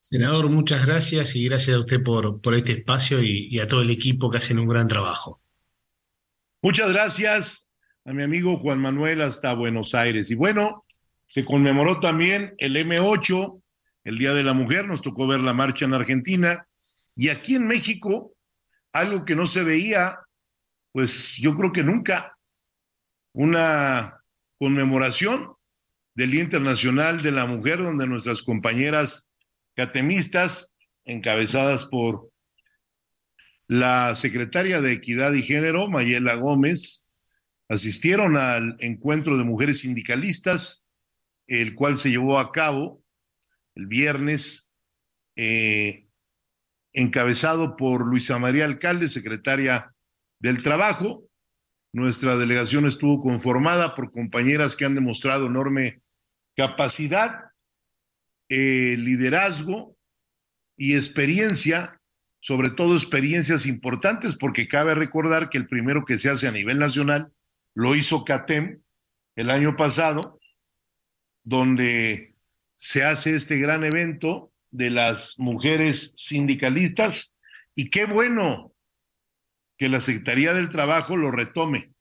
Senador, 0.00 0.50
muchas 0.50 0.84
gracias 0.84 1.36
y 1.36 1.48
gracias 1.48 1.76
a 1.76 1.80
usted 1.80 2.02
por, 2.02 2.40
por 2.40 2.56
este 2.56 2.72
espacio 2.72 3.22
y, 3.22 3.56
a 3.60 3.68
todo 3.68 3.82
el 3.82 3.90
equipo 3.90 4.30
que 4.30 4.38
hacen 4.38 4.58
un 4.58 4.66
gran 4.66 4.88
trabajo. 4.88 5.40
Muchas 6.60 6.92
gracias 6.92 7.70
a 8.04 8.12
mi 8.12 8.24
amigo 8.24 8.56
Juan 8.56 8.80
Manuel 8.80 9.22
hasta 9.22 9.54
Buenos 9.54 9.94
Aires. 9.94 10.28
Y 10.32 10.34
bueno, 10.34 10.84
se 11.28 11.44
conmemoró 11.44 12.00
también 12.00 12.54
el 12.58 12.74
M8, 12.74 13.62
el 14.02 14.18
Día 14.18 14.34
de 14.34 14.42
la 14.42 14.54
Mujer, 14.54 14.88
nos 14.88 15.02
tocó 15.02 15.28
ver 15.28 15.40
la 15.40 15.54
marcha 15.54 15.84
en 15.84 15.94
Argentina 15.94 16.66
y 17.14 17.28
aquí 17.28 17.54
en 17.54 17.68
México 17.68 18.35
algo 18.98 19.24
que 19.24 19.36
no 19.36 19.46
se 19.46 19.62
veía, 19.62 20.18
pues 20.92 21.36
yo 21.36 21.56
creo 21.56 21.72
que 21.72 21.82
nunca, 21.82 22.36
una 23.34 24.22
conmemoración 24.58 25.54
del 26.14 26.30
Día 26.30 26.42
Internacional 26.42 27.22
de 27.22 27.32
la 27.32 27.46
Mujer, 27.46 27.78
donde 27.78 28.06
nuestras 28.06 28.42
compañeras 28.42 29.30
catemistas, 29.74 30.74
encabezadas 31.04 31.84
por 31.84 32.30
la 33.68 34.16
secretaria 34.16 34.80
de 34.80 34.92
Equidad 34.92 35.32
y 35.34 35.42
Género, 35.42 35.88
Mayela 35.88 36.36
Gómez, 36.36 37.06
asistieron 37.68 38.36
al 38.36 38.76
encuentro 38.78 39.36
de 39.36 39.44
mujeres 39.44 39.80
sindicalistas, 39.80 40.88
el 41.46 41.74
cual 41.74 41.96
se 41.96 42.10
llevó 42.10 42.38
a 42.38 42.52
cabo 42.52 43.02
el 43.74 43.86
viernes, 43.86 44.74
eh, 45.36 46.05
encabezado 46.96 47.76
por 47.76 48.06
Luisa 48.06 48.38
María 48.38 48.64
Alcalde, 48.64 49.08
secretaria 49.08 49.94
del 50.40 50.62
Trabajo. 50.62 51.28
Nuestra 51.92 52.36
delegación 52.36 52.86
estuvo 52.86 53.22
conformada 53.22 53.94
por 53.94 54.10
compañeras 54.10 54.74
que 54.74 54.86
han 54.86 54.94
demostrado 54.94 55.46
enorme 55.46 56.00
capacidad, 56.56 57.50
eh, 58.48 58.96
liderazgo 58.98 59.96
y 60.76 60.96
experiencia, 60.96 62.00
sobre 62.40 62.70
todo 62.70 62.94
experiencias 62.94 63.66
importantes, 63.66 64.34
porque 64.34 64.66
cabe 64.66 64.94
recordar 64.94 65.50
que 65.50 65.58
el 65.58 65.66
primero 65.66 66.04
que 66.06 66.16
se 66.16 66.30
hace 66.30 66.48
a 66.48 66.52
nivel 66.52 66.78
nacional 66.78 67.30
lo 67.74 67.94
hizo 67.94 68.24
CATEM 68.24 68.80
el 69.36 69.50
año 69.50 69.76
pasado, 69.76 70.40
donde 71.44 72.34
se 72.76 73.04
hace 73.04 73.36
este 73.36 73.58
gran 73.58 73.84
evento 73.84 74.50
de 74.76 74.90
las 74.90 75.38
mujeres 75.38 76.12
sindicalistas 76.16 77.34
y 77.74 77.88
qué 77.88 78.04
bueno 78.04 78.74
que 79.78 79.88
la 79.88 80.00
Secretaría 80.00 80.52
del 80.52 80.70
Trabajo 80.70 81.16
lo 81.16 81.30
retome, 81.30 81.92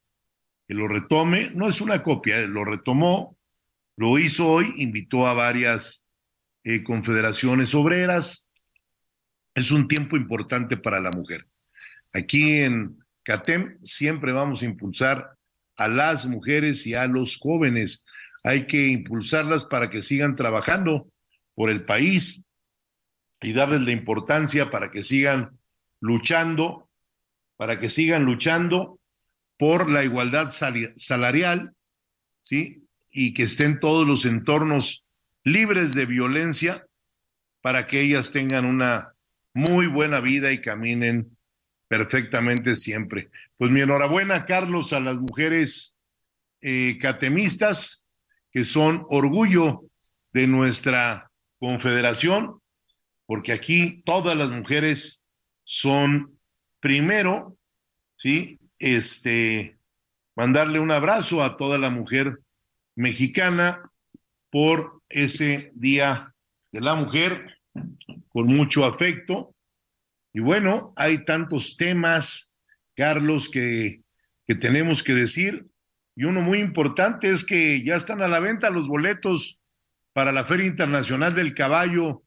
que 0.68 0.74
lo 0.74 0.88
retome, 0.88 1.52
no 1.54 1.70
es 1.70 1.80
una 1.80 2.04
copia, 2.04 2.46
lo 2.48 2.66
retomó, 2.66 3.38
lo 3.96 4.20
hizo 4.20 4.48
hoy, 4.48 4.74
invitó 4.78 5.26
a 5.26 5.34
varias 5.34 6.10
eh, 6.66 6.84
confederaciones 6.84 7.74
obreras, 7.76 8.50
es 9.54 9.72
un 9.72 9.88
tiempo 9.88 10.18
importante 10.18 10.76
para 10.76 11.00
la 11.00 11.12
mujer. 11.12 11.48
Aquí 12.12 12.60
en 12.60 12.98
CATEM 13.24 13.78
siempre 13.82 14.34
vamos 14.34 14.62
a 14.62 14.66
impulsar 14.66 15.38
a 15.78 15.88
las 15.88 16.26
mujeres 16.26 16.86
y 16.88 16.94
a 16.94 17.08
los 17.08 17.38
jóvenes. 17.38 18.06
Hay 18.44 18.68
que 18.68 18.88
impulsarlas 18.88 19.64
para 19.64 19.90
que 19.90 20.02
sigan 20.02 20.36
trabajando 20.36 21.10
por 21.54 21.70
el 21.70 21.86
país 21.86 22.45
y 23.46 23.54
darles 23.54 23.82
la 23.82 23.92
importancia 23.92 24.72
para 24.72 24.90
que 24.90 25.04
sigan 25.04 25.60
luchando, 26.00 26.90
para 27.58 27.78
que 27.78 27.92
sigan 27.92 28.26
luchando 28.26 29.00
por 29.56 29.88
la 29.88 30.04
igualdad 30.04 30.50
salarial, 30.50 31.76
¿sí? 32.42 32.88
Y 33.12 33.36
que 33.36 33.44
estén 33.44 33.80
todos 33.80 34.08
los 34.08 34.26
entornos 34.26 35.06
libres 35.44 35.94
de 35.94 36.08
violencia 36.08 36.88
para 37.62 37.86
que 37.86 38.02
ellas 38.02 38.32
tengan 38.32 38.66
una 38.66 39.14
muy 39.54 39.86
buena 39.86 40.22
vida 40.22 40.52
y 40.52 40.60
caminen 40.60 41.38
perfectamente 41.88 42.76
siempre. 42.76 43.30
Pues 43.58 43.70
mi 43.70 43.82
enhorabuena, 43.82 44.46
Carlos, 44.46 44.92
a 44.92 45.00
las 45.00 45.18
mujeres 45.18 46.02
eh, 46.62 46.98
catemistas, 47.00 48.08
que 48.50 48.64
son 48.64 49.06
orgullo 49.10 49.84
de 50.34 50.48
nuestra 50.48 51.30
confederación, 51.60 52.60
porque 53.26 53.54
aquí 53.54 54.04
todas 54.06 54.38
las 54.38 54.50
mujeres 54.50 55.28
son 55.64 56.40
primero, 56.80 57.58
¿sí? 58.18 58.60
Este, 58.78 59.78
mandarle 60.36 60.80
un 60.80 60.92
abrazo 60.92 61.44
a 61.44 61.58
toda 61.58 61.78
la 61.78 61.90
mujer 61.90 62.40
mexicana 62.96 63.92
por 64.52 65.02
ese 65.10 65.72
Día 65.76 66.34
de 66.72 66.82
la 66.82 66.96
Mujer 66.96 67.60
con 68.30 68.48
mucho 68.48 68.86
afecto. 68.86 69.56
Y 70.34 70.42
bueno, 70.42 70.94
hay 70.96 71.26
tantos 71.26 71.78
temas, 71.78 72.56
Carlos, 72.96 73.50
que, 73.50 74.02
que 74.46 74.56
tenemos 74.56 75.02
que 75.02 75.14
decir. 75.14 75.68
Y 76.16 76.26
uno 76.26 76.42
muy 76.42 76.60
importante 76.60 77.32
es 77.32 77.44
que 77.44 77.82
ya 77.84 77.96
están 77.96 78.22
a 78.22 78.28
la 78.28 78.40
venta 78.40 78.70
los 78.70 78.88
boletos 78.88 79.62
para 80.14 80.32
la 80.32 80.46
Feria 80.46 80.68
Internacional 80.68 81.34
del 81.34 81.54
Caballo 81.54 82.25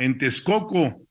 en 0.00 0.16
Texcoco, 0.18 1.06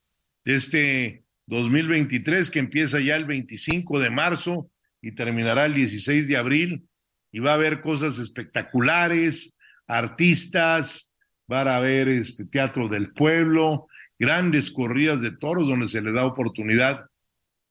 este 0.46 1.24
2023, 1.46 2.50
que 2.50 2.60
empieza 2.60 3.00
ya 3.00 3.16
el 3.16 3.26
25 3.26 4.00
de 4.00 4.10
marzo 4.10 4.70
y 5.02 5.14
terminará 5.14 5.66
el 5.66 5.74
16 5.74 6.28
de 6.28 6.38
abril. 6.38 6.88
Y 7.32 7.40
va 7.40 7.52
a 7.52 7.56
haber 7.56 7.82
cosas 7.82 8.18
espectaculares, 8.18 9.58
artistas, 9.88 11.16
va 11.52 11.62
a 11.62 11.78
haber 11.78 12.10
este 12.10 12.46
teatro 12.46 12.88
del 12.88 13.14
pueblo, 13.14 13.88
grandes 14.18 14.72
corridas 14.72 15.22
de 15.22 15.32
toros 15.32 15.68
donde 15.68 15.88
se 15.88 16.02
le 16.02 16.12
da 16.12 16.26
oportunidad 16.26 17.06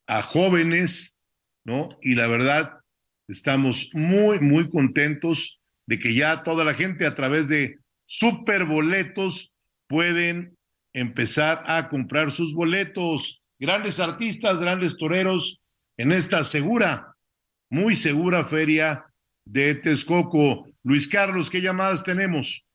a 0.07 0.21
jóvenes, 0.21 1.21
¿no? 1.65 1.89
Y 2.01 2.15
la 2.15 2.27
verdad, 2.27 2.79
estamos 3.27 3.91
muy, 3.93 4.39
muy 4.39 4.69
contentos 4.69 5.61
de 5.85 5.99
que 5.99 6.13
ya 6.13 6.43
toda 6.43 6.63
la 6.63 6.73
gente 6.73 7.05
a 7.05 7.13
través 7.13 7.49
de 7.49 7.77
superboletos 8.05 9.57
pueden 9.87 10.57
empezar 10.93 11.63
a 11.67 11.87
comprar 11.87 12.31
sus 12.31 12.53
boletos. 12.53 13.43
Grandes 13.59 13.99
artistas, 13.99 14.59
grandes 14.59 14.97
toreros 14.97 15.61
en 15.97 16.11
esta 16.11 16.43
segura, 16.43 17.15
muy 17.69 17.95
segura 17.95 18.45
feria 18.45 19.05
de 19.45 19.75
Texcoco. 19.75 20.65
Luis 20.83 21.07
Carlos, 21.07 21.49
¿qué 21.49 21.61
llamadas 21.61 22.03
tenemos? 22.03 22.65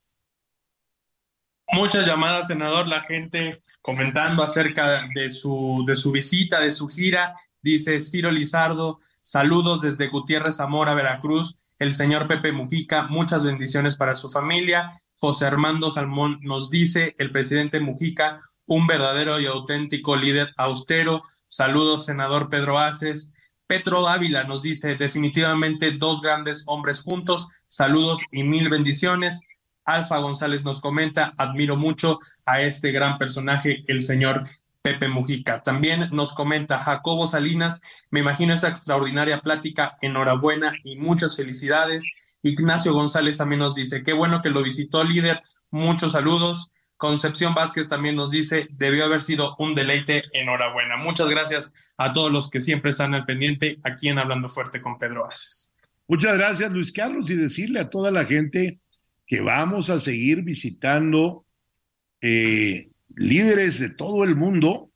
Muchas 1.72 2.06
llamadas, 2.06 2.48
senador, 2.48 2.86
la 2.86 3.00
gente 3.00 3.60
comentando 3.80 4.42
acerca 4.42 5.08
de 5.14 5.30
su, 5.30 5.82
de 5.86 5.94
su 5.94 6.12
visita, 6.12 6.60
de 6.60 6.70
su 6.70 6.88
gira. 6.88 7.34
Dice 7.62 8.00
Ciro 8.02 8.30
Lizardo, 8.30 9.00
saludos 9.22 9.80
desde 9.80 10.08
Gutiérrez 10.08 10.56
Zamora, 10.56 10.94
Veracruz. 10.94 11.56
El 11.84 11.92
señor 11.92 12.26
Pepe 12.26 12.50
Mujica, 12.50 13.02
muchas 13.08 13.44
bendiciones 13.44 13.94
para 13.94 14.14
su 14.14 14.30
familia. 14.30 14.88
José 15.16 15.44
Armando 15.44 15.90
Salmón 15.90 16.38
nos 16.40 16.70
dice, 16.70 17.14
el 17.18 17.30
presidente 17.30 17.78
Mujica, 17.78 18.38
un 18.66 18.86
verdadero 18.86 19.38
y 19.38 19.44
auténtico 19.44 20.16
líder 20.16 20.54
austero. 20.56 21.24
Saludos, 21.46 22.06
senador 22.06 22.48
Pedro 22.48 22.78
Aces. 22.78 23.32
Petro 23.66 24.02
Dávila 24.02 24.44
nos 24.44 24.62
dice, 24.62 24.94
definitivamente 24.94 25.90
dos 25.90 26.22
grandes 26.22 26.62
hombres 26.68 27.02
juntos. 27.02 27.48
Saludos 27.68 28.20
y 28.32 28.44
mil 28.44 28.70
bendiciones. 28.70 29.42
Alfa 29.84 30.16
González 30.16 30.64
nos 30.64 30.80
comenta, 30.80 31.34
admiro 31.36 31.76
mucho 31.76 32.18
a 32.46 32.62
este 32.62 32.92
gran 32.92 33.18
personaje, 33.18 33.84
el 33.88 34.00
señor 34.00 34.48
Pepe 34.84 35.08
Mujica. 35.08 35.62
También 35.62 36.10
nos 36.12 36.34
comenta 36.34 36.78
Jacobo 36.78 37.26
Salinas, 37.26 37.80
me 38.10 38.20
imagino 38.20 38.52
esa 38.52 38.68
extraordinaria 38.68 39.40
plática, 39.40 39.96
enhorabuena 40.02 40.74
y 40.84 40.96
muchas 40.96 41.36
felicidades. 41.36 42.12
Ignacio 42.42 42.92
González 42.92 43.38
también 43.38 43.60
nos 43.60 43.74
dice, 43.74 44.02
qué 44.02 44.12
bueno 44.12 44.42
que 44.42 44.50
lo 44.50 44.62
visitó 44.62 45.02
líder, 45.02 45.40
muchos 45.70 46.12
saludos. 46.12 46.70
Concepción 46.98 47.54
Vázquez 47.54 47.88
también 47.88 48.14
nos 48.14 48.30
dice, 48.30 48.68
debió 48.72 49.06
haber 49.06 49.22
sido 49.22 49.56
un 49.58 49.74
deleite, 49.74 50.20
enhorabuena. 50.34 50.98
Muchas 50.98 51.30
gracias 51.30 51.94
a 51.96 52.12
todos 52.12 52.30
los 52.30 52.50
que 52.50 52.60
siempre 52.60 52.90
están 52.90 53.14
al 53.14 53.24
pendiente 53.24 53.78
aquí 53.84 54.10
en 54.10 54.18
Hablando 54.18 54.50
Fuerte 54.50 54.82
con 54.82 54.98
Pedro 54.98 55.24
Aces. 55.24 55.70
Muchas 56.06 56.36
gracias, 56.36 56.70
Luis 56.70 56.92
Carlos, 56.92 57.30
y 57.30 57.36
decirle 57.36 57.80
a 57.80 57.88
toda 57.88 58.10
la 58.10 58.26
gente 58.26 58.80
que 59.26 59.40
vamos 59.40 59.88
a 59.88 59.98
seguir 59.98 60.42
visitando 60.42 61.46
eh, 62.20 62.90
líderes 63.16 63.78
de 63.78 63.90
todo 63.90 64.24
el 64.24 64.36
mundo. 64.36 64.90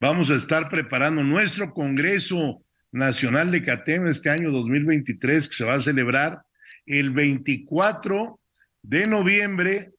Vamos 0.00 0.30
a 0.30 0.34
estar 0.34 0.68
preparando 0.68 1.22
nuestro 1.22 1.72
Congreso 1.72 2.62
Nacional 2.92 3.50
de 3.50 3.62
CATEM 3.62 4.06
este 4.06 4.30
año 4.30 4.50
2023 4.50 5.48
que 5.48 5.54
se 5.54 5.64
va 5.64 5.74
a 5.74 5.80
celebrar 5.80 6.42
el 6.86 7.10
24 7.10 8.40
de 8.82 9.06
noviembre 9.06 9.92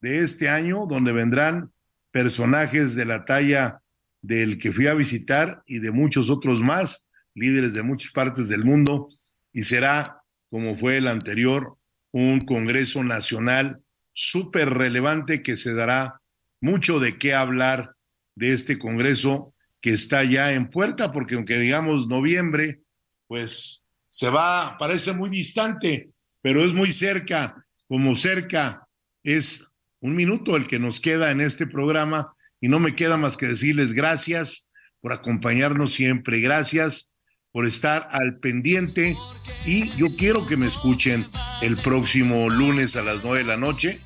de 0.00 0.20
este 0.20 0.48
año, 0.48 0.86
donde 0.86 1.12
vendrán 1.12 1.72
personajes 2.12 2.94
de 2.94 3.04
la 3.04 3.24
talla 3.24 3.80
del 4.22 4.58
que 4.58 4.72
fui 4.72 4.86
a 4.86 4.94
visitar 4.94 5.62
y 5.66 5.80
de 5.80 5.90
muchos 5.90 6.30
otros 6.30 6.60
más, 6.60 7.10
líderes 7.34 7.74
de 7.74 7.82
muchas 7.82 8.12
partes 8.12 8.48
del 8.48 8.64
mundo, 8.64 9.08
y 9.52 9.64
será, 9.64 10.22
como 10.50 10.76
fue 10.76 10.98
el 10.98 11.08
anterior, 11.08 11.76
un 12.12 12.40
Congreso 12.40 13.02
Nacional 13.02 13.80
súper 14.12 14.70
relevante 14.70 15.42
que 15.42 15.56
se 15.56 15.74
dará 15.74 16.20
mucho 16.60 17.00
de 17.00 17.18
qué 17.18 17.34
hablar 17.34 17.92
de 18.34 18.52
este 18.52 18.78
Congreso 18.78 19.54
que 19.80 19.90
está 19.90 20.24
ya 20.24 20.52
en 20.52 20.68
puerta, 20.68 21.12
porque 21.12 21.34
aunque 21.34 21.58
digamos 21.58 22.08
noviembre, 22.08 22.80
pues 23.28 23.86
se 24.08 24.30
va, 24.30 24.76
parece 24.78 25.12
muy 25.12 25.30
distante, 25.30 26.10
pero 26.42 26.64
es 26.64 26.72
muy 26.72 26.92
cerca, 26.92 27.66
como 27.88 28.14
cerca 28.14 28.86
es 29.22 29.72
un 30.00 30.14
minuto 30.14 30.56
el 30.56 30.66
que 30.66 30.78
nos 30.78 31.00
queda 31.00 31.30
en 31.30 31.40
este 31.40 31.66
programa 31.66 32.32
y 32.60 32.68
no 32.68 32.78
me 32.78 32.94
queda 32.94 33.16
más 33.16 33.36
que 33.36 33.46
decirles 33.46 33.92
gracias 33.92 34.70
por 35.00 35.12
acompañarnos 35.12 35.92
siempre, 35.92 36.40
gracias 36.40 37.12
por 37.52 37.66
estar 37.66 38.08
al 38.10 38.38
pendiente 38.38 39.16
Y 39.64 39.90
yo 39.96 40.14
quiero 40.14 40.46
que 40.46 40.56
me 40.56 40.66
escuchen 40.66 41.26
el 41.62 41.76
próximo 41.76 42.50
lunes 42.50 42.96
a 42.96 43.02
las 43.02 43.24
9 43.24 43.38
de 43.38 43.44
la 43.44 43.56
noche 43.56 43.98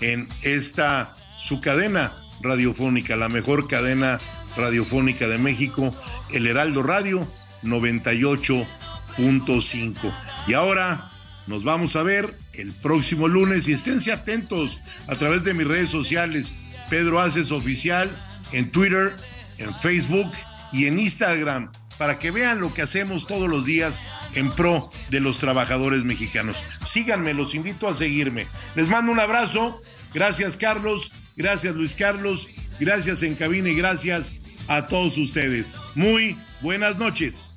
en 0.00 0.28
esta 0.42 1.14
su 1.36 1.60
cadena 1.60 2.14
radiofónica, 2.40 3.16
la 3.16 3.28
mejor 3.28 3.68
cadena 3.68 4.18
radiofónica 4.56 5.28
de 5.28 5.38
México, 5.38 5.94
el 6.32 6.46
Heraldo 6.46 6.82
Radio 6.82 7.28
98.5. 7.62 10.14
Y 10.46 10.54
ahora 10.54 11.10
nos 11.46 11.64
vamos 11.64 11.96
a 11.96 12.02
ver 12.02 12.34
el 12.52 12.72
próximo 12.72 13.28
lunes 13.28 13.68
y 13.68 13.72
esténse 13.72 14.12
atentos 14.12 14.80
a 15.08 15.14
través 15.14 15.44
de 15.44 15.54
mis 15.54 15.66
redes 15.66 15.88
sociales, 15.90 16.54
Pedro 16.90 17.20
Aces 17.20 17.52
Oficial, 17.52 18.10
en 18.52 18.70
Twitter, 18.70 19.14
en 19.58 19.74
Facebook 19.76 20.30
y 20.72 20.86
en 20.86 20.98
Instagram, 20.98 21.70
para 21.98 22.18
que 22.18 22.30
vean 22.30 22.60
lo 22.60 22.74
que 22.74 22.82
hacemos 22.82 23.26
todos 23.26 23.48
los 23.48 23.64
días 23.64 24.04
en 24.34 24.52
pro 24.52 24.90
de 25.10 25.20
los 25.20 25.38
trabajadores 25.38 26.04
mexicanos. 26.04 26.62
Síganme, 26.84 27.34
los 27.34 27.54
invito 27.54 27.88
a 27.88 27.94
seguirme. 27.94 28.46
Les 28.74 28.88
mando 28.88 29.12
un 29.12 29.20
abrazo. 29.20 29.80
Gracias 30.12 30.56
Carlos, 30.56 31.12
gracias 31.36 31.74
Luis 31.74 31.94
Carlos, 31.94 32.48
gracias 32.80 33.22
en 33.22 33.34
cabina 33.34 33.68
y 33.68 33.74
gracias 33.74 34.34
a 34.68 34.86
todos 34.86 35.18
ustedes. 35.18 35.74
Muy 35.94 36.36
buenas 36.60 36.98
noches. 36.98 37.56